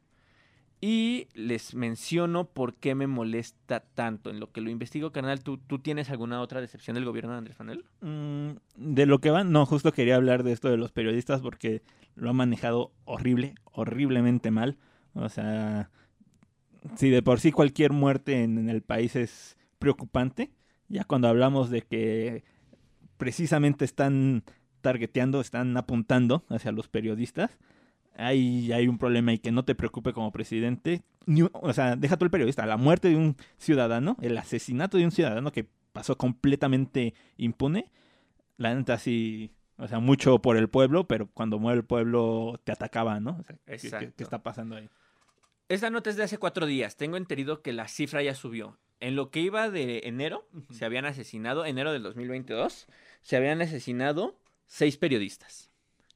Y 0.81 1.27
les 1.33 1.73
menciono 1.73 2.45
por 2.45 2.75
qué 2.75 2.95
me 2.95 3.07
molesta 3.07 3.79
tanto. 3.79 4.29
En 4.29 4.39
lo 4.39 4.51
que 4.51 4.61
lo 4.61 4.69
investigo, 4.69 5.11
carnal, 5.11 5.43
¿tú, 5.43 5.57
¿tú 5.57 5.79
tienes 5.79 6.09
alguna 6.09 6.41
otra 6.41 6.61
decepción 6.61 6.95
del 6.95 7.05
gobierno 7.05 7.31
de 7.31 7.37
Andrés 7.37 7.57
Manuel? 7.59 7.85
Mm, 8.01 8.57
de 8.75 9.05
lo 9.05 9.19
que 9.19 9.31
va, 9.31 9.43
no, 9.43 9.65
justo 9.65 9.91
quería 9.91 10.15
hablar 10.15 10.43
de 10.43 10.51
esto 10.51 10.69
de 10.69 10.77
los 10.77 10.91
periodistas 10.91 11.41
porque 11.41 11.81
lo 12.15 12.29
ha 12.29 12.33
manejado 12.33 12.91
horrible, 13.05 13.55
horriblemente 13.71 14.51
mal. 14.51 14.77
O 15.13 15.29
sea, 15.29 15.89
si 16.95 17.09
de 17.09 17.23
por 17.23 17.39
sí 17.39 17.51
cualquier 17.51 17.91
muerte 17.93 18.43
en, 18.43 18.57
en 18.57 18.69
el 18.69 18.81
país 18.81 19.15
es 19.15 19.57
preocupante, 19.79 20.51
Ya 20.87 21.03
cuando 21.03 21.27
hablamos 21.27 21.69
de 21.69 21.81
que 21.81 22.43
precisamente 23.17 23.85
están 23.85 24.43
targeteando, 24.81 25.41
están 25.41 25.75
apuntando 25.77 26.45
hacia 26.49 26.71
los 26.71 26.87
periodistas, 26.87 27.57
hay, 28.17 28.71
hay 28.71 28.87
un 28.87 28.97
problema 28.97 29.33
y 29.33 29.39
que 29.39 29.51
no 29.51 29.63
te 29.65 29.75
preocupe 29.75 30.13
como 30.13 30.31
presidente. 30.31 31.03
o 31.53 31.73
sea, 31.73 31.95
deja 31.95 32.17
tú 32.17 32.25
el 32.25 32.31
periodista, 32.31 32.65
la 32.65 32.77
muerte 32.77 33.09
de 33.09 33.15
un 33.15 33.35
ciudadano, 33.57 34.17
el 34.21 34.37
asesinato 34.37 34.97
de 34.97 35.05
un 35.05 35.11
ciudadano 35.11 35.51
que 35.51 35.67
pasó 35.91 36.17
completamente 36.17 37.13
impune. 37.37 37.91
La 38.57 38.73
neta 38.73 38.97
sí, 38.97 39.51
o 39.77 39.87
sea, 39.87 39.99
mucho 39.99 40.41
por 40.41 40.57
el 40.57 40.69
pueblo, 40.69 41.07
pero 41.07 41.27
cuando 41.27 41.59
muere 41.59 41.79
el 41.79 41.85
pueblo 41.85 42.59
te 42.63 42.71
atacaba, 42.71 43.19
¿no? 43.19 43.43
¿qué, 43.65 44.13
está 44.17 44.43
pasando 44.43 44.75
ahí? 44.75 44.89
Esta 45.67 45.89
nota 45.89 46.09
es 46.09 46.15
de 46.15 46.23
hace 46.23 46.37
cuatro 46.37 46.65
días. 46.65 46.95
Tengo 46.95 47.17
entendido 47.17 47.61
que 47.61 47.73
la 47.73 47.87
cifra 47.87 48.21
ya 48.21 48.35
subió. 48.35 48.77
En 48.99 49.15
lo 49.15 49.29
que 49.29 49.41
iba 49.41 49.69
de 49.69 50.01
enero, 50.05 50.47
se 50.71 50.85
habían 50.85 51.05
asesinado, 51.05 51.65
enero 51.65 51.91
del 51.91 52.03
2022, 52.03 52.87
se 53.21 53.35
habían 53.35 53.61
asesinado 53.61 54.39
seis 54.67 54.97
periodistas. 54.97 55.71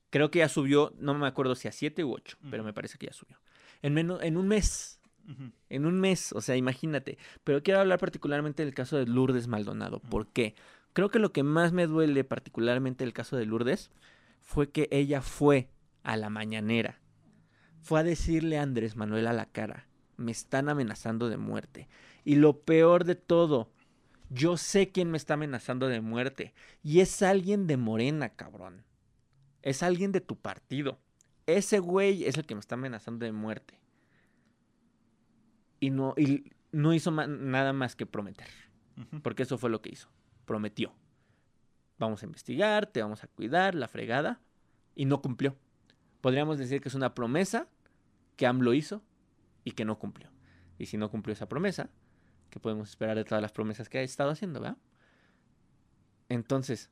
Creo 0.10 0.32
que 0.32 0.40
ya 0.40 0.50
subió, 0.50 0.94
no 0.98 1.14
me 1.14 1.28
acuerdo 1.28 1.56
si 1.56 1.68
a 1.68 1.72
siete 1.72 2.04
u 2.04 2.14
ocho, 2.14 2.38
pero 2.50 2.64
me 2.64 2.74
parece 2.74 2.98
que 2.98 3.08
ya 3.08 3.14
subió. 3.14 3.38
En, 3.82 3.94
menos, 3.94 4.22
en 4.24 4.38
un 4.38 4.48
mes. 4.48 5.00
En 5.70 5.86
un 5.86 6.00
mes, 6.00 6.34
o 6.34 6.42
sea, 6.42 6.56
imagínate. 6.56 7.20
Pero 7.44 7.62
quiero 7.62 7.80
hablar 7.80 8.00
particularmente 8.00 8.66
del 8.66 8.74
caso 8.74 8.98
de 8.98 9.06
Lourdes 9.06 9.48
Maldonado. 9.48 10.00
¿Por 10.00 10.28
qué? 10.28 10.56
Creo 10.94 11.10
que 11.10 11.20
lo 11.20 11.32
que 11.32 11.44
más 11.44 11.72
me 11.72 11.86
duele 11.86 12.24
particularmente 12.24 13.04
del 13.04 13.14
caso 13.14 13.38
de 13.38 13.46
Lourdes 13.46 13.92
fue 14.42 14.72
que 14.72 14.88
ella 14.92 15.22
fue 15.22 15.70
a 16.04 16.18
la 16.18 16.32
mañanera. 16.32 17.00
Fue 17.82 18.00
a 18.00 18.04
decirle 18.04 18.58
a 18.58 18.64
Andrés 18.64 18.96
Manuel 18.96 19.28
a 19.28 19.34
la 19.34 19.46
cara, 19.46 19.88
me 20.18 20.32
están 20.32 20.68
amenazando 20.68 21.30
de 21.30 21.38
muerte. 21.38 21.88
Y 22.26 22.36
lo 22.36 22.62
peor 22.62 23.06
de 23.06 23.16
todo, 23.16 23.72
yo 24.30 24.58
sé 24.58 24.90
quién 24.90 25.12
me 25.12 25.18
está 25.18 25.36
amenazando 25.36 25.88
de 25.88 26.02
muerte. 26.02 26.54
Y 26.84 27.00
es 27.00 27.22
alguien 27.22 27.68
de 27.68 27.78
Morena, 27.78 28.30
cabrón. 28.30 28.84
Es 29.62 29.84
alguien 29.84 30.12
de 30.12 30.22
tu 30.22 30.36
partido. 30.36 31.00
Ese 31.46 31.80
güey 31.80 32.26
es 32.26 32.38
el 32.38 32.46
que 32.46 32.56
me 32.56 32.62
está 32.62 32.76
amenazando 32.76 33.26
de 33.26 33.32
muerte. 33.32 33.80
Y 35.80 35.90
no, 35.90 36.14
y 36.18 36.52
no 36.72 36.94
hizo 36.94 37.12
nada 37.12 37.74
más 37.74 37.96
que 37.96 38.06
prometer. 38.06 38.48
Porque 39.24 39.44
eso 39.44 39.58
fue 39.58 39.70
lo 39.70 39.82
que 39.82 39.90
hizo. 39.90 40.10
Prometió. 40.46 40.94
Vamos 41.98 42.24
a 42.24 42.26
investigar, 42.26 42.88
te 42.88 43.02
vamos 43.02 43.24
a 43.24 43.28
cuidar, 43.28 43.76
la 43.76 43.88
fregada. 43.88 44.42
Y 44.96 45.06
no 45.06 45.22
cumplió. 45.22 45.56
Podríamos 46.22 46.58
decir 46.58 46.82
que 46.82 46.90
es 46.90 46.96
una 46.96 47.16
promesa 47.16 47.68
que 48.36 48.46
AMLO 48.46 48.74
hizo 48.74 49.02
y 49.64 49.72
que 49.72 49.86
no 49.86 50.00
cumplió. 50.00 50.30
Y 50.78 50.86
si 50.88 50.98
no 50.98 51.10
cumplió 51.10 51.34
esa 51.34 51.50
promesa, 51.50 51.90
¿qué 52.50 52.60
podemos 52.60 52.90
esperar 52.90 53.16
de 53.16 53.26
todas 53.26 53.42
las 53.42 53.52
promesas 53.52 53.90
que 53.90 54.00
ha 54.00 54.02
estado 54.02 54.32
haciendo, 54.32 54.60
¿verdad? 54.62 54.78
Entonces, 56.30 56.90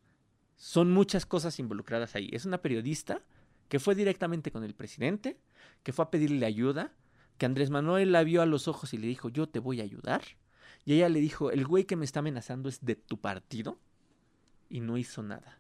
son 0.57 0.91
muchas 0.91 1.25
cosas 1.25 1.59
involucradas 1.59 2.15
ahí. 2.15 2.29
Es 2.33 2.45
una 2.45 2.61
periodista 2.61 3.21
que 3.69 3.79
fue 3.79 3.95
directamente 3.95 4.51
con 4.51 4.63
el 4.63 4.73
presidente, 4.73 5.39
que 5.83 5.93
fue 5.93 6.05
a 6.05 6.09
pedirle 6.09 6.45
ayuda, 6.45 6.93
que 7.37 7.45
Andrés 7.45 7.69
Manuel 7.69 8.11
la 8.11 8.23
vio 8.23 8.41
a 8.41 8.45
los 8.45 8.67
ojos 8.67 8.93
y 8.93 8.97
le 8.97 9.07
dijo, 9.07 9.29
yo 9.29 9.47
te 9.47 9.59
voy 9.59 9.79
a 9.79 9.83
ayudar. 9.83 10.23
Y 10.83 10.93
ella 10.93 11.09
le 11.09 11.19
dijo, 11.19 11.51
el 11.51 11.65
güey 11.65 11.85
que 11.85 11.95
me 11.95 12.05
está 12.05 12.19
amenazando 12.19 12.69
es 12.69 12.83
de 12.83 12.95
tu 12.95 13.19
partido. 13.21 13.79
Y 14.69 14.79
no 14.81 14.97
hizo 14.97 15.21
nada. 15.21 15.59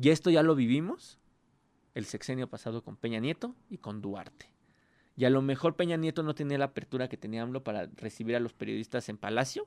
Y 0.00 0.10
esto 0.10 0.30
ya 0.30 0.42
lo 0.42 0.54
vivimos 0.54 1.18
el 1.94 2.04
sexenio 2.06 2.48
pasado 2.48 2.82
con 2.82 2.96
Peña 2.96 3.20
Nieto 3.20 3.54
y 3.68 3.78
con 3.78 4.00
Duarte. 4.00 4.52
Y 5.16 5.24
a 5.24 5.30
lo 5.30 5.42
mejor 5.42 5.76
Peña 5.76 5.96
Nieto 5.96 6.22
no 6.22 6.34
tenía 6.34 6.56
la 6.56 6.66
apertura 6.66 7.08
que 7.08 7.18
tenía 7.18 7.42
AMLO 7.42 7.64
para 7.64 7.86
recibir 7.96 8.34
a 8.36 8.40
los 8.40 8.54
periodistas 8.54 9.08
en 9.08 9.18
Palacio, 9.18 9.64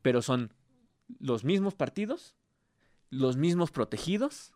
pero 0.00 0.22
son 0.22 0.54
los 1.18 1.44
mismos 1.44 1.74
partidos 1.74 2.37
los 3.10 3.36
mismos 3.36 3.70
protegidos 3.70 4.52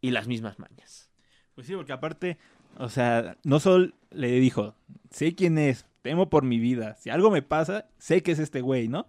y 0.00 0.10
las 0.10 0.26
mismas 0.26 0.58
mañas. 0.58 1.10
Pues 1.54 1.66
sí, 1.66 1.74
porque 1.74 1.92
aparte, 1.92 2.38
o 2.78 2.88
sea, 2.88 3.38
no 3.44 3.60
solo 3.60 3.92
le 4.10 4.32
dijo, 4.40 4.74
sé 5.10 5.34
quién 5.34 5.58
es, 5.58 5.86
temo 6.02 6.28
por 6.28 6.44
mi 6.44 6.58
vida, 6.58 6.96
si 6.96 7.10
algo 7.10 7.30
me 7.30 7.42
pasa, 7.42 7.88
sé 7.98 8.22
que 8.22 8.32
es 8.32 8.38
este 8.38 8.60
güey, 8.60 8.88
¿no? 8.88 9.06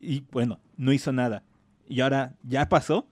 Y 0.00 0.24
bueno, 0.30 0.60
no 0.76 0.92
hizo 0.92 1.12
nada. 1.12 1.44
Y 1.86 2.00
ahora 2.00 2.34
ya 2.42 2.68
pasó, 2.68 3.08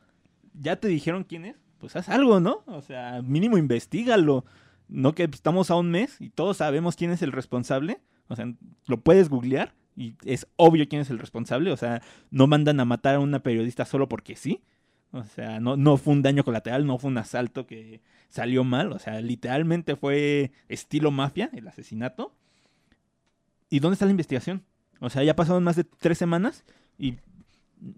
ya 0.54 0.76
te 0.76 0.88
dijeron 0.88 1.24
quién 1.24 1.44
es, 1.44 1.56
pues 1.78 1.96
haz 1.96 2.08
algo, 2.08 2.40
¿no? 2.40 2.62
O 2.66 2.80
sea, 2.80 3.22
mínimo 3.22 3.58
investigalo. 3.58 4.44
No 4.88 5.14
que 5.14 5.24
estamos 5.24 5.70
a 5.70 5.76
un 5.76 5.90
mes 5.90 6.20
y 6.20 6.30
todos 6.30 6.58
sabemos 6.58 6.96
quién 6.96 7.10
es 7.10 7.22
el 7.22 7.32
responsable. 7.32 8.00
O 8.28 8.36
sea, 8.36 8.52
lo 8.86 9.00
puedes 9.00 9.28
googlear 9.28 9.74
y 9.96 10.14
es 10.24 10.46
obvio 10.56 10.88
quién 10.88 11.02
es 11.02 11.10
el 11.10 11.18
responsable. 11.18 11.72
O 11.72 11.76
sea, 11.76 12.02
no 12.30 12.46
mandan 12.46 12.78
a 12.78 12.84
matar 12.84 13.16
a 13.16 13.20
una 13.20 13.42
periodista 13.42 13.84
solo 13.84 14.08
porque 14.08 14.36
sí. 14.36 14.62
O 15.12 15.25
sea, 15.25 15.61
no, 15.61 15.77
no 15.77 15.98
fue 15.98 16.14
un 16.14 16.22
daño 16.22 16.42
colateral, 16.42 16.87
no 16.87 16.98
fue 16.98 17.11
un 17.11 17.18
asalto 17.18 17.66
que 17.66 18.01
salió 18.29 18.64
mal. 18.64 18.92
O 18.92 18.98
sea, 18.98 19.20
literalmente 19.20 19.94
fue 19.94 20.53
estilo 20.68 21.11
mafia 21.11 21.51
el 21.53 21.68
asesinato. 21.68 22.35
¿Y 23.68 23.81
dónde 23.81 23.94
está 23.94 24.07
la 24.07 24.11
investigación? 24.11 24.64
O 25.01 25.11
sea, 25.11 25.22
ya 25.22 25.37
pasaron 25.37 25.64
más 25.64 25.77
de 25.77 25.85
tres 25.85 26.16
semanas 26.16 26.64
y 26.98 27.16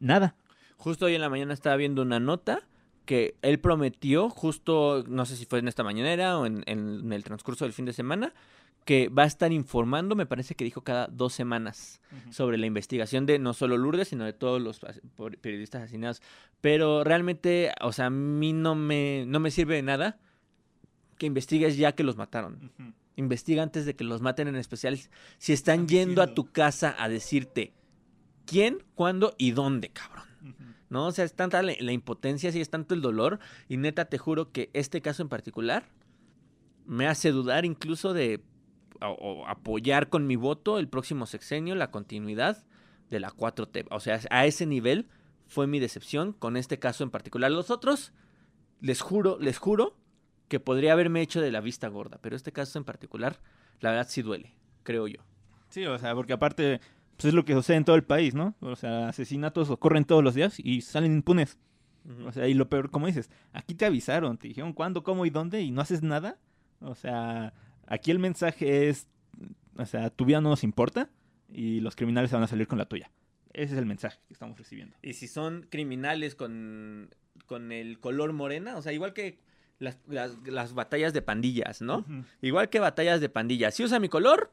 nada. 0.00 0.34
Justo 0.76 1.06
hoy 1.06 1.14
en 1.14 1.20
la 1.20 1.28
mañana 1.28 1.54
estaba 1.54 1.76
viendo 1.76 2.02
una 2.02 2.18
nota 2.18 2.62
que 3.04 3.36
él 3.42 3.60
prometió, 3.60 4.30
justo, 4.30 5.04
no 5.06 5.26
sé 5.26 5.36
si 5.36 5.44
fue 5.44 5.58
en 5.58 5.68
esta 5.68 5.84
mañanera 5.84 6.38
o 6.38 6.46
en, 6.46 6.64
en 6.66 7.12
el 7.12 7.22
transcurso 7.22 7.64
del 7.64 7.74
fin 7.74 7.84
de 7.84 7.92
semana, 7.92 8.32
que 8.84 9.08
va 9.08 9.22
a 9.22 9.26
estar 9.26 9.50
informando, 9.50 10.14
me 10.14 10.26
parece 10.26 10.54
que 10.54 10.64
dijo 10.64 10.82
cada 10.82 11.06
dos 11.06 11.32
semanas, 11.32 12.00
sobre 12.30 12.58
la 12.58 12.66
investigación 12.66 13.24
de 13.24 13.38
no 13.38 13.54
solo 13.54 13.78
Lourdes, 13.78 14.08
sino 14.08 14.24
de 14.24 14.34
todos 14.34 14.60
los 14.60 14.80
periodistas 15.40 15.82
asesinados. 15.82 16.22
Pero 16.60 17.02
realmente, 17.02 17.72
o 17.80 17.92
sea, 17.92 18.06
a 18.06 18.10
mí 18.10 18.52
no 18.52 18.74
me, 18.74 19.24
no 19.26 19.40
me 19.40 19.50
sirve 19.50 19.76
de 19.76 19.82
nada 19.82 20.18
que 21.16 21.26
investigues 21.26 21.76
ya 21.76 21.92
que 21.92 22.04
los 22.04 22.16
mataron. 22.16 22.72
Investiga 23.16 23.62
antes 23.62 23.86
de 23.86 23.94
que 23.94 24.04
los 24.04 24.20
maten, 24.20 24.48
en 24.48 24.56
especial 24.56 24.98
si 25.38 25.52
están 25.52 25.88
yendo 25.88 26.20
a 26.20 26.34
tu 26.34 26.52
casa 26.52 26.94
a 26.98 27.08
decirte 27.08 27.72
quién, 28.44 28.82
cuándo 28.94 29.34
y 29.38 29.52
dónde, 29.52 29.88
cabrón. 29.88 30.24
¿No? 30.90 31.06
O 31.06 31.12
sea, 31.12 31.24
es 31.24 31.34
tanta 31.34 31.62
la, 31.62 31.72
la 31.80 31.92
impotencia, 31.92 32.52
sí, 32.52 32.60
es 32.60 32.70
tanto 32.70 32.94
el 32.94 33.00
dolor. 33.00 33.40
Y 33.68 33.78
neta, 33.78 34.04
te 34.04 34.18
juro 34.18 34.52
que 34.52 34.70
este 34.74 35.00
caso 35.00 35.22
en 35.22 35.28
particular 35.28 35.88
me 36.86 37.06
hace 37.06 37.30
dudar 37.30 37.64
incluso 37.64 38.12
de 38.12 38.42
o 39.00 39.46
apoyar 39.46 40.08
con 40.08 40.26
mi 40.26 40.36
voto 40.36 40.78
el 40.78 40.88
próximo 40.88 41.26
sexenio 41.26 41.74
la 41.74 41.90
continuidad 41.90 42.64
de 43.10 43.20
la 43.20 43.30
4T. 43.30 43.86
O 43.90 44.00
sea, 44.00 44.20
a 44.30 44.46
ese 44.46 44.66
nivel 44.66 45.08
fue 45.46 45.66
mi 45.66 45.78
decepción 45.78 46.32
con 46.32 46.56
este 46.56 46.78
caso 46.78 47.04
en 47.04 47.10
particular. 47.10 47.50
Los 47.50 47.70
otros, 47.70 48.12
les 48.80 49.00
juro, 49.00 49.38
les 49.40 49.58
juro 49.58 49.96
que 50.48 50.60
podría 50.60 50.92
haberme 50.92 51.22
hecho 51.22 51.40
de 51.40 51.52
la 51.52 51.60
vista 51.60 51.88
gorda, 51.88 52.18
pero 52.20 52.36
este 52.36 52.52
caso 52.52 52.78
en 52.78 52.84
particular, 52.84 53.40
la 53.80 53.90
verdad 53.90 54.06
sí 54.08 54.22
duele, 54.22 54.54
creo 54.82 55.08
yo. 55.08 55.20
Sí, 55.68 55.84
o 55.86 55.98
sea, 55.98 56.14
porque 56.14 56.32
aparte 56.32 56.80
pues 57.16 57.26
es 57.26 57.34
lo 57.34 57.44
que 57.44 57.54
sucede 57.54 57.76
en 57.76 57.84
todo 57.84 57.96
el 57.96 58.04
país, 58.04 58.34
¿no? 58.34 58.54
O 58.60 58.76
sea, 58.76 59.08
asesinatos 59.08 59.70
ocurren 59.70 60.04
todos 60.04 60.22
los 60.24 60.34
días 60.34 60.58
y 60.58 60.80
salen 60.80 61.12
impunes. 61.12 61.58
O 62.26 62.32
sea, 62.32 62.48
y 62.48 62.54
lo 62.54 62.68
peor, 62.68 62.90
como 62.90 63.06
dices, 63.06 63.30
aquí 63.52 63.74
te 63.74 63.86
avisaron, 63.86 64.36
te 64.36 64.48
dijeron 64.48 64.72
cuándo, 64.72 65.02
cómo 65.02 65.24
y 65.24 65.30
dónde 65.30 65.62
y 65.62 65.70
no 65.70 65.80
haces 65.80 66.02
nada. 66.02 66.38
O 66.80 66.94
sea, 66.94 67.54
Aquí 67.86 68.10
el 68.10 68.18
mensaje 68.18 68.88
es, 68.88 69.06
o 69.76 69.86
sea, 69.86 70.10
tu 70.10 70.24
vida 70.24 70.40
no 70.40 70.50
nos 70.50 70.64
importa 70.64 71.10
y 71.52 71.80
los 71.80 71.96
criminales 71.96 72.32
van 72.32 72.42
a 72.42 72.46
salir 72.46 72.66
con 72.66 72.78
la 72.78 72.86
tuya. 72.86 73.10
Ese 73.52 73.74
es 73.74 73.78
el 73.78 73.86
mensaje 73.86 74.18
que 74.26 74.32
estamos 74.32 74.58
recibiendo. 74.58 74.96
Y 75.02 75.14
si 75.14 75.28
son 75.28 75.66
criminales 75.70 76.34
con, 76.34 77.10
el 77.70 78.00
color 78.00 78.32
morena, 78.32 78.76
o 78.76 78.82
sea, 78.82 78.92
igual 78.92 79.12
que 79.12 79.38
las, 79.78 79.98
las, 80.08 80.74
batallas 80.74 81.12
de 81.12 81.22
pandillas, 81.22 81.80
¿no? 81.80 82.04
Igual 82.42 82.68
que 82.68 82.80
batallas 82.80 83.20
de 83.20 83.28
pandillas. 83.28 83.74
Si 83.74 83.84
usa 83.84 84.00
mi 84.00 84.08
color, 84.08 84.50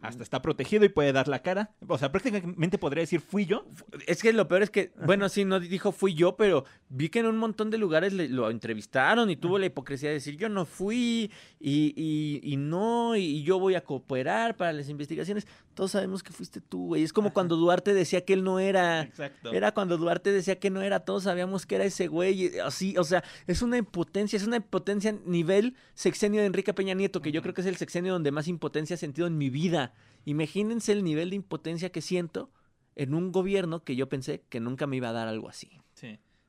hasta 0.00 0.22
está 0.22 0.42
protegido 0.42 0.84
y 0.84 0.88
puede 0.88 1.12
dar 1.12 1.26
la 1.28 1.40
cara. 1.40 1.70
O 1.88 1.98
sea, 1.98 2.12
prácticamente 2.12 2.78
podría 2.78 3.02
decir 3.02 3.20
fui 3.20 3.46
yo. 3.46 3.66
Es 4.06 4.22
que 4.22 4.32
lo 4.32 4.46
peor 4.46 4.62
es 4.62 4.70
que, 4.70 4.92
bueno, 5.04 5.28
sí, 5.28 5.44
no 5.44 5.58
dijo 5.58 5.92
fui 5.92 6.14
yo, 6.14 6.36
pero 6.36 6.64
vi 6.88 7.08
que 7.08 7.18
en 7.18 7.26
un 7.26 7.36
montón 7.36 7.70
de 7.70 7.78
lugares 7.78 8.12
lo 8.12 8.50
entrevistaron 8.50 9.28
y 9.30 9.36
tuvo 9.36 9.58
la 9.58 9.66
hipocresía 9.66 10.08
de 10.08 10.14
decir 10.14 10.36
yo 10.36 10.48
no 10.48 10.64
fui 10.64 11.30
y, 11.58 12.40
y, 12.42 12.56
no, 12.56 13.16
y 13.16 13.42
yo 13.42 13.58
voy 13.58 13.74
a 13.74 13.82
cooperar 13.82 14.56
para 14.56 14.72
las 14.72 14.88
investigaciones. 14.88 15.46
Todos 15.74 15.90
sabemos 15.90 16.22
que 16.22 16.32
fuiste 16.32 16.60
tú, 16.60 16.86
güey. 16.86 17.02
Es 17.02 17.12
como 17.12 17.32
cuando 17.32 17.56
Duarte 17.56 17.92
decía 17.92 18.24
que 18.24 18.32
él 18.32 18.44
no 18.44 18.58
era. 18.58 19.02
Exacto. 19.02 19.52
Era 19.52 19.72
cuando 19.72 19.98
Duarte 19.98 20.32
decía 20.32 20.58
que 20.58 20.70
no 20.70 20.80
era. 20.80 21.00
Todos 21.00 21.24
sabíamos 21.24 21.66
que 21.66 21.74
era 21.74 21.84
ese 21.84 22.06
güey. 22.06 22.58
Así, 22.60 22.96
o 22.96 23.04
sea, 23.04 23.24
es 23.46 23.62
una 23.62 23.76
impotencia, 23.76 24.36
es 24.36 24.46
una 24.46 24.56
impotencia 24.56 25.16
nivel 25.24 25.74
sexenio 25.94 26.40
de 26.40 26.46
Enrique 26.46 26.72
Peña 26.72 26.94
Nieto, 26.94 27.20
que 27.20 27.32
yo 27.32 27.42
creo 27.42 27.52
que 27.52 27.60
es 27.60 27.66
el 27.66 27.76
sexenio 27.76 28.12
donde 28.12 28.30
más 28.30 28.48
impotencia 28.48 28.94
he 28.94 28.98
sentido 28.98 29.26
en 29.26 29.36
mi 29.36 29.50
vida. 29.50 29.92
Imagínense 30.24 30.92
el 30.92 31.04
nivel 31.04 31.30
de 31.30 31.36
impotencia 31.36 31.90
que 31.90 32.00
siento 32.00 32.50
en 32.94 33.14
un 33.14 33.32
gobierno 33.32 33.84
que 33.84 33.96
yo 33.96 34.08
pensé 34.08 34.44
que 34.48 34.60
nunca 34.60 34.86
me 34.86 34.96
iba 34.96 35.10
a 35.10 35.12
dar 35.12 35.28
algo 35.28 35.48
así. 35.48 35.80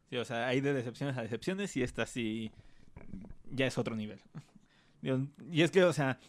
Sí, 0.09 0.17
o 0.17 0.25
sea, 0.25 0.47
hay 0.47 0.61
de 0.61 0.73
decepciones 0.73 1.17
a 1.17 1.21
decepciones 1.21 1.75
y 1.75 1.83
esta 1.83 2.05
sí 2.05 2.51
ya 3.51 3.67
es 3.67 3.77
otro 3.77 3.95
nivel. 3.95 4.19
Y 5.51 5.61
es 5.61 5.71
que, 5.71 5.83
o 5.83 5.93
sea, 5.93 6.19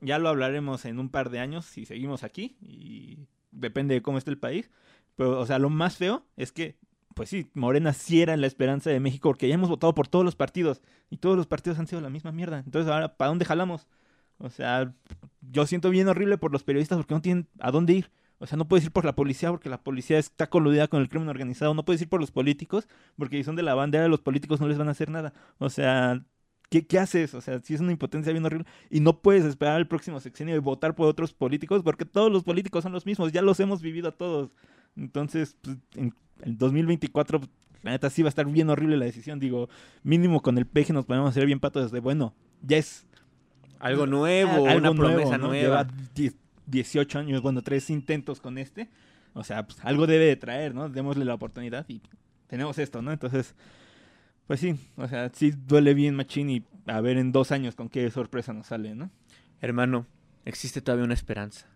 ya 0.00 0.18
lo 0.18 0.28
hablaremos 0.28 0.84
en 0.84 0.98
un 0.98 1.10
par 1.10 1.30
de 1.30 1.38
años 1.38 1.64
si 1.66 1.84
seguimos 1.84 2.24
aquí 2.24 2.56
y 2.60 3.18
depende 3.52 3.94
de 3.94 4.02
cómo 4.02 4.18
esté 4.18 4.30
el 4.30 4.38
país. 4.38 4.70
Pero, 5.16 5.38
o 5.38 5.46
sea, 5.46 5.58
lo 5.58 5.70
más 5.70 5.96
feo 5.96 6.26
es 6.36 6.50
que, 6.50 6.76
pues 7.14 7.28
sí, 7.28 7.50
Morena 7.54 7.92
sí 7.92 8.22
era 8.22 8.36
la 8.36 8.46
esperanza 8.46 8.90
de 8.90 9.00
México 9.00 9.28
porque 9.28 9.48
ya 9.48 9.54
hemos 9.54 9.68
votado 9.68 9.94
por 9.94 10.08
todos 10.08 10.24
los 10.24 10.34
partidos 10.34 10.82
y 11.08 11.18
todos 11.18 11.36
los 11.36 11.46
partidos 11.46 11.78
han 11.78 11.86
sido 11.86 12.00
la 12.00 12.10
misma 12.10 12.32
mierda. 12.32 12.58
Entonces, 12.58 12.90
ahora, 12.90 13.16
¿para 13.16 13.28
dónde 13.28 13.44
jalamos? 13.44 13.86
O 14.38 14.50
sea, 14.50 14.92
yo 15.40 15.66
siento 15.66 15.90
bien 15.90 16.08
horrible 16.08 16.38
por 16.38 16.52
los 16.52 16.64
periodistas 16.64 16.98
porque 16.98 17.14
no 17.14 17.22
tienen 17.22 17.48
a 17.60 17.70
dónde 17.70 17.94
ir. 17.94 18.10
O 18.38 18.46
sea, 18.46 18.58
no 18.58 18.68
puedes 18.68 18.84
ir 18.84 18.92
por 18.92 19.04
la 19.04 19.14
policía 19.14 19.50
porque 19.50 19.68
la 19.68 19.82
policía 19.82 20.18
está 20.18 20.48
coludida 20.48 20.88
con 20.88 21.00
el 21.00 21.08
crimen 21.08 21.28
organizado. 21.28 21.72
No 21.74 21.84
puedes 21.84 22.02
ir 22.02 22.08
por 22.08 22.20
los 22.20 22.30
políticos 22.30 22.86
porque 23.16 23.38
si 23.38 23.44
son 23.44 23.56
de 23.56 23.62
la 23.62 23.74
bandera, 23.74 24.08
los 24.08 24.20
políticos 24.20 24.60
no 24.60 24.68
les 24.68 24.76
van 24.78 24.88
a 24.88 24.92
hacer 24.92 25.10
nada. 25.10 25.32
O 25.58 25.70
sea, 25.70 26.22
¿qué, 26.68 26.86
qué 26.86 26.98
haces? 26.98 27.34
O 27.34 27.40
sea, 27.40 27.60
si 27.60 27.74
es 27.74 27.80
una 27.80 27.92
impotencia 27.92 28.32
bien 28.32 28.44
horrible. 28.44 28.66
Y 28.90 29.00
no 29.00 29.20
puedes 29.20 29.44
esperar 29.44 29.76
al 29.76 29.88
próximo 29.88 30.20
sexenio 30.20 30.54
y 30.54 30.58
votar 30.58 30.94
por 30.94 31.08
otros 31.08 31.32
políticos 31.32 31.82
porque 31.82 32.04
todos 32.04 32.30
los 32.30 32.44
políticos 32.44 32.82
son 32.82 32.92
los 32.92 33.06
mismos. 33.06 33.32
Ya 33.32 33.40
los 33.40 33.58
hemos 33.60 33.80
vivido 33.80 34.08
a 34.08 34.12
todos. 34.12 34.50
Entonces, 34.96 35.56
pues, 35.62 35.78
en 35.94 36.14
el 36.42 36.58
2024, 36.58 37.40
pues, 37.40 37.50
la 37.82 37.92
neta 37.92 38.10
sí 38.10 38.22
va 38.22 38.28
a 38.28 38.30
estar 38.30 38.46
bien 38.46 38.68
horrible 38.68 38.96
la 38.98 39.04
decisión. 39.06 39.40
Digo, 39.40 39.68
mínimo 40.02 40.42
con 40.42 40.58
el 40.58 40.66
peje 40.66 40.92
nos 40.92 41.06
podemos 41.06 41.30
hacer 41.30 41.46
bien 41.46 41.60
patos 41.60 41.90
de, 41.90 42.00
bueno, 42.00 42.34
ya 42.60 42.76
es 42.78 43.06
Algo 43.78 44.06
nuevo, 44.06 44.50
algo 44.50 44.64
una 44.64 44.90
nuevo, 44.90 44.96
promesa 44.96 45.38
¿no? 45.38 45.48
nueva. 45.48 45.84
Lleva 45.84 45.94
10 46.14 46.34
18 46.66 47.18
años, 47.18 47.42
bueno, 47.42 47.62
tres 47.62 47.90
intentos 47.90 48.40
con 48.40 48.58
este. 48.58 48.88
O 49.34 49.44
sea, 49.44 49.66
pues 49.66 49.78
algo 49.82 50.06
debe 50.06 50.26
de 50.26 50.36
traer, 50.36 50.74
¿no? 50.74 50.88
Démosle 50.88 51.24
la 51.24 51.34
oportunidad 51.34 51.84
y 51.88 52.00
tenemos 52.46 52.78
esto, 52.78 53.02
¿no? 53.02 53.12
Entonces, 53.12 53.54
pues 54.46 54.60
sí, 54.60 54.78
o 54.96 55.08
sea, 55.08 55.30
sí 55.32 55.50
duele 55.50 55.94
bien 55.94 56.14
Machín 56.14 56.50
y 56.50 56.64
a 56.86 57.00
ver 57.00 57.18
en 57.18 57.32
dos 57.32 57.52
años 57.52 57.74
con 57.74 57.88
qué 57.88 58.10
sorpresa 58.10 58.52
nos 58.52 58.68
sale, 58.68 58.94
¿no? 58.94 59.10
Hermano, 59.60 60.06
existe 60.44 60.80
todavía 60.80 61.04
una 61.04 61.14
esperanza. 61.14 61.66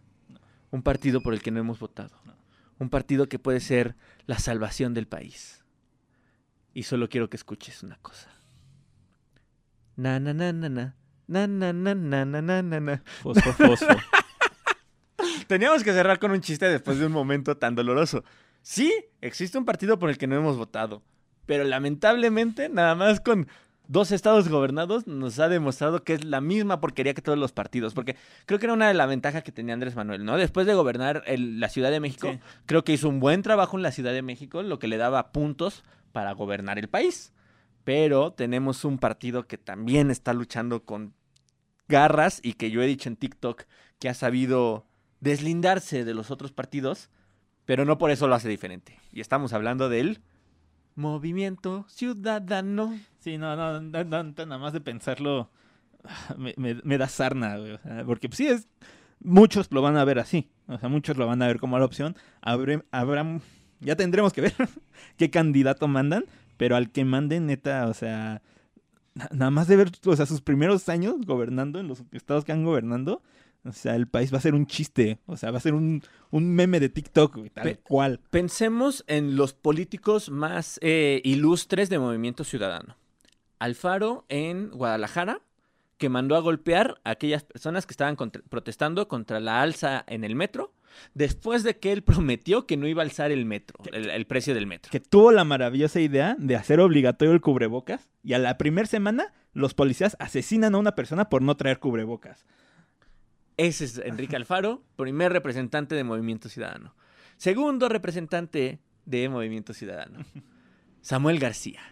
Un 0.71 0.83
partido 0.83 1.21
por 1.21 1.35
el 1.35 1.43
que 1.43 1.51
no 1.51 1.61
hemos 1.61 1.81
votado. 1.81 2.17
Un 2.79 2.89
partido 2.89 3.29
que 3.29 3.39
puede 3.39 3.61
ser 3.61 3.97
la 4.27 4.39
salvación 4.39 4.95
del 4.95 5.07
país. 5.07 5.65
Y 6.73 6.85
solo 6.85 7.09
quiero 7.09 7.29
que 7.29 7.37
escuches 7.37 7.83
una 7.83 7.97
cosa. 7.97 8.31
Na 9.97 10.21
na 10.21 10.33
na 10.33 10.53
na 10.53 10.69
na. 10.69 10.97
Na 11.27 11.47
na 11.47 11.73
na 11.73 11.95
na 11.95 12.25
na 12.25 12.41
na 12.41 12.63
na 12.63 12.81
na. 12.81 13.03
Fosfo, 13.23 13.53
fosfo. 13.53 13.97
Teníamos 15.51 15.83
que 15.83 15.93
cerrar 15.93 16.21
con 16.21 16.31
un 16.31 16.41
chiste 16.41 16.69
después 16.69 17.01
de 17.01 17.07
un 17.07 17.11
momento 17.13 17.57
tan 17.57 17.75
doloroso. 17.75 18.23
Sí, 18.63 18.95
existe 19.21 19.59
un 19.59 19.65
partido 19.65 19.99
por 19.99 20.09
el 20.09 20.17
que 20.17 20.29
no 20.29 20.37
hemos 20.37 20.57
votado. 20.57 21.03
Pero 21.45 21.65
lamentablemente, 21.65 22.69
nada 22.69 22.95
más 22.95 23.19
con 23.21 23.49
dos 23.89 24.13
estados 24.13 24.49
gobernados, 24.49 25.09
nos 25.09 25.41
ha 25.41 25.49
demostrado 25.49 26.05
que 26.05 26.13
es 26.15 26.25
la 26.25 26.41
misma 26.41 26.79
porquería 26.81 27.15
que 27.15 27.21
todos 27.21 27.37
los 27.37 27.51
partidos. 27.51 27.95
Porque 27.95 28.15
creo 28.47 28.61
que 28.61 28.67
era 28.67 28.75
una 28.75 28.87
de 28.87 28.95
las 28.95 29.09
ventajas 29.09 29.43
que 29.43 29.51
tenía 29.51 29.75
Andrés 29.75 29.97
Manuel, 29.97 30.25
¿no? 30.25 30.37
Después 30.37 30.69
de 30.69 30.75
gobernar 30.75 31.25
el- 31.27 31.59
la 31.59 31.69
Ciudad 31.69 31.91
de 31.91 31.99
México, 31.99 32.31
Sí. 32.31 32.39
creo 32.67 32.85
que 32.85 32.93
hizo 32.93 33.09
un 33.09 33.19
buen 33.19 33.43
trabajo 33.43 33.77
en 33.77 33.83
la 33.83 33.91
Ciudad 33.91 34.13
de 34.13 34.23
México, 34.23 34.63
lo 34.63 34.79
que 34.79 34.87
le 34.87 34.99
daba 34.99 35.33
puntos 35.33 35.83
para 36.13 36.31
gobernar 36.31 36.79
el 36.79 36.87
país. 36.89 37.33
Pero 37.83 38.33
tenemos 38.35 38.85
un 38.85 38.99
partido 38.99 39.49
que 39.49 39.59
también 39.59 40.13
está 40.13 40.33
luchando 40.33 40.85
con 40.85 41.13
garras 41.89 42.39
y 42.45 42.53
que 42.53 42.71
yo 42.71 42.83
he 42.83 42.87
dicho 42.87 43.09
en 43.09 43.17
TikTok 43.17 43.65
que 43.99 44.09
ha 44.09 44.15
sabido 44.15 44.87
deslindarse 45.21 46.05
de 46.05 46.15
los 46.15 46.31
otros 46.31 46.53
partidos, 46.53 47.11
pero 47.65 47.85
no 47.85 47.99
por 47.99 48.11
eso 48.11 48.27
lo 48.29 48.35
hace 48.35 48.49
diferente. 48.49 48.99
Y 49.13 49.21
estamos 49.21 49.53
hablando 49.53 49.89
del 49.89 50.21
movimiento 50.95 51.85
ciudadano. 51.89 52.99
Sí, 53.21 53.39
no, 53.39 53.57
no, 53.57 53.81
no, 53.81 54.05
no, 54.05 54.23
nada 54.25 54.59
más 54.59 54.73
de 54.73 54.81
pensarlo 54.81 55.51
me, 56.37 56.55
me- 56.57 56.99
da 56.99 57.09
sarna, 57.09 57.57
güey. 57.59 57.79
porque 58.07 58.29
pues, 58.29 58.39
sí 58.39 58.47
es, 58.49 58.69
muchos 59.23 59.71
lo 59.71 59.83
van 59.83 59.97
a 59.97 60.05
ver 60.05 60.19
así, 60.19 60.51
o 60.67 60.79
sea, 60.79 60.89
muchos 60.89 61.17
lo 61.17 61.27
van 61.27 61.43
a 61.43 61.47
ver 61.47 61.59
como 61.61 61.79
la 61.79 61.85
opción. 61.85 62.17
Habrá, 62.41 63.41
ya 63.81 63.97
tendremos 63.97 64.33
que 64.33 64.41
ver 64.43 64.55
qué 65.17 65.31
candidato 65.31 65.89
mandan, 65.89 66.25
pero 66.57 66.77
al 66.77 66.91
que 66.91 67.05
manden, 67.05 67.47
neta, 67.47 67.87
o 67.89 67.95
sea, 67.95 68.43
na- 69.15 69.29
nada 69.33 69.51
más 69.51 69.69
de 69.69 69.77
ver, 69.77 69.91
o 70.07 70.17
sea, 70.17 70.27
sus 70.27 70.41
primeros 70.41 70.89
años 70.89 71.15
gobernando 71.27 71.79
en 71.79 71.89
los 71.89 72.03
estados 72.13 72.45
que 72.45 72.53
han 72.53 72.65
gobernando, 72.65 73.23
o 73.65 73.73
sea, 73.73 73.95
el 73.97 74.07
país 74.09 74.33
va 74.33 74.39
a 74.39 74.41
ser 74.41 74.55
un 74.55 74.67
chiste, 74.67 75.19
o 75.27 75.37
sea, 75.37 75.51
va 75.51 75.59
a 75.59 75.61
ser 75.61 75.75
un, 75.75 76.03
un 76.31 76.51
meme 76.55 76.81
de 76.81 76.89
TikTok, 76.89 77.37
güey, 77.37 77.51
tal 77.51 77.65
Pe- 77.65 77.77
cual. 77.77 78.21
Pensemos 78.31 79.05
en 79.07 79.37
los 79.37 79.53
políticos 79.55 80.31
más 80.31 80.79
eh, 80.83 81.21
ilustres 81.25 81.89
de 81.91 81.99
Movimiento 81.99 82.45
Ciudadano. 82.45 82.97
Alfaro 83.59 84.25
en 84.29 84.71
Guadalajara, 84.71 85.41
que 85.99 86.09
mandó 86.09 86.35
a 86.37 86.41
golpear 86.41 87.01
a 87.05 87.11
aquellas 87.11 87.45
personas 87.45 87.85
que 87.87 87.93
estaban 87.93 88.17
contra- 88.17 88.43
protestando 88.49 89.07
contra 89.09 89.39
la 89.41 89.61
alza 89.61 90.03
en 90.07 90.25
el 90.25 90.35
metro, 90.35 90.73
después 91.15 91.63
de 91.63 91.79
que 91.79 91.93
él 91.93 92.03
prometió 92.03 92.67
que 92.67 92.77
no 92.79 92.89
iba 92.89 93.03
a 93.03 93.05
alzar 93.05 93.31
el 93.31 93.45
metro, 93.45 93.79
el, 93.93 94.09
el 94.11 94.27
precio 94.27 94.55
del 94.55 94.67
metro. 94.67 94.91
que 94.91 94.99
tuvo 95.01 95.31
la 95.31 95.45
maravillosa 95.45 96.01
idea 96.01 96.35
de 96.39 96.57
hacer 96.57 96.81
obligatorio 96.81 97.35
el 97.35 97.41
cubrebocas 97.43 98.11
y 98.25 98.33
a 98.33 98.39
la 98.39 98.57
primera 98.59 98.87
semana 98.89 99.33
los 99.53 99.75
policías 99.75 100.17
asesinan 100.19 100.75
a 100.75 100.79
una 100.79 100.95
persona 100.95 101.29
por 101.29 101.43
no 101.43 101.57
traer 101.57 101.79
cubrebocas. 101.79 102.47
Ese 103.61 103.85
es 103.85 103.99
Enrique 103.99 104.37
Alfaro, 104.37 104.83
primer 104.97 105.35
representante 105.35 105.95
de 105.95 106.03
Movimiento 106.03 106.49
Ciudadano. 106.49 106.95
Segundo 107.37 107.91
representante 107.91 108.81
de 109.05 109.29
Movimiento 109.29 109.75
Ciudadano, 109.75 110.25
Samuel 111.03 111.39
García. 111.39 111.83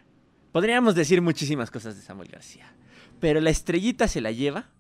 Podríamos 0.51 0.95
decir 0.95 1.21
muchísimas 1.21 1.71
cosas 1.71 1.95
de 1.95 2.01
Samuel 2.01 2.31
García, 2.31 2.73
pero 3.21 3.43
la 3.43 3.51
estrellita 3.51 4.09
se 4.09 4.23
la 4.23 4.33
lleva 4.33 4.71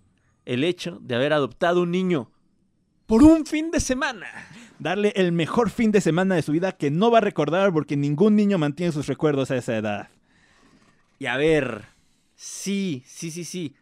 el 0.46 0.64
hecho 0.64 0.98
de 1.02 1.14
haber 1.14 1.34
adoptado 1.34 1.82
un 1.82 1.90
niño 1.90 2.32
por 3.04 3.22
un 3.22 3.44
fin 3.44 3.70
de 3.70 3.80
semana. 3.80 4.28
Darle 4.78 5.12
el 5.14 5.30
mejor 5.30 5.68
fin 5.68 5.92
de 5.92 6.00
semana 6.00 6.36
de 6.36 6.42
su 6.42 6.52
vida 6.52 6.72
que 6.72 6.90
no 6.90 7.10
va 7.10 7.18
a 7.18 7.20
recordar 7.20 7.70
porque 7.70 7.98
ningún 7.98 8.34
niño 8.34 8.56
mantiene 8.56 8.92
sus 8.92 9.08
recuerdos 9.08 9.50
a 9.50 9.56
esa 9.56 9.76
edad. 9.76 10.08
Y 11.18 11.26
a 11.26 11.36
ver, 11.36 11.84
sí, 12.34 13.02
sí, 13.04 13.30
sí, 13.30 13.44
sí. 13.44 13.74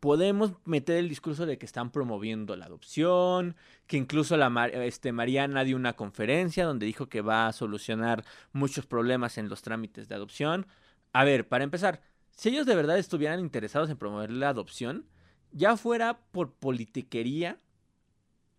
Podemos 0.00 0.52
meter 0.64 0.96
el 0.96 1.08
discurso 1.08 1.44
de 1.44 1.58
que 1.58 1.66
están 1.66 1.90
promoviendo 1.90 2.54
la 2.56 2.66
adopción, 2.66 3.56
que 3.86 3.96
incluso 3.96 4.36
la 4.36 4.66
este, 4.84 5.12
Mariana 5.12 5.64
dio 5.64 5.76
una 5.76 5.94
conferencia 5.94 6.64
donde 6.64 6.86
dijo 6.86 7.08
que 7.08 7.20
va 7.20 7.48
a 7.48 7.52
solucionar 7.52 8.24
muchos 8.52 8.86
problemas 8.86 9.38
en 9.38 9.48
los 9.48 9.62
trámites 9.62 10.08
de 10.08 10.14
adopción. 10.14 10.66
A 11.12 11.24
ver, 11.24 11.48
para 11.48 11.64
empezar, 11.64 12.00
si 12.30 12.50
ellos 12.50 12.66
de 12.66 12.76
verdad 12.76 12.98
estuvieran 12.98 13.40
interesados 13.40 13.90
en 13.90 13.96
promover 13.96 14.30
la 14.30 14.50
adopción, 14.50 15.06
ya 15.50 15.76
fuera 15.76 16.20
por 16.30 16.52
politiquería, 16.52 17.58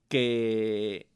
que 0.10 1.08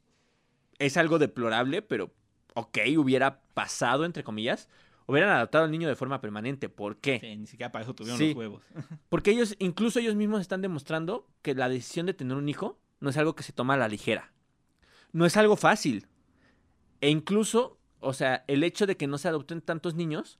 es 0.78 0.96
algo 0.96 1.18
deplorable, 1.18 1.82
pero 1.82 2.12
ok, 2.54 2.78
hubiera 2.96 3.42
pasado, 3.54 4.04
entre 4.04 4.24
comillas, 4.24 4.68
hubieran 5.06 5.30
adoptado 5.30 5.64
al 5.64 5.70
niño 5.70 5.88
de 5.88 5.96
forma 5.96 6.20
permanente. 6.20 6.68
¿Por 6.68 6.96
qué? 6.98 7.18
Sí, 7.20 7.36
ni 7.36 7.46
siquiera 7.46 7.70
para 7.72 7.84
eso 7.84 7.94
tuvieron 7.94 8.18
Sí. 8.18 8.28
los 8.28 8.36
huevos. 8.36 8.62
Porque 9.08 9.30
ellos, 9.30 9.54
incluso 9.58 9.98
ellos 10.00 10.14
mismos 10.14 10.40
están 10.40 10.62
demostrando 10.62 11.26
que 11.42 11.54
la 11.54 11.68
decisión 11.68 12.06
de 12.06 12.14
tener 12.14 12.36
un 12.36 12.48
hijo 12.48 12.78
no 13.00 13.10
es 13.10 13.16
algo 13.16 13.34
que 13.34 13.42
se 13.42 13.52
toma 13.52 13.74
a 13.74 13.78
la 13.78 13.88
ligera. 13.88 14.32
No 15.12 15.26
es 15.26 15.36
algo 15.36 15.56
fácil. 15.56 16.06
E 17.00 17.10
incluso, 17.10 17.78
o 18.00 18.12
sea, 18.12 18.44
el 18.48 18.64
hecho 18.64 18.86
de 18.86 18.96
que 18.96 19.06
no 19.06 19.18
se 19.18 19.28
adopten 19.28 19.60
tantos 19.60 19.94
niños 19.94 20.38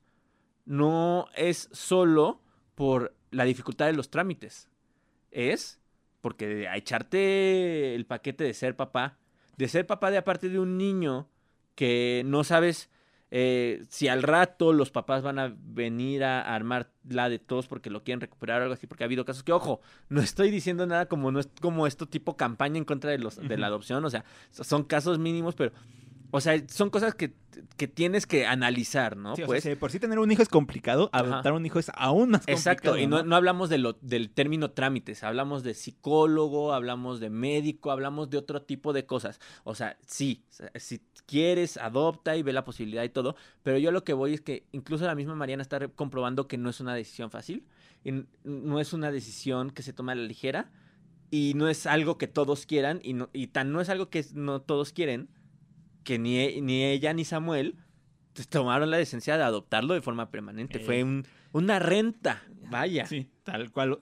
no 0.65 1.27
es 1.35 1.69
solo 1.71 2.41
por 2.73 3.15
la 3.31 3.43
dificultad 3.45 3.85
de 3.85 3.93
los 3.93 4.09
trámites. 4.09 4.67
Es 5.31 5.79
porque 6.21 6.67
a 6.67 6.75
echarte 6.75 7.93
el 7.93 8.05
paquete 8.07 8.43
de 8.43 8.53
ser 8.55 8.75
papá, 8.75 9.19
de 9.57 9.67
ser 9.67 9.85
papá 9.85 10.09
de 10.09 10.17
aparte 10.17 10.49
de 10.49 10.59
un 10.59 10.77
niño 10.77 11.29
que 11.75 12.23
no 12.25 12.43
sabes 12.43 12.89
eh, 13.37 13.83
si 13.89 14.07
al 14.07 14.23
rato 14.23 14.71
los 14.71 14.91
papás 14.91 15.21
van 15.21 15.39
a 15.39 15.53
venir 15.61 16.23
a 16.23 16.55
armar 16.55 16.87
la 17.03 17.27
de 17.27 17.37
todos 17.37 17.67
porque 17.67 17.89
lo 17.89 18.01
quieren 18.01 18.21
recuperar 18.21 18.61
o 18.61 18.63
algo 18.63 18.75
así, 18.75 18.87
porque 18.87 19.03
ha 19.03 19.07
habido 19.07 19.25
casos 19.25 19.43
que, 19.43 19.51
ojo, 19.51 19.81
no 20.07 20.21
estoy 20.21 20.49
diciendo 20.51 20.87
nada 20.87 21.07
como 21.07 21.33
no 21.33 21.41
es 21.41 21.49
como 21.59 21.85
esto 21.85 22.05
tipo 22.05 22.37
campaña 22.37 22.77
en 22.77 22.85
contra 22.85 23.11
de 23.11 23.17
los 23.17 23.35
de 23.35 23.57
la 23.57 23.67
adopción, 23.67 24.05
o 24.05 24.09
sea, 24.09 24.23
son 24.51 24.85
casos 24.85 25.19
mínimos, 25.19 25.53
pero 25.53 25.73
o 26.35 26.41
sea, 26.41 26.61
son 26.67 26.89
cosas 26.89 27.15
que, 27.15 27.33
que 27.77 27.87
tienes 27.87 28.27
que 28.27 28.45
analizar, 28.45 29.15
¿no? 29.15 29.37
Sí, 29.37 29.43
o 29.43 29.45
sea, 29.45 29.47
pues 29.47 29.63
si 29.63 29.69
de 29.69 29.77
por 29.77 29.89
sí 29.89 29.99
tener 29.99 30.19
un 30.19 30.29
hijo 30.29 30.41
es 30.41 30.49
complicado, 30.49 31.09
Ajá. 31.13 31.23
adoptar 31.23 31.53
un 31.53 31.65
hijo 31.65 31.79
es 31.79 31.89
aún 31.95 32.31
más 32.31 32.41
complicado. 32.41 32.57
Exacto, 32.57 32.97
y 32.97 33.07
no, 33.07 33.23
no 33.23 33.37
hablamos 33.37 33.69
de 33.69 33.77
lo, 33.77 33.93
del 34.01 34.29
término 34.29 34.71
trámites, 34.71 35.23
hablamos 35.23 35.63
de 35.63 35.73
psicólogo, 35.73 36.73
hablamos 36.73 37.21
de 37.21 37.29
médico, 37.29 37.89
hablamos 37.89 38.29
de 38.29 38.37
otro 38.37 38.61
tipo 38.61 38.91
de 38.91 39.05
cosas. 39.05 39.39
O 39.63 39.75
sea, 39.75 39.97
sí, 40.05 40.43
o 40.59 40.79
si 40.79 41.01
quieres, 41.25 41.77
adopta 41.77 42.35
y 42.35 42.43
ve 42.43 42.51
la 42.51 42.65
posibilidad 42.65 43.03
y 43.03 43.09
todo, 43.09 43.37
pero 43.63 43.77
yo 43.77 43.91
lo 43.91 44.03
que 44.03 44.11
voy 44.11 44.33
es 44.33 44.41
que 44.41 44.65
incluso 44.73 45.05
la 45.05 45.15
misma 45.15 45.35
Mariana 45.35 45.61
está 45.61 45.87
comprobando 45.87 46.49
que 46.49 46.57
no 46.57 46.69
es 46.69 46.81
una 46.81 46.93
decisión 46.93 47.31
fácil, 47.31 47.65
y 48.03 48.25
no 48.43 48.81
es 48.81 48.91
una 48.91 49.09
decisión 49.09 49.69
que 49.71 49.83
se 49.83 49.93
toma 49.93 50.11
a 50.11 50.15
la 50.15 50.23
ligera, 50.23 50.69
y 51.31 51.53
no 51.55 51.69
es 51.69 51.85
algo 51.85 52.17
que 52.17 52.27
todos 52.27 52.65
quieran, 52.65 52.99
y, 53.03 53.13
no, 53.13 53.29
y 53.31 53.47
tan 53.47 53.71
no 53.71 53.79
es 53.79 53.89
algo 53.89 54.09
que 54.09 54.25
no 54.33 54.61
todos 54.61 54.91
quieren, 54.91 55.29
que 56.05 56.17
ni, 56.17 56.37
e- 56.39 56.61
ni 56.61 56.85
ella 56.85 57.11
ni 57.13 57.25
Samuel 57.25 57.75
tomaron 58.49 58.89
la 58.91 58.97
decencia 58.97 59.37
de 59.37 59.43
adoptarlo 59.43 59.93
de 59.93 60.01
forma 60.01 60.29
permanente. 60.31 60.77
Eh. 60.77 60.81
Fue 60.85 61.03
un- 61.03 61.25
una 61.51 61.79
renta, 61.79 62.43
vaya. 62.69 63.05
Sí, 63.05 63.27
tal 63.43 63.71
cual. 63.71 63.99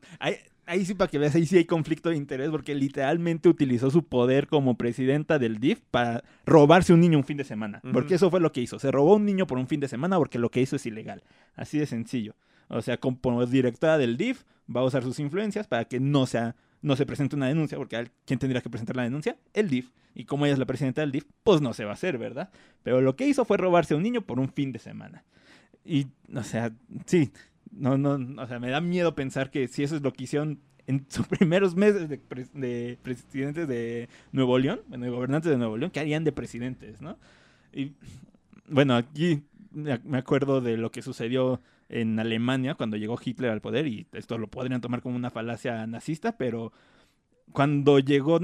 Ahí 0.65 0.85
sí 0.85 0.93
para 0.95 1.11
que 1.11 1.17
veas, 1.19 1.35
ahí 1.35 1.45
sí 1.45 1.57
hay 1.57 1.65
conflicto 1.65 2.09
de 2.09 2.15
interés 2.15 2.49
porque 2.49 2.73
literalmente 2.73 3.49
utilizó 3.49 3.91
su 3.91 4.03
poder 4.05 4.47
como 4.47 4.77
presidenta 4.77 5.37
del 5.37 5.59
DIF 5.59 5.81
para 5.91 6.23
robarse 6.45 6.93
un 6.93 7.01
niño 7.01 7.17
un 7.17 7.25
fin 7.25 7.35
de 7.37 7.43
semana. 7.43 7.81
Porque 7.91 8.15
eso 8.15 8.31
fue 8.31 8.39
lo 8.39 8.51
que 8.53 8.61
hizo. 8.61 8.79
Se 8.79 8.89
robó 8.89 9.15
un 9.15 9.25
niño 9.25 9.45
por 9.45 9.57
un 9.57 9.67
fin 9.67 9.81
de 9.81 9.89
semana 9.89 10.17
porque 10.17 10.39
lo 10.39 10.49
que 10.49 10.61
hizo 10.61 10.77
es 10.77 10.85
ilegal. 10.85 11.21
Así 11.55 11.77
de 11.79 11.85
sencillo. 11.85 12.35
O 12.69 12.81
sea, 12.81 12.97
como 12.97 13.45
directora 13.45 13.97
del 13.97 14.15
DIF 14.15 14.43
va 14.73 14.81
a 14.81 14.85
usar 14.85 15.03
sus 15.03 15.19
influencias 15.19 15.67
para 15.67 15.83
que 15.85 15.99
no 15.99 16.25
sea 16.25 16.55
no 16.83 16.95
se 16.97 17.05
presente 17.05 17.35
una 17.35 17.47
denuncia, 17.47 17.77
porque 17.77 18.11
¿quién 18.25 18.37
tendría 18.37 18.61
que 18.61 18.69
presentar 18.69 18.95
la 18.95 19.03
denuncia? 19.03 19.37
El 19.53 19.69
DIF. 19.69 19.89
Y 20.13 20.25
como 20.25 20.45
ella 20.45 20.53
es 20.53 20.59
la 20.59 20.65
presidenta 20.65 21.01
del 21.01 21.11
DIF, 21.11 21.23
pues 21.43 21.61
no 21.61 21.73
se 21.73 21.85
va 21.85 21.91
a 21.91 21.93
hacer, 21.93 22.17
¿verdad? 22.17 22.51
Pero 22.83 23.01
lo 23.01 23.15
que 23.15 23.25
hizo 23.25 23.45
fue 23.45 23.57
robarse 23.57 23.93
a 23.93 23.97
un 23.97 24.03
niño 24.03 24.21
por 24.21 24.39
un 24.39 24.49
fin 24.49 24.71
de 24.73 24.79
semana. 24.79 25.23
Y, 25.85 26.07
o 26.35 26.43
sea, 26.43 26.71
sí, 27.05 27.31
no, 27.71 27.97
no, 27.97 28.41
o 28.41 28.47
sea, 28.47 28.59
me 28.59 28.69
da 28.69 28.81
miedo 28.81 29.15
pensar 29.15 29.49
que 29.49 29.67
si 29.69 29.83
eso 29.83 29.95
es 29.95 30.01
lo 30.01 30.11
que 30.11 30.25
hicieron 30.25 30.59
en 30.85 31.05
sus 31.09 31.25
primeros 31.25 31.75
meses 31.75 32.09
de, 32.09 32.97
presidentes 33.01 33.65
de 33.67 34.09
Nuevo 34.33 34.59
León, 34.59 34.81
bueno, 34.87 35.05
de 35.05 35.11
gobernantes 35.11 35.49
de 35.49 35.57
Nuevo 35.57 35.77
León, 35.77 35.89
¿qué 35.89 36.01
harían 36.01 36.25
de 36.25 36.33
presidentes, 36.33 37.01
no? 37.01 37.17
Y 37.71 37.93
bueno, 38.67 38.95
aquí 38.95 39.41
me 39.71 40.17
acuerdo 40.17 40.59
de 40.59 40.77
lo 40.77 40.91
que 40.91 41.01
sucedió 41.01 41.61
en 41.89 42.19
Alemania 42.19 42.75
cuando 42.75 42.97
llegó 42.97 43.19
Hitler 43.23 43.51
al 43.51 43.61
poder, 43.61 43.87
y 43.87 44.07
esto 44.13 44.37
lo 44.37 44.47
podrían 44.47 44.81
tomar 44.81 45.01
como 45.01 45.15
una 45.15 45.29
falacia 45.29 45.85
nazista, 45.87 46.37
pero 46.37 46.71
cuando 47.51 47.99
llegó 47.99 48.39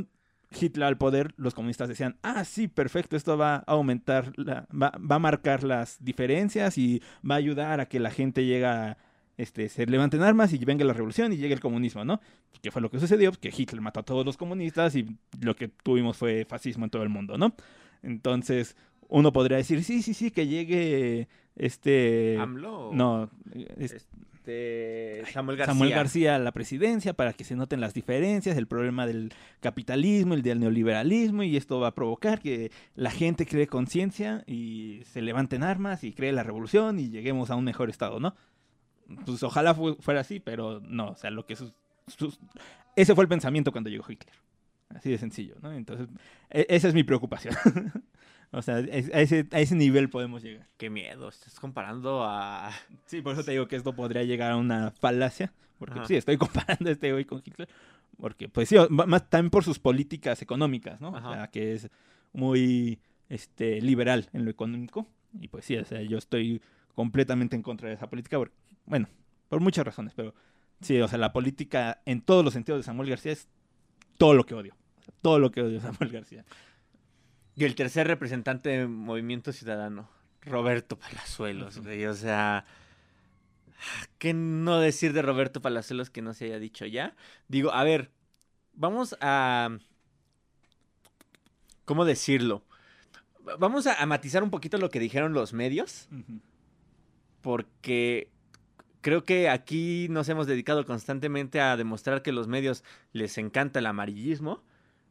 Hitler 0.52 0.88
al 0.88 0.98
poder, 0.98 1.34
los 1.38 1.54
comunistas 1.54 1.90
decían, 1.90 2.18
ah, 2.24 2.44
sí, 2.44 2.68
perfecto, 2.68 3.16
esto 3.16 3.38
va 3.38 3.56
a 3.56 3.64
aumentar, 3.68 4.34
va, 4.40 4.92
va, 5.00 5.16
a 5.16 5.20
marcar 5.20 5.64
las 5.64 6.04
diferencias 6.04 6.78
y 6.78 7.02
va 7.30 7.36
a 7.36 7.38
ayudar 7.38 7.80
a 7.80 7.88
que 7.88 8.00
la 8.00 8.10
gente 8.10 8.46
llegue 8.46 8.66
a, 8.66 8.98
este, 9.40 9.70
se 9.70 9.86
levanten 9.86 10.22
armas 10.22 10.52
y 10.52 10.58
venga 10.58 10.84
la 10.84 10.92
revolución 10.92 11.32
y 11.32 11.38
llegue 11.38 11.54
el 11.54 11.62
comunismo, 11.62 12.04
¿no? 12.04 12.20
¿Qué 12.62 12.72
fue 12.72 12.82
lo 12.82 12.92
que 12.92 13.00
sucedió? 13.00 13.32
Que 13.32 13.54
Hitler 13.56 13.80
mató 13.80 14.02
a 14.02 14.04
todos 14.04 14.26
los 14.26 14.36
comunistas 14.36 14.96
y 14.96 15.06
lo 15.40 15.56
que 15.56 15.70
tuvimos 15.70 16.18
fue 16.18 16.44
fascismo 16.44 16.84
en 16.84 16.90
todo 16.90 17.04
el 17.04 17.10
mundo, 17.10 17.38
¿no? 17.38 17.56
Entonces, 18.04 18.76
uno 19.08 19.32
podría 19.32 19.56
decir, 19.56 19.82
sí, 19.86 20.02
sí, 20.02 20.14
sí, 20.14 20.32
que 20.32 20.48
llegue 20.48 21.30
este... 21.60 22.38
AMLO. 22.40 22.92
No, 22.94 23.30
este... 23.78 24.00
Samuel 25.32 25.58
García. 25.58 25.74
Samuel 25.74 25.92
García 25.92 26.36
a 26.36 26.40
la 26.40 26.52
presidencia 26.52 27.14
para 27.14 27.34
que 27.34 27.44
se 27.44 27.56
noten 27.56 27.82
las 27.82 27.94
diferencias, 27.94 28.58
el 28.58 28.68
problema 28.68 29.06
del 29.06 29.32
capitalismo, 29.60 30.34
el 30.34 30.42
del 30.42 30.60
neoliberalismo, 30.60 31.44
y 31.44 31.56
esto 31.56 31.80
va 31.80 31.90
a 31.90 31.96
provocar 31.96 32.40
que 32.42 32.72
la 32.96 33.12
gente 33.12 33.46
cree 33.46 33.68
conciencia 33.68 34.44
y 34.48 35.02
se 35.12 35.22
levanten 35.22 35.64
armas 35.64 36.04
y 36.04 36.14
cree 36.14 36.32
la 36.32 36.44
revolución 36.44 37.00
y 37.00 37.10
lleguemos 37.10 37.52
a 37.52 37.56
un 37.56 37.66
mejor 37.66 37.90
estado, 37.90 38.20
¿no? 38.20 38.36
Pues 39.26 39.44
ojalá 39.44 39.74
fuera 39.74 40.22
así, 40.22 40.40
pero 40.40 40.80
no, 40.82 41.12
o 41.12 41.16
sea, 41.16 41.32
lo 41.32 41.46
que... 41.46 41.56
ese 42.96 43.16
fue 43.16 43.24
el 43.24 43.30
pensamiento 43.30 43.72
cuando 43.72 43.90
llegó 43.90 44.06
Hitler. 44.08 44.36
Así 44.90 45.12
de 45.12 45.20
sencillo, 45.20 45.56
¿no? 45.62 45.72
Entonces, 45.72 46.08
e-, 46.50 46.66
esa 46.70 46.88
es 46.88 46.94
mi 46.94 47.04
preocupación. 47.04 47.56
O 48.52 48.62
sea, 48.62 48.78
a 48.78 48.82
ese, 48.82 49.48
a 49.52 49.60
ese 49.60 49.76
nivel 49.76 50.10
podemos 50.10 50.42
llegar. 50.42 50.68
Qué 50.78 50.90
miedo, 50.90 51.30
estás 51.30 51.60
comparando 51.60 52.24
a... 52.24 52.72
Sí, 53.06 53.22
por 53.22 53.34
eso 53.34 53.44
te 53.44 53.52
digo 53.52 53.68
que 53.68 53.76
esto 53.76 53.94
podría 53.94 54.24
llegar 54.24 54.52
a 54.52 54.58
una 54.58 54.92
falacia, 54.92 55.54
porque 55.78 56.00
sí, 56.08 56.16
estoy 56.16 56.38
comparando 56.38 56.90
este 56.90 57.14
hoy 57.14 57.26
con 57.26 57.44
Hitler, 57.46 57.70
porque 58.18 58.50
pues 58.50 58.70
sí, 58.70 58.76
más 58.90 59.30
también 59.30 59.52
por 59.52 59.64
sus 59.64 59.78
políticas 59.78 60.42
económicas, 60.42 61.00
¿no? 61.00 61.12
O 61.12 61.22
sea, 61.22 61.48
que 61.48 61.74
es 61.74 61.90
muy 62.34 63.00
este, 63.30 63.82
liberal 63.82 64.30
en 64.34 64.46
lo 64.46 64.52
económico, 64.52 65.08
y 65.40 65.48
pues 65.48 65.66
sí, 65.66 65.78
o 65.78 65.86
sea, 65.86 66.02
yo 66.02 66.18
estoy 66.18 66.62
completamente 66.96 67.56
en 67.56 67.62
contra 67.62 67.88
de 67.90 67.96
esa 67.96 68.10
política, 68.10 68.40
bueno, 68.86 69.08
por 69.48 69.60
muchas 69.60 69.86
razones, 69.86 70.14
pero 70.16 70.34
sí, 70.82 71.00
o 71.00 71.08
sea, 71.08 71.20
la 71.20 71.34
política 71.34 72.02
en 72.06 72.22
todos 72.22 72.44
los 72.44 72.54
sentidos 72.54 72.80
de 72.80 72.84
Samuel 72.84 73.10
García 73.10 73.32
es 73.32 73.48
todo 74.18 74.34
lo 74.34 74.46
que 74.46 74.56
odio, 74.56 74.76
todo 75.22 75.38
lo 75.38 75.52
que 75.52 75.62
odio 75.62 75.74
de 75.74 75.82
Samuel 75.82 76.10
García. 76.10 76.46
Y 77.60 77.66
el 77.66 77.76
tercer 77.76 78.08
representante 78.08 78.70
de 78.70 78.88
Movimiento 78.88 79.52
Ciudadano, 79.52 80.10
Roberto 80.44 80.98
Palazuelos, 80.98 81.80
güey. 81.80 82.06
O 82.06 82.14
sea, 82.14 82.64
¿qué 84.18 84.34
no 84.34 84.80
decir 84.80 85.12
de 85.12 85.22
Roberto 85.22 85.62
Palazuelos 85.62 86.10
que 86.10 86.22
no 86.22 86.34
se 86.34 86.46
haya 86.46 86.58
dicho 86.58 86.86
ya? 86.86 87.18
Digo, 87.50 87.74
a 87.74 87.84
ver, 87.84 88.12
vamos 88.76 89.18
a... 89.20 89.78
¿Cómo 91.84 92.06
decirlo? 92.06 92.64
Vamos 93.60 93.88
a, 93.88 94.06
matizar 94.06 94.42
un 94.42 94.52
poquito 94.52 94.78
lo 94.78 94.90
que 94.90 95.02
dijeron 95.02 95.34
los 95.34 95.52
medios. 95.52 96.08
Porque 97.42 98.30
creo 99.02 99.26
que 99.26 99.50
aquí 99.50 100.08
nos 100.10 100.30
hemos 100.30 100.48
dedicado 100.48 100.86
constantemente 100.86 101.60
a 101.60 101.76
demostrar 101.76 102.22
que 102.22 102.32
los 102.32 102.48
medios 102.48 102.86
les 103.12 103.38
encanta 103.38 103.80
el 103.80 103.86
amarillismo. 103.88 104.64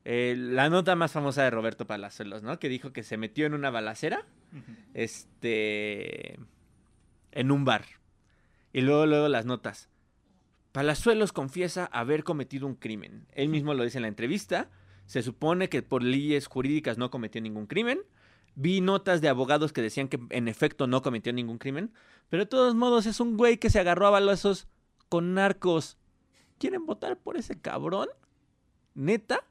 Eh, 0.04 0.34
la 0.38 0.70
nota 0.70 0.96
más 0.96 1.12
famosa 1.12 1.42
de 1.42 1.50
Roberto 1.50 1.86
Palazuelos, 1.86 2.42
¿no? 2.42 2.58
Que 2.58 2.68
dijo 2.68 2.92
que 2.92 3.02
se 3.02 3.16
metió 3.16 3.46
en 3.46 3.54
una 3.54 3.70
balacera, 3.70 4.24
este, 4.94 6.38
en 7.32 7.50
un 7.50 7.64
bar. 7.64 7.84
Y 8.72 8.80
luego, 8.80 9.06
luego 9.06 9.28
las 9.28 9.44
notas. 9.44 9.88
Palazuelos 10.72 11.32
confiesa 11.32 11.86
haber 11.86 12.24
cometido 12.24 12.66
un 12.66 12.74
crimen. 12.74 13.26
Él 13.32 13.48
mismo 13.48 13.74
lo 13.74 13.84
dice 13.84 13.98
en 13.98 14.02
la 14.02 14.08
entrevista. 14.08 14.70
Se 15.06 15.22
supone 15.22 15.68
que 15.68 15.82
por 15.82 16.02
leyes 16.02 16.46
jurídicas 16.46 16.98
no 16.98 17.10
cometió 17.10 17.40
ningún 17.40 17.66
crimen. 17.66 18.00
Vi 18.54 18.80
notas 18.80 19.20
de 19.20 19.28
abogados 19.28 19.72
que 19.72 19.82
decían 19.82 20.08
que 20.08 20.20
en 20.30 20.48
efecto 20.48 20.86
no 20.86 21.02
cometió 21.02 21.32
ningún 21.32 21.58
crimen. 21.58 21.92
Pero 22.28 22.44
de 22.44 22.48
todos 22.48 22.74
modos 22.74 23.06
es 23.06 23.20
un 23.20 23.36
güey 23.36 23.58
que 23.58 23.70
se 23.70 23.78
agarró 23.80 24.06
a 24.06 24.10
balazos 24.10 24.68
con 25.08 25.34
narcos. 25.34 25.96
¿Quieren 26.58 26.84
votar 26.86 27.18
por 27.18 27.36
ese 27.36 27.60
cabrón? 27.60 28.08
¿Neta? 28.94 29.44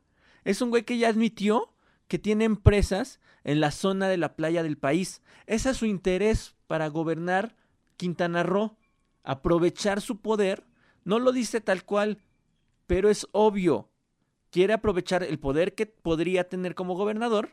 Es 0.48 0.62
un 0.62 0.70
güey 0.70 0.84
que 0.84 0.98
ya 0.98 1.10
admitió 1.10 1.74
que 2.08 2.20
tiene 2.20 2.46
empresas 2.46 3.20
en 3.44 3.60
la 3.60 3.70
zona 3.70 4.08
de 4.08 4.16
la 4.16 4.38
playa 4.38 4.64
del 4.64 4.78
país. 4.78 5.22
Ese 5.46 5.72
es 5.72 5.76
su 5.76 5.86
interés 5.86 6.56
para 6.68 6.88
gobernar 6.88 7.58
Quintana 7.98 8.44
Roo. 8.44 8.78
Aprovechar 9.26 10.00
su 10.00 10.22
poder. 10.22 10.64
No 11.04 11.20
lo 11.20 11.34
dice 11.34 11.60
tal 11.60 11.84
cual, 11.84 12.20
pero 12.86 13.10
es 13.10 13.28
obvio. 13.34 13.90
Quiere 14.50 14.72
aprovechar 14.72 15.22
el 15.22 15.38
poder 15.38 15.76
que 15.76 15.86
podría 15.86 16.48
tener 16.48 16.76
como 16.76 16.96
gobernador 16.96 17.52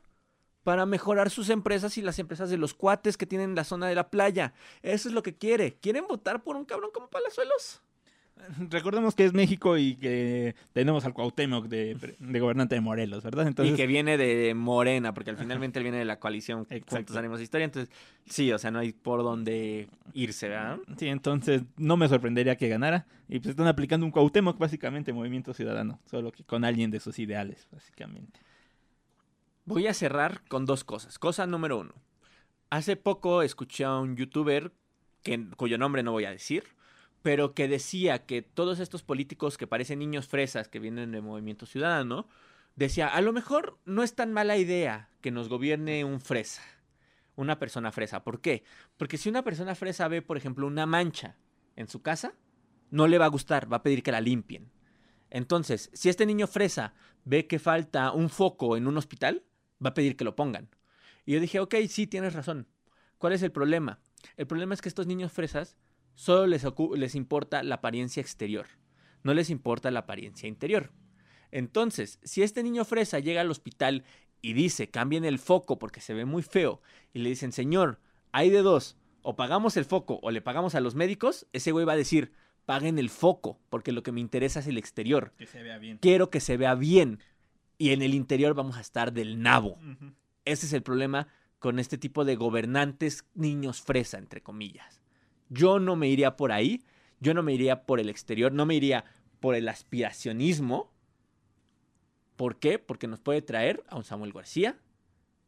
para 0.62 0.86
mejorar 0.86 1.30
sus 1.30 1.51
empresas 1.51 1.99
y 1.99 2.03
las 2.03 2.20
empresas 2.20 2.49
de 2.49 2.59
los 2.59 2.74
cuates 2.74 3.16
que 3.16 3.26
tienen 3.26 3.57
la 3.57 3.64
zona 3.64 3.88
de 3.88 3.97
la 3.97 4.09
playa. 4.09 4.55
Eso 4.82 5.09
es 5.09 5.14
lo 5.16 5.24
que 5.24 5.36
quiere. 5.36 5.74
¿Quieren 5.80 6.07
votar 6.07 6.45
por 6.45 6.55
un 6.55 6.64
cabrón 6.64 6.92
como 6.95 7.11
Palazuelos? 7.11 7.82
Recordemos 8.70 9.14
que 9.14 9.24
es 9.24 9.32
México 9.32 9.78
y 9.78 9.97
que 9.97 10.55
tenemos 10.72 11.05
al 11.05 11.14
Cuauhtémoc 11.14 11.66
de, 11.66 12.16
gobernante 12.18 12.74
de 12.74 12.80
Morelos, 12.80 13.22
¿verdad? 13.22 13.47
Entonces... 13.47 13.74
Y 13.74 13.76
que 13.76 13.87
viene 13.87 14.16
de 14.16 14.55
Morena, 14.55 15.14
porque 15.14 15.30
al 15.30 15.37
finalmente 15.37 15.78
él 15.78 15.85
viene 15.85 15.99
de 15.99 16.05
la 16.05 16.18
coalición 16.18 16.66
Juntos 16.89 17.16
Haremos 17.16 17.41
Historia. 17.41 17.64
Entonces, 17.64 17.95
sí, 18.26 18.53
o 18.53 18.59
sea, 18.59 18.70
no 18.70 18.78
hay 18.80 18.93
por 18.93 19.22
dónde 19.22 19.89
irse, 20.12 20.49
¿verdad? 20.49 20.78
Sí, 20.99 21.09
entonces 21.09 21.62
no 21.76 21.97
me 21.97 22.09
sorprendería 22.09 22.57
que 22.57 22.68
ganara. 22.68 23.07
Y 23.28 23.39
pues 23.39 23.51
están 23.51 23.66
aplicando 23.66 24.05
un 24.05 24.12
Cuauhtémoc, 24.12 24.59
básicamente, 24.59 25.12
Movimiento 25.12 25.55
Ciudadano, 25.55 26.01
solo 26.11 26.32
que 26.32 26.45
con 26.45 26.64
alguien 26.64 26.91
de 26.91 27.01
sus 27.01 27.18
ideales, 27.18 27.68
básicamente. 27.70 28.41
Voy 29.64 29.87
a 29.87 29.95
cerrar 29.95 30.43
con 30.49 30.66
dos 30.66 30.85
cosas. 30.85 31.18
Cosa 31.18 31.47
número 31.47 31.78
uno. 31.78 31.95
Hace 32.68 32.97
poco 32.97 33.43
escuché 33.43 33.85
a 33.85 33.99
un 33.99 34.16
youtuber 34.16 34.72
que, 35.22 35.47
cuyo 35.57 35.78
nombre 35.78 36.03
no 36.03 36.12
voy 36.12 36.26
a 36.26 36.30
decir 36.30 36.64
pero 37.24 37.54
que 37.54 37.68
decía 37.68 38.26
que 38.26 38.42
todos 38.42 38.80
estos 38.80 39.02
políticos 39.02 39.56
que 39.56 39.66
parecen 39.66 39.98
niños 39.98 40.28
fresas 40.28 40.68
que 40.68 40.78
vienen 40.78 41.12
del 41.12 41.22
movimiento 41.22 41.64
ciudadano, 41.64 42.28
decía, 42.76 43.08
a 43.08 43.22
lo 43.22 43.32
mejor 43.32 43.78
no 43.86 44.02
es 44.02 44.14
tan 44.14 44.34
mala 44.34 44.58
idea 44.58 45.08
que 45.22 45.30
nos 45.30 45.48
gobierne 45.48 46.04
un 46.04 46.20
fresa, 46.20 46.60
una 47.34 47.58
persona 47.58 47.92
fresa. 47.92 48.24
¿Por 48.24 48.42
qué? 48.42 48.62
Porque 48.98 49.16
si 49.16 49.30
una 49.30 49.42
persona 49.42 49.74
fresa 49.74 50.06
ve, 50.06 50.20
por 50.20 50.36
ejemplo, 50.36 50.66
una 50.66 50.84
mancha 50.84 51.38
en 51.76 51.88
su 51.88 52.02
casa, 52.02 52.34
no 52.90 53.08
le 53.08 53.16
va 53.16 53.24
a 53.24 53.30
gustar, 53.30 53.72
va 53.72 53.78
a 53.78 53.82
pedir 53.82 54.02
que 54.02 54.12
la 54.12 54.20
limpien. 54.20 54.70
Entonces, 55.30 55.88
si 55.94 56.10
este 56.10 56.26
niño 56.26 56.46
fresa 56.46 56.92
ve 57.24 57.46
que 57.46 57.58
falta 57.58 58.12
un 58.12 58.28
foco 58.28 58.76
en 58.76 58.86
un 58.86 58.98
hospital, 58.98 59.44
va 59.82 59.88
a 59.88 59.94
pedir 59.94 60.18
que 60.18 60.24
lo 60.24 60.36
pongan. 60.36 60.68
Y 61.24 61.32
yo 61.32 61.40
dije, 61.40 61.58
ok, 61.58 61.74
sí, 61.88 62.06
tienes 62.06 62.34
razón. 62.34 62.68
¿Cuál 63.16 63.32
es 63.32 63.42
el 63.42 63.50
problema? 63.50 63.98
El 64.36 64.46
problema 64.46 64.74
es 64.74 64.82
que 64.82 64.90
estos 64.90 65.06
niños 65.06 65.32
fresas 65.32 65.78
Solo 66.14 66.46
les, 66.46 66.64
les 66.96 67.14
importa 67.14 67.62
la 67.62 67.76
apariencia 67.76 68.20
exterior, 68.20 68.66
no 69.22 69.34
les 69.34 69.50
importa 69.50 69.90
la 69.90 70.00
apariencia 70.00 70.48
interior. 70.48 70.92
Entonces, 71.50 72.18
si 72.22 72.42
este 72.42 72.62
niño 72.62 72.84
fresa 72.84 73.18
llega 73.18 73.40
al 73.40 73.50
hospital 73.50 74.04
y 74.42 74.52
dice, 74.52 74.90
cambien 74.90 75.24
el 75.24 75.38
foco 75.38 75.78
porque 75.78 76.00
se 76.00 76.14
ve 76.14 76.24
muy 76.24 76.42
feo, 76.42 76.80
y 77.12 77.20
le 77.20 77.30
dicen, 77.30 77.52
señor, 77.52 78.00
hay 78.32 78.50
de 78.50 78.62
dos, 78.62 78.96
o 79.22 79.36
pagamos 79.36 79.76
el 79.76 79.84
foco 79.84 80.20
o 80.22 80.30
le 80.30 80.42
pagamos 80.42 80.74
a 80.74 80.80
los 80.80 80.94
médicos, 80.94 81.46
ese 81.52 81.72
güey 81.72 81.86
va 81.86 81.94
a 81.94 81.96
decir, 81.96 82.32
paguen 82.66 82.98
el 82.98 83.10
foco, 83.10 83.58
porque 83.70 83.92
lo 83.92 84.02
que 84.02 84.12
me 84.12 84.20
interesa 84.20 84.60
es 84.60 84.66
el 84.66 84.78
exterior. 84.78 85.32
Que 85.38 85.46
se 85.46 85.62
vea 85.62 85.78
bien. 85.78 85.98
Quiero 85.98 86.30
que 86.30 86.40
se 86.40 86.56
vea 86.56 86.74
bien. 86.74 87.20
Y 87.78 87.90
en 87.90 88.02
el 88.02 88.14
interior 88.14 88.54
vamos 88.54 88.76
a 88.76 88.80
estar 88.80 89.12
del 89.12 89.40
nabo. 89.40 89.78
Ese 90.44 90.66
es 90.66 90.72
el 90.72 90.82
problema 90.82 91.28
con 91.58 91.78
este 91.78 91.98
tipo 91.98 92.24
de 92.24 92.36
gobernantes 92.36 93.24
niños 93.34 93.80
fresa, 93.80 94.18
entre 94.18 94.42
comillas. 94.42 95.00
Yo 95.49 95.78
no 95.78 95.97
me 95.97 96.09
iría 96.09 96.36
por 96.36 96.53
ahí, 96.53 96.84
yo 97.20 97.34
no 97.34 97.42
me 97.42 97.53
iría 97.55 97.84
por 97.84 98.01
el 98.01 98.09
exterior, 98.09 98.53
no 98.53 98.66
me 98.66 98.74
iría 98.74 99.05
por 99.40 99.55
el 99.55 99.68
aspiracionismo. 99.68 100.92
¿Por 102.36 102.59
qué? 102.59 102.78
Porque 102.78 103.07
nos 103.07 103.20
puede 103.20 103.42
traer 103.42 103.84
a 103.88 103.97
un 103.97 104.05
Samuel 104.05 104.32
García, 104.32 104.78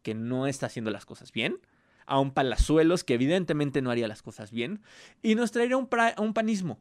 que 0.02 0.14
no 0.14 0.46
está 0.46 0.66
haciendo 0.66 0.90
las 0.90 1.04
cosas 1.04 1.32
bien, 1.32 1.58
a 2.06 2.20
un 2.20 2.30
Palazuelos, 2.30 3.04
que 3.04 3.14
evidentemente 3.14 3.82
no 3.82 3.90
haría 3.90 4.08
las 4.08 4.22
cosas 4.22 4.50
bien, 4.50 4.82
y 5.22 5.34
nos 5.34 5.50
traería 5.50 5.76
un, 5.76 5.88
a 5.90 6.20
un 6.20 6.32
panismo, 6.32 6.80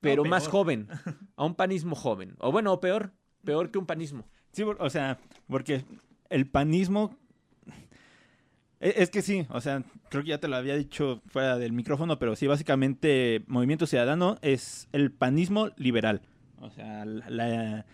pero 0.00 0.24
más 0.24 0.48
joven, 0.48 0.88
a 1.36 1.44
un 1.44 1.54
panismo 1.54 1.96
joven. 1.96 2.36
O 2.38 2.52
bueno, 2.52 2.72
o 2.72 2.80
peor, 2.80 3.12
peor 3.44 3.70
que 3.70 3.78
un 3.78 3.86
panismo. 3.86 4.28
Sí, 4.52 4.62
o 4.62 4.90
sea, 4.90 5.18
porque 5.48 5.84
el 6.30 6.48
panismo... 6.48 7.16
e- 8.82 8.94
Es 8.98 9.10
que 9.10 9.22
sí, 9.22 9.46
o 9.48 9.60
sea, 9.60 9.82
creo 10.10 10.22
que 10.22 10.30
ya 10.30 10.38
te 10.38 10.48
lo 10.48 10.56
había 10.56 10.76
dicho 10.76 11.22
fuera 11.26 11.56
del 11.56 11.72
micrófono, 11.72 12.18
pero 12.18 12.36
sí, 12.36 12.46
básicamente 12.46 13.44
Movimiento 13.46 13.86
Ciudadano 13.86 14.36
es 14.42 14.88
el 14.92 15.10
panismo 15.12 15.70
liberal. 15.76 16.20
O 16.60 16.70
sea, 16.70 17.04
la, 17.04 17.86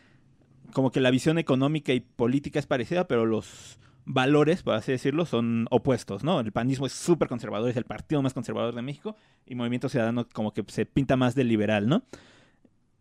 como 0.72 0.90
que 0.90 1.00
la 1.00 1.10
visión 1.10 1.38
económica 1.38 1.92
y 1.92 2.00
política 2.00 2.58
es 2.58 2.66
parecida, 2.66 3.06
pero 3.06 3.24
los 3.24 3.78
valores, 4.04 4.62
por 4.62 4.74
así 4.74 4.92
decirlo, 4.92 5.26
son 5.26 5.66
opuestos, 5.70 6.24
¿no? 6.24 6.40
El 6.40 6.52
panismo 6.52 6.86
es 6.86 6.92
súper 6.92 7.28
conservador, 7.28 7.68
es 7.70 7.76
el 7.76 7.84
partido 7.84 8.22
más 8.22 8.34
conservador 8.34 8.74
de 8.74 8.82
México, 8.82 9.16
y 9.46 9.54
Movimiento 9.54 9.88
Ciudadano 9.88 10.26
como 10.28 10.52
que 10.52 10.64
se 10.68 10.86
pinta 10.86 11.16
más 11.16 11.34
de 11.34 11.44
liberal, 11.44 11.88
¿no? 11.88 12.02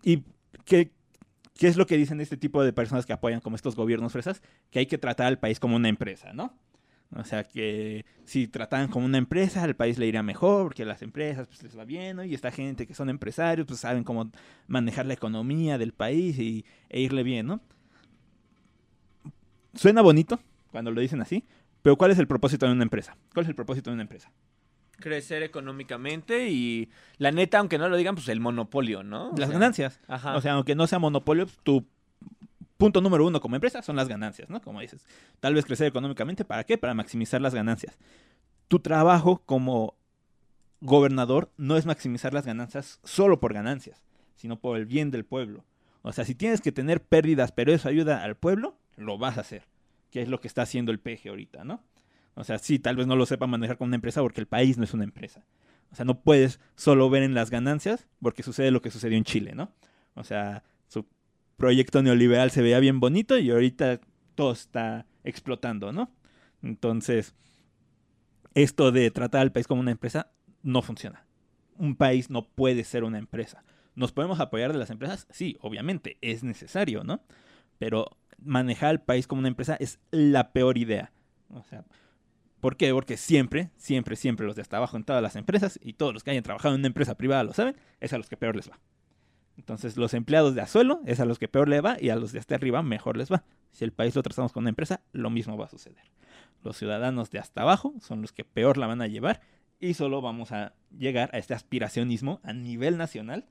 ¿Y 0.03 0.23
qué, 0.65 0.91
qué 1.57 1.67
es 1.67 1.77
lo 1.77 1.87
que 1.87 1.97
dicen 1.97 2.21
este 2.21 2.37
tipo 2.37 2.63
de 2.63 2.73
personas 2.73 3.05
que 3.05 3.13
apoyan 3.13 3.39
como 3.41 3.55
estos 3.55 3.75
gobiernos 3.75 4.11
fresas? 4.11 4.41
Que 4.69 4.79
hay 4.79 4.85
que 4.85 4.97
tratar 4.97 5.27
al 5.27 5.39
país 5.39 5.59
como 5.59 5.75
una 5.75 5.89
empresa, 5.89 6.33
¿no? 6.33 6.53
O 7.15 7.23
sea, 7.23 7.43
que 7.45 8.05
si 8.25 8.47
trataran 8.47 8.89
como 8.89 9.05
una 9.05 9.17
empresa, 9.17 9.63
al 9.63 9.75
país 9.75 9.97
le 9.97 10.07
iría 10.07 10.23
mejor, 10.23 10.63
porque 10.65 10.83
las 10.83 11.01
empresas 11.01 11.47
pues, 11.47 11.63
les 11.63 11.77
va 11.77 11.85
bien, 11.85 12.17
¿no? 12.17 12.25
Y 12.25 12.33
esta 12.33 12.51
gente 12.51 12.85
que 12.85 12.93
son 12.93 13.09
empresarios, 13.09 13.65
pues 13.65 13.79
saben 13.79 14.03
cómo 14.03 14.29
manejar 14.67 15.05
la 15.05 15.13
economía 15.13 15.77
del 15.77 15.93
país 15.93 16.37
y, 16.37 16.65
e 16.89 16.99
irle 16.99 17.23
bien, 17.23 17.47
¿no? 17.47 17.61
Suena 19.73 20.01
bonito 20.01 20.39
cuando 20.71 20.91
lo 20.91 20.99
dicen 20.99 21.21
así, 21.21 21.45
pero 21.81 21.95
¿cuál 21.97 22.11
es 22.11 22.19
el 22.19 22.27
propósito 22.27 22.65
de 22.65 22.73
una 22.73 22.83
empresa? 22.83 23.15
¿Cuál 23.33 23.45
es 23.45 23.49
el 23.49 23.55
propósito 23.55 23.89
de 23.89 23.93
una 23.93 24.03
empresa? 24.03 24.31
Crecer 24.99 25.43
económicamente 25.43 26.49
y 26.49 26.89
la 27.19 27.31
neta, 27.31 27.59
aunque 27.59 27.77
no 27.77 27.87
lo 27.87 27.95
digan, 27.95 28.15
pues 28.15 28.27
el 28.29 28.39
monopolio, 28.39 29.03
¿no? 29.03 29.29
O 29.29 29.37
Las 29.37 29.49
sea, 29.49 29.59
ganancias. 29.59 30.01
Ajá. 30.07 30.35
O 30.35 30.41
sea, 30.41 30.53
aunque 30.53 30.75
no 30.75 30.87
sea 30.87 30.99
monopolio, 30.99 31.45
pues, 31.45 31.57
tu 31.63 31.85
punto 32.77 33.01
número 33.01 33.25
uno 33.25 33.41
como 33.41 33.55
empresa 33.55 33.81
son 33.81 33.95
las 33.95 34.07
ganancias, 34.07 34.49
¿no? 34.49 34.61
Como 34.61 34.81
dices, 34.81 35.05
tal 35.39 35.53
vez 35.53 35.65
crecer 35.65 35.87
económicamente, 35.87 36.45
¿para 36.45 36.63
qué? 36.63 36.77
Para 36.77 36.93
maximizar 36.93 37.41
las 37.41 37.53
ganancias. 37.53 37.97
Tu 38.67 38.79
trabajo 38.79 39.41
como 39.45 39.95
gobernador 40.81 41.51
no 41.57 41.77
es 41.77 41.85
maximizar 41.85 42.33
las 42.33 42.45
ganancias 42.45 42.99
solo 43.03 43.39
por 43.39 43.53
ganancias, 43.53 44.03
sino 44.35 44.59
por 44.59 44.77
el 44.77 44.85
bien 44.85 45.11
del 45.11 45.25
pueblo. 45.25 45.65
O 46.03 46.13
sea, 46.13 46.23
si 46.23 46.35
tienes 46.35 46.61
que 46.61 46.71
tener 46.71 47.03
pérdidas, 47.03 47.51
pero 47.51 47.73
eso 47.73 47.89
ayuda 47.89 48.23
al 48.23 48.35
pueblo, 48.35 48.77
lo 48.95 49.17
vas 49.17 49.37
a 49.37 49.41
hacer. 49.41 49.63
Que 50.11 50.21
es 50.21 50.29
lo 50.29 50.39
que 50.39 50.47
está 50.47 50.61
haciendo 50.61 50.91
el 50.91 50.99
PG 50.99 51.27
ahorita, 51.29 51.63
¿no? 51.63 51.81
O 52.35 52.43
sea, 52.43 52.59
sí, 52.59 52.79
tal 52.79 52.95
vez 52.95 53.07
no 53.07 53.15
lo 53.15 53.25
sepa 53.25 53.47
manejar 53.47 53.77
como 53.77 53.87
una 53.87 53.95
empresa 53.95 54.21
porque 54.21 54.39
el 54.39 54.47
país 54.47 54.77
no 54.77 54.83
es 54.83 54.93
una 54.93 55.03
empresa. 55.03 55.43
O 55.91 55.95
sea, 55.95 56.05
no 56.05 56.21
puedes 56.21 56.59
solo 56.75 57.09
ver 57.09 57.23
en 57.23 57.33
las 57.33 57.49
ganancias 57.49 58.07
porque 58.21 58.43
sucede 58.43 58.71
lo 58.71 58.81
que 58.81 58.91
sucedió 58.91 59.17
en 59.17 59.23
Chile, 59.23 59.53
¿no? 59.55 59.71
O 60.13 60.23
sea, 60.23 60.63
proyecto 61.57 62.01
neoliberal 62.01 62.51
se 62.51 62.61
veía 62.61 62.79
bien 62.79 62.99
bonito 62.99 63.37
y 63.37 63.49
ahorita 63.51 63.99
todo 64.35 64.53
está 64.53 65.05
explotando, 65.23 65.91
¿no? 65.91 66.11
Entonces, 66.61 67.35
esto 68.53 68.91
de 68.91 69.11
tratar 69.11 69.41
al 69.41 69.51
país 69.51 69.67
como 69.67 69.81
una 69.81 69.91
empresa 69.91 70.31
no 70.63 70.81
funciona. 70.81 71.25
Un 71.77 71.95
país 71.95 72.29
no 72.29 72.47
puede 72.47 72.83
ser 72.83 73.03
una 73.03 73.17
empresa. 73.17 73.63
¿Nos 73.95 74.11
podemos 74.11 74.39
apoyar 74.39 74.71
de 74.71 74.79
las 74.79 74.89
empresas? 74.89 75.27
Sí, 75.31 75.57
obviamente, 75.59 76.17
es 76.21 76.43
necesario, 76.43 77.03
¿no? 77.03 77.21
Pero 77.79 78.17
manejar 78.39 78.89
al 78.89 79.01
país 79.01 79.27
como 79.27 79.39
una 79.39 79.47
empresa 79.47 79.75
es 79.79 79.99
la 80.11 80.53
peor 80.53 80.77
idea. 80.77 81.11
O 81.49 81.63
sea, 81.63 81.85
¿por 82.59 82.77
qué? 82.77 82.91
Porque 82.93 83.17
siempre, 83.17 83.71
siempre, 83.77 84.15
siempre 84.15 84.45
los 84.45 84.55
de 84.55 84.61
hasta 84.61 84.77
abajo 84.77 84.97
en 84.97 85.03
todas 85.03 85.21
las 85.21 85.35
empresas 85.35 85.79
y 85.81 85.93
todos 85.93 86.13
los 86.13 86.23
que 86.23 86.31
hayan 86.31 86.43
trabajado 86.43 86.75
en 86.75 86.81
una 86.81 86.87
empresa 86.87 87.15
privada 87.15 87.43
lo 87.43 87.53
saben, 87.53 87.75
es 87.99 88.13
a 88.13 88.17
los 88.17 88.29
que 88.29 88.37
peor 88.37 88.55
les 88.55 88.69
va. 88.69 88.79
Entonces, 89.57 89.97
los 89.97 90.13
empleados 90.13 90.55
de 90.55 90.61
a 90.61 90.67
suelo 90.67 91.01
es 91.05 91.19
a 91.19 91.25
los 91.25 91.39
que 91.39 91.47
peor 91.47 91.67
le 91.67 91.81
va 91.81 91.97
y 91.99 92.09
a 92.09 92.15
los 92.15 92.31
de 92.31 92.39
hasta 92.39 92.55
arriba 92.55 92.83
mejor 92.83 93.17
les 93.17 93.31
va. 93.31 93.43
Si 93.71 93.83
el 93.83 93.91
país 93.91 94.15
lo 94.15 94.23
tratamos 94.23 94.51
con 94.51 94.63
una 94.63 94.69
empresa, 94.69 95.01
lo 95.11 95.29
mismo 95.29 95.57
va 95.57 95.65
a 95.65 95.69
suceder. 95.69 96.03
Los 96.63 96.77
ciudadanos 96.77 97.31
de 97.31 97.39
hasta 97.39 97.61
abajo 97.61 97.93
son 97.99 98.21
los 98.21 98.31
que 98.31 98.43
peor 98.43 98.77
la 98.77 98.87
van 98.87 99.01
a 99.01 99.07
llevar 99.07 99.41
y 99.79 99.93
solo 99.95 100.21
vamos 100.21 100.51
a 100.51 100.73
llegar 100.97 101.29
a 101.33 101.37
este 101.37 101.53
aspiracionismo 101.53 102.39
a 102.43 102.53
nivel 102.53 102.97
nacional 102.97 103.45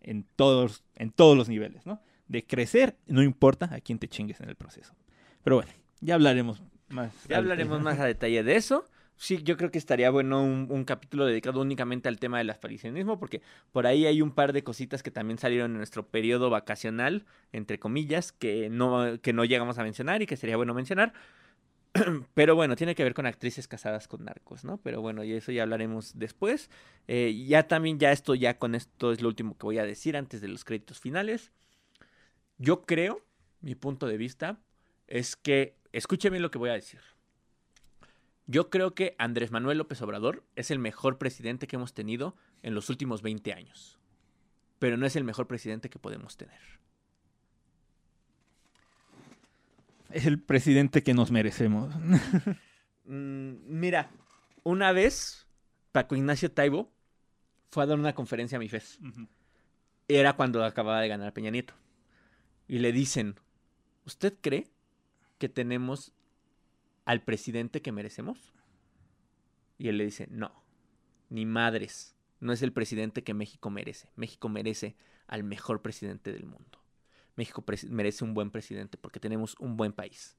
en 0.00 0.24
todos, 0.36 0.84
en 0.96 1.10
todos 1.10 1.36
los 1.36 1.48
niveles, 1.48 1.86
¿no? 1.86 2.00
De 2.28 2.44
crecer, 2.44 2.96
no 3.06 3.22
importa 3.22 3.68
a 3.72 3.80
quién 3.80 3.98
te 3.98 4.08
chingues 4.08 4.40
en 4.40 4.48
el 4.48 4.56
proceso. 4.56 4.94
Pero 5.44 5.56
bueno, 5.56 5.72
ya 6.00 6.14
hablaremos 6.14 6.62
más. 6.88 7.12
Ya 7.28 7.38
hablaremos 7.38 7.80
más 7.80 7.98
a 7.98 8.04
detalle 8.04 8.42
de 8.42 8.56
eso. 8.56 8.84
Sí, 9.16 9.40
yo 9.44 9.56
creo 9.56 9.70
que 9.70 9.78
estaría 9.78 10.10
bueno 10.10 10.42
un, 10.42 10.84
capítulo 10.84 11.26
dedicado 11.26 11.60
únicamente 11.60 12.08
al 12.08 12.18
tema 12.18 12.38
del 12.38 12.50
aparicionismo, 12.50 13.18
porque 13.18 13.40
por 13.70 13.86
ahí 13.86 14.06
hay 14.06 14.20
un 14.20 14.32
par 14.32 14.52
de 14.52 14.64
cositas 14.64 15.02
que 15.02 15.12
también 15.12 15.38
salieron 15.38 15.70
en 15.70 15.76
nuestro 15.76 16.06
periodo 16.08 16.50
vacacional, 16.50 17.24
entre 17.52 17.78
comillas, 17.78 18.32
que 18.32 18.68
no, 18.68 19.20
que 19.20 19.32
no 19.32 19.44
llegamos 19.44 19.78
a 19.78 19.84
mencionar 19.84 20.22
y 20.22 20.26
que 20.26 20.36
sería 20.36 20.56
bueno 20.56 20.74
mencionar. 20.74 21.12
Pero 22.34 22.56
bueno, 22.56 22.74
tiene 22.74 22.94
que 22.94 23.04
ver 23.04 23.14
con 23.14 23.26
actrices 23.26 23.68
casadas 23.68 24.08
con 24.08 24.24
narcos, 24.24 24.64
¿no? 24.64 24.78
Pero 24.78 25.02
bueno, 25.02 25.24
y 25.24 25.32
eso 25.32 25.52
ya 25.52 25.62
hablaremos 25.62 26.18
después. 26.18 26.70
Eh, 27.06 27.44
ya 27.46 27.68
también, 27.68 27.98
ya 27.98 28.12
esto, 28.12 28.34
ya 28.34 28.58
con 28.58 28.74
esto 28.74 29.12
es 29.12 29.20
lo 29.20 29.28
último 29.28 29.56
que 29.56 29.64
voy 29.64 29.78
a 29.78 29.84
decir 29.84 30.16
antes 30.16 30.40
de 30.40 30.48
los 30.48 30.64
créditos 30.64 31.00
finales. 31.00 31.52
Yo 32.58 32.82
creo, 32.82 33.24
mi 33.60 33.74
punto 33.74 34.06
de 34.06 34.16
vista, 34.16 34.58
es 35.06 35.36
que, 35.36 35.76
escúcheme 35.92 36.40
lo 36.40 36.50
que 36.50 36.58
voy 36.58 36.70
a 36.70 36.74
decir. 36.74 37.00
Yo 38.52 38.68
creo 38.68 38.94
que 38.94 39.16
Andrés 39.16 39.50
Manuel 39.50 39.78
López 39.78 40.02
Obrador 40.02 40.44
es 40.56 40.70
el 40.70 40.78
mejor 40.78 41.16
presidente 41.16 41.66
que 41.66 41.76
hemos 41.76 41.94
tenido 41.94 42.36
en 42.62 42.74
los 42.74 42.90
últimos 42.90 43.22
20 43.22 43.50
años. 43.54 43.98
Pero 44.78 44.98
no 44.98 45.06
es 45.06 45.16
el 45.16 45.24
mejor 45.24 45.46
presidente 45.46 45.88
que 45.88 45.98
podemos 45.98 46.36
tener. 46.36 46.60
Es 50.10 50.26
el 50.26 50.38
presidente 50.38 51.02
que 51.02 51.14
nos 51.14 51.30
merecemos. 51.30 51.94
Mm, 53.04 53.54
mira, 53.66 54.12
una 54.62 54.92
vez 54.92 55.48
Paco 55.90 56.14
Ignacio 56.14 56.52
Taibo 56.52 56.88
fue 57.68 57.82
a 57.82 57.86
dar 57.86 57.98
una 57.98 58.14
conferencia 58.14 58.54
a 58.54 58.60
mi 58.60 58.68
FES. 58.68 59.00
Era 60.06 60.34
cuando 60.34 60.64
acababa 60.64 61.00
de 61.00 61.08
ganar 61.08 61.32
Peña 61.32 61.50
Nieto. 61.50 61.74
Y 62.68 62.78
le 62.78 62.92
dicen, 62.92 63.34
¿usted 64.06 64.34
cree 64.40 64.68
que 65.38 65.48
tenemos 65.48 66.14
al 67.04 67.22
presidente 67.22 67.82
que 67.82 67.92
merecemos? 67.92 68.52
Y 69.78 69.88
él 69.88 69.98
le 69.98 70.04
dice, 70.04 70.28
no, 70.30 70.52
ni 71.28 71.46
madres. 71.46 72.16
No 72.40 72.52
es 72.52 72.62
el 72.62 72.72
presidente 72.72 73.22
que 73.22 73.34
México 73.34 73.70
merece. 73.70 74.10
México 74.16 74.48
merece 74.48 74.96
al 75.26 75.44
mejor 75.44 75.82
presidente 75.82 76.32
del 76.32 76.44
mundo. 76.44 76.82
México 77.36 77.64
merece 77.88 78.24
un 78.24 78.34
buen 78.34 78.50
presidente 78.50 78.98
porque 78.98 79.20
tenemos 79.20 79.56
un 79.58 79.76
buen 79.76 79.92
país. 79.92 80.36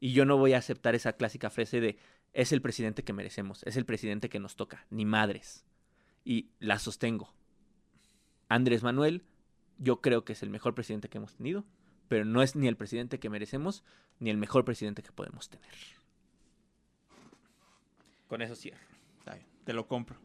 Y 0.00 0.12
yo 0.12 0.24
no 0.24 0.36
voy 0.36 0.52
a 0.52 0.58
aceptar 0.58 0.94
esa 0.94 1.14
clásica 1.14 1.50
frase 1.50 1.80
de 1.80 1.98
es 2.32 2.52
el 2.52 2.60
presidente 2.60 3.04
que 3.04 3.12
merecemos, 3.12 3.62
es 3.64 3.76
el 3.76 3.86
presidente 3.86 4.28
que 4.28 4.40
nos 4.40 4.56
toca, 4.56 4.86
ni 4.90 5.04
madres. 5.04 5.64
Y 6.24 6.50
la 6.58 6.78
sostengo. 6.78 7.32
Andrés 8.48 8.82
Manuel, 8.82 9.22
yo 9.78 10.00
creo 10.00 10.24
que 10.24 10.32
es 10.34 10.42
el 10.42 10.50
mejor 10.50 10.74
presidente 10.74 11.08
que 11.08 11.18
hemos 11.18 11.34
tenido, 11.36 11.64
pero 12.08 12.24
no 12.24 12.42
es 12.42 12.56
ni 12.56 12.68
el 12.68 12.76
presidente 12.76 13.18
que 13.18 13.30
merecemos, 13.30 13.84
ni 14.18 14.30
el 14.30 14.36
mejor 14.36 14.64
presidente 14.64 15.02
que 15.02 15.12
podemos 15.12 15.48
tener. 15.48 15.72
Con 18.34 18.42
eso 18.42 18.56
cierro. 18.56 18.80
Está 19.20 19.34
bien, 19.34 19.46
te 19.62 19.72
lo 19.72 19.86
compro. 19.86 20.16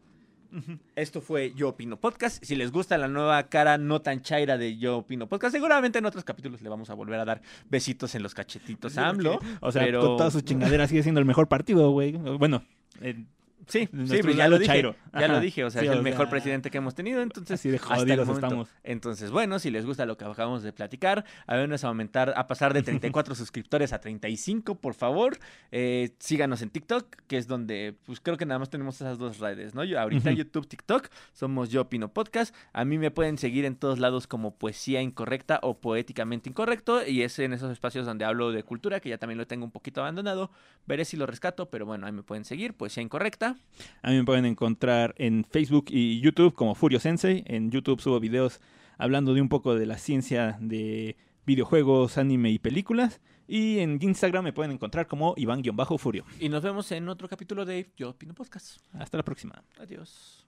Esto 0.96 1.20
fue 1.20 1.52
Yo 1.54 1.68
Opino 1.68 1.96
Podcast. 1.96 2.42
Si 2.42 2.56
les 2.56 2.72
gusta 2.72 2.98
la 2.98 3.06
nueva 3.06 3.40
cara 3.48 3.78
no 3.78 4.02
tan 4.02 4.20
chaira 4.22 4.58
de 4.58 4.76
Yo 4.78 4.98
Opino 4.98 5.28
Podcast, 5.28 5.54
seguramente 5.54 6.00
en 6.00 6.06
otros 6.06 6.24
capítulos 6.24 6.60
le 6.60 6.68
vamos 6.68 6.90
a 6.90 6.94
volver 6.94 7.20
a 7.20 7.24
dar 7.24 7.40
besitos 7.68 8.16
en 8.16 8.24
los 8.24 8.34
cachetitos 8.34 8.98
a 8.98 9.06
AMLO. 9.10 9.38
O 9.60 9.70
sea, 9.70 9.84
pero- 9.84 10.00
con 10.00 10.16
toda 10.16 10.32
su 10.32 10.40
chingadera 10.40 10.88
sigue 10.88 11.04
siendo 11.04 11.20
el 11.20 11.24
mejor 11.24 11.46
partido, 11.46 11.92
güey. 11.92 12.10
Bueno, 12.16 12.64
en- 13.00 13.28
Sí, 13.70 13.88
sí, 14.06 14.18
pues 14.22 14.36
ya 14.36 14.48
lo 14.48 14.58
dije. 14.58 14.72
chairo. 14.72 14.96
Ya 15.12 15.28
lo 15.28 15.40
dije, 15.40 15.64
o 15.64 15.70
sea, 15.70 15.82
Sí, 15.82 15.88
es 15.88 15.92
el 15.92 16.02
mejor 16.02 16.26
sea, 16.26 16.30
presidente 16.30 16.70
que 16.70 16.78
hemos 16.78 16.94
tenido, 16.94 17.22
entonces 17.22 17.58
así 17.60 17.68
de 17.70 17.76
hasta 17.76 17.94
el 17.94 18.00
jodidos 18.00 18.28
estamos. 18.28 18.68
Entonces, 18.82 19.30
bueno, 19.30 19.58
si 19.58 19.70
les 19.70 19.86
gusta 19.86 20.06
lo 20.06 20.16
que 20.16 20.24
acabamos 20.24 20.62
de 20.62 20.72
platicar, 20.72 21.24
a 21.46 21.56
aumentar, 21.86 22.34
a 22.36 22.46
pasar 22.46 22.74
de 22.74 22.82
34 22.82 23.34
suscriptores 23.36 23.92
a 23.92 24.00
35, 24.00 24.74
por 24.76 24.94
favor. 24.94 25.38
Eh, 25.70 26.14
síganos 26.18 26.62
en 26.62 26.70
TikTok, 26.70 27.06
que 27.26 27.38
es 27.38 27.46
donde, 27.46 27.94
pues 28.04 28.20
creo 28.20 28.36
que 28.36 28.46
nada 28.46 28.58
más 28.58 28.70
tenemos 28.70 28.96
esas 28.96 29.18
dos 29.18 29.38
redes, 29.38 29.74
¿no? 29.74 29.84
Yo, 29.84 30.00
ahorita. 30.00 30.32
YouTube, 30.32 30.66
TikTok, 30.66 31.08
somos 31.32 31.70
Yo 31.70 31.82
Opino 31.82 32.12
Podcast. 32.12 32.54
A 32.72 32.84
mí 32.84 32.98
me 32.98 33.10
pueden 33.10 33.38
seguir 33.38 33.64
en 33.64 33.76
todos 33.76 33.98
lados 33.98 34.26
como 34.26 34.54
Poesía 34.54 35.02
Incorrecta 35.02 35.60
o 35.62 35.78
Poéticamente 35.78 36.48
Incorrecto, 36.48 37.06
y 37.06 37.22
es 37.22 37.38
en 37.38 37.52
esos 37.52 37.70
espacios 37.70 38.06
donde 38.06 38.24
hablo 38.24 38.52
de 38.52 38.62
cultura, 38.62 39.00
que 39.00 39.08
ya 39.08 39.18
también 39.18 39.38
lo 39.38 39.46
tengo 39.46 39.64
un 39.64 39.70
poquito 39.70 40.00
abandonado. 40.00 40.50
Veré 40.86 41.04
si 41.04 41.16
lo 41.16 41.26
rescato, 41.26 41.70
pero 41.70 41.86
bueno, 41.86 42.06
ahí 42.06 42.12
me 42.12 42.22
pueden 42.22 42.44
seguir, 42.44 42.74
Poesía 42.74 43.02
Incorrecta. 43.02 43.56
A 44.02 44.10
mí 44.10 44.16
me 44.16 44.24
pueden 44.24 44.44
encontrar 44.44 45.14
en 45.18 45.44
Facebook 45.44 45.86
y 45.88 46.20
YouTube 46.20 46.54
como 46.54 46.74
Furio 46.74 47.00
Sensei. 47.00 47.44
En 47.46 47.70
YouTube 47.70 48.00
subo 48.00 48.20
videos 48.20 48.60
hablando 48.98 49.34
de 49.34 49.40
un 49.40 49.48
poco 49.48 49.74
de 49.74 49.86
la 49.86 49.98
ciencia 49.98 50.58
de 50.60 51.16
videojuegos, 51.46 52.18
anime 52.18 52.50
y 52.50 52.58
películas. 52.58 53.20
Y 53.48 53.80
en 53.80 53.98
Instagram 54.00 54.44
me 54.44 54.52
pueden 54.52 54.70
encontrar 54.70 55.08
como 55.08 55.34
Iván-Furio. 55.36 56.24
Y 56.38 56.48
nos 56.48 56.62
vemos 56.62 56.92
en 56.92 57.08
otro 57.08 57.28
capítulo 57.28 57.64
de 57.64 57.90
Yo 57.96 58.10
Opino 58.10 58.32
Podcast. 58.32 58.80
Hasta 58.92 59.16
la 59.16 59.24
próxima. 59.24 59.62
Adiós. 59.78 60.46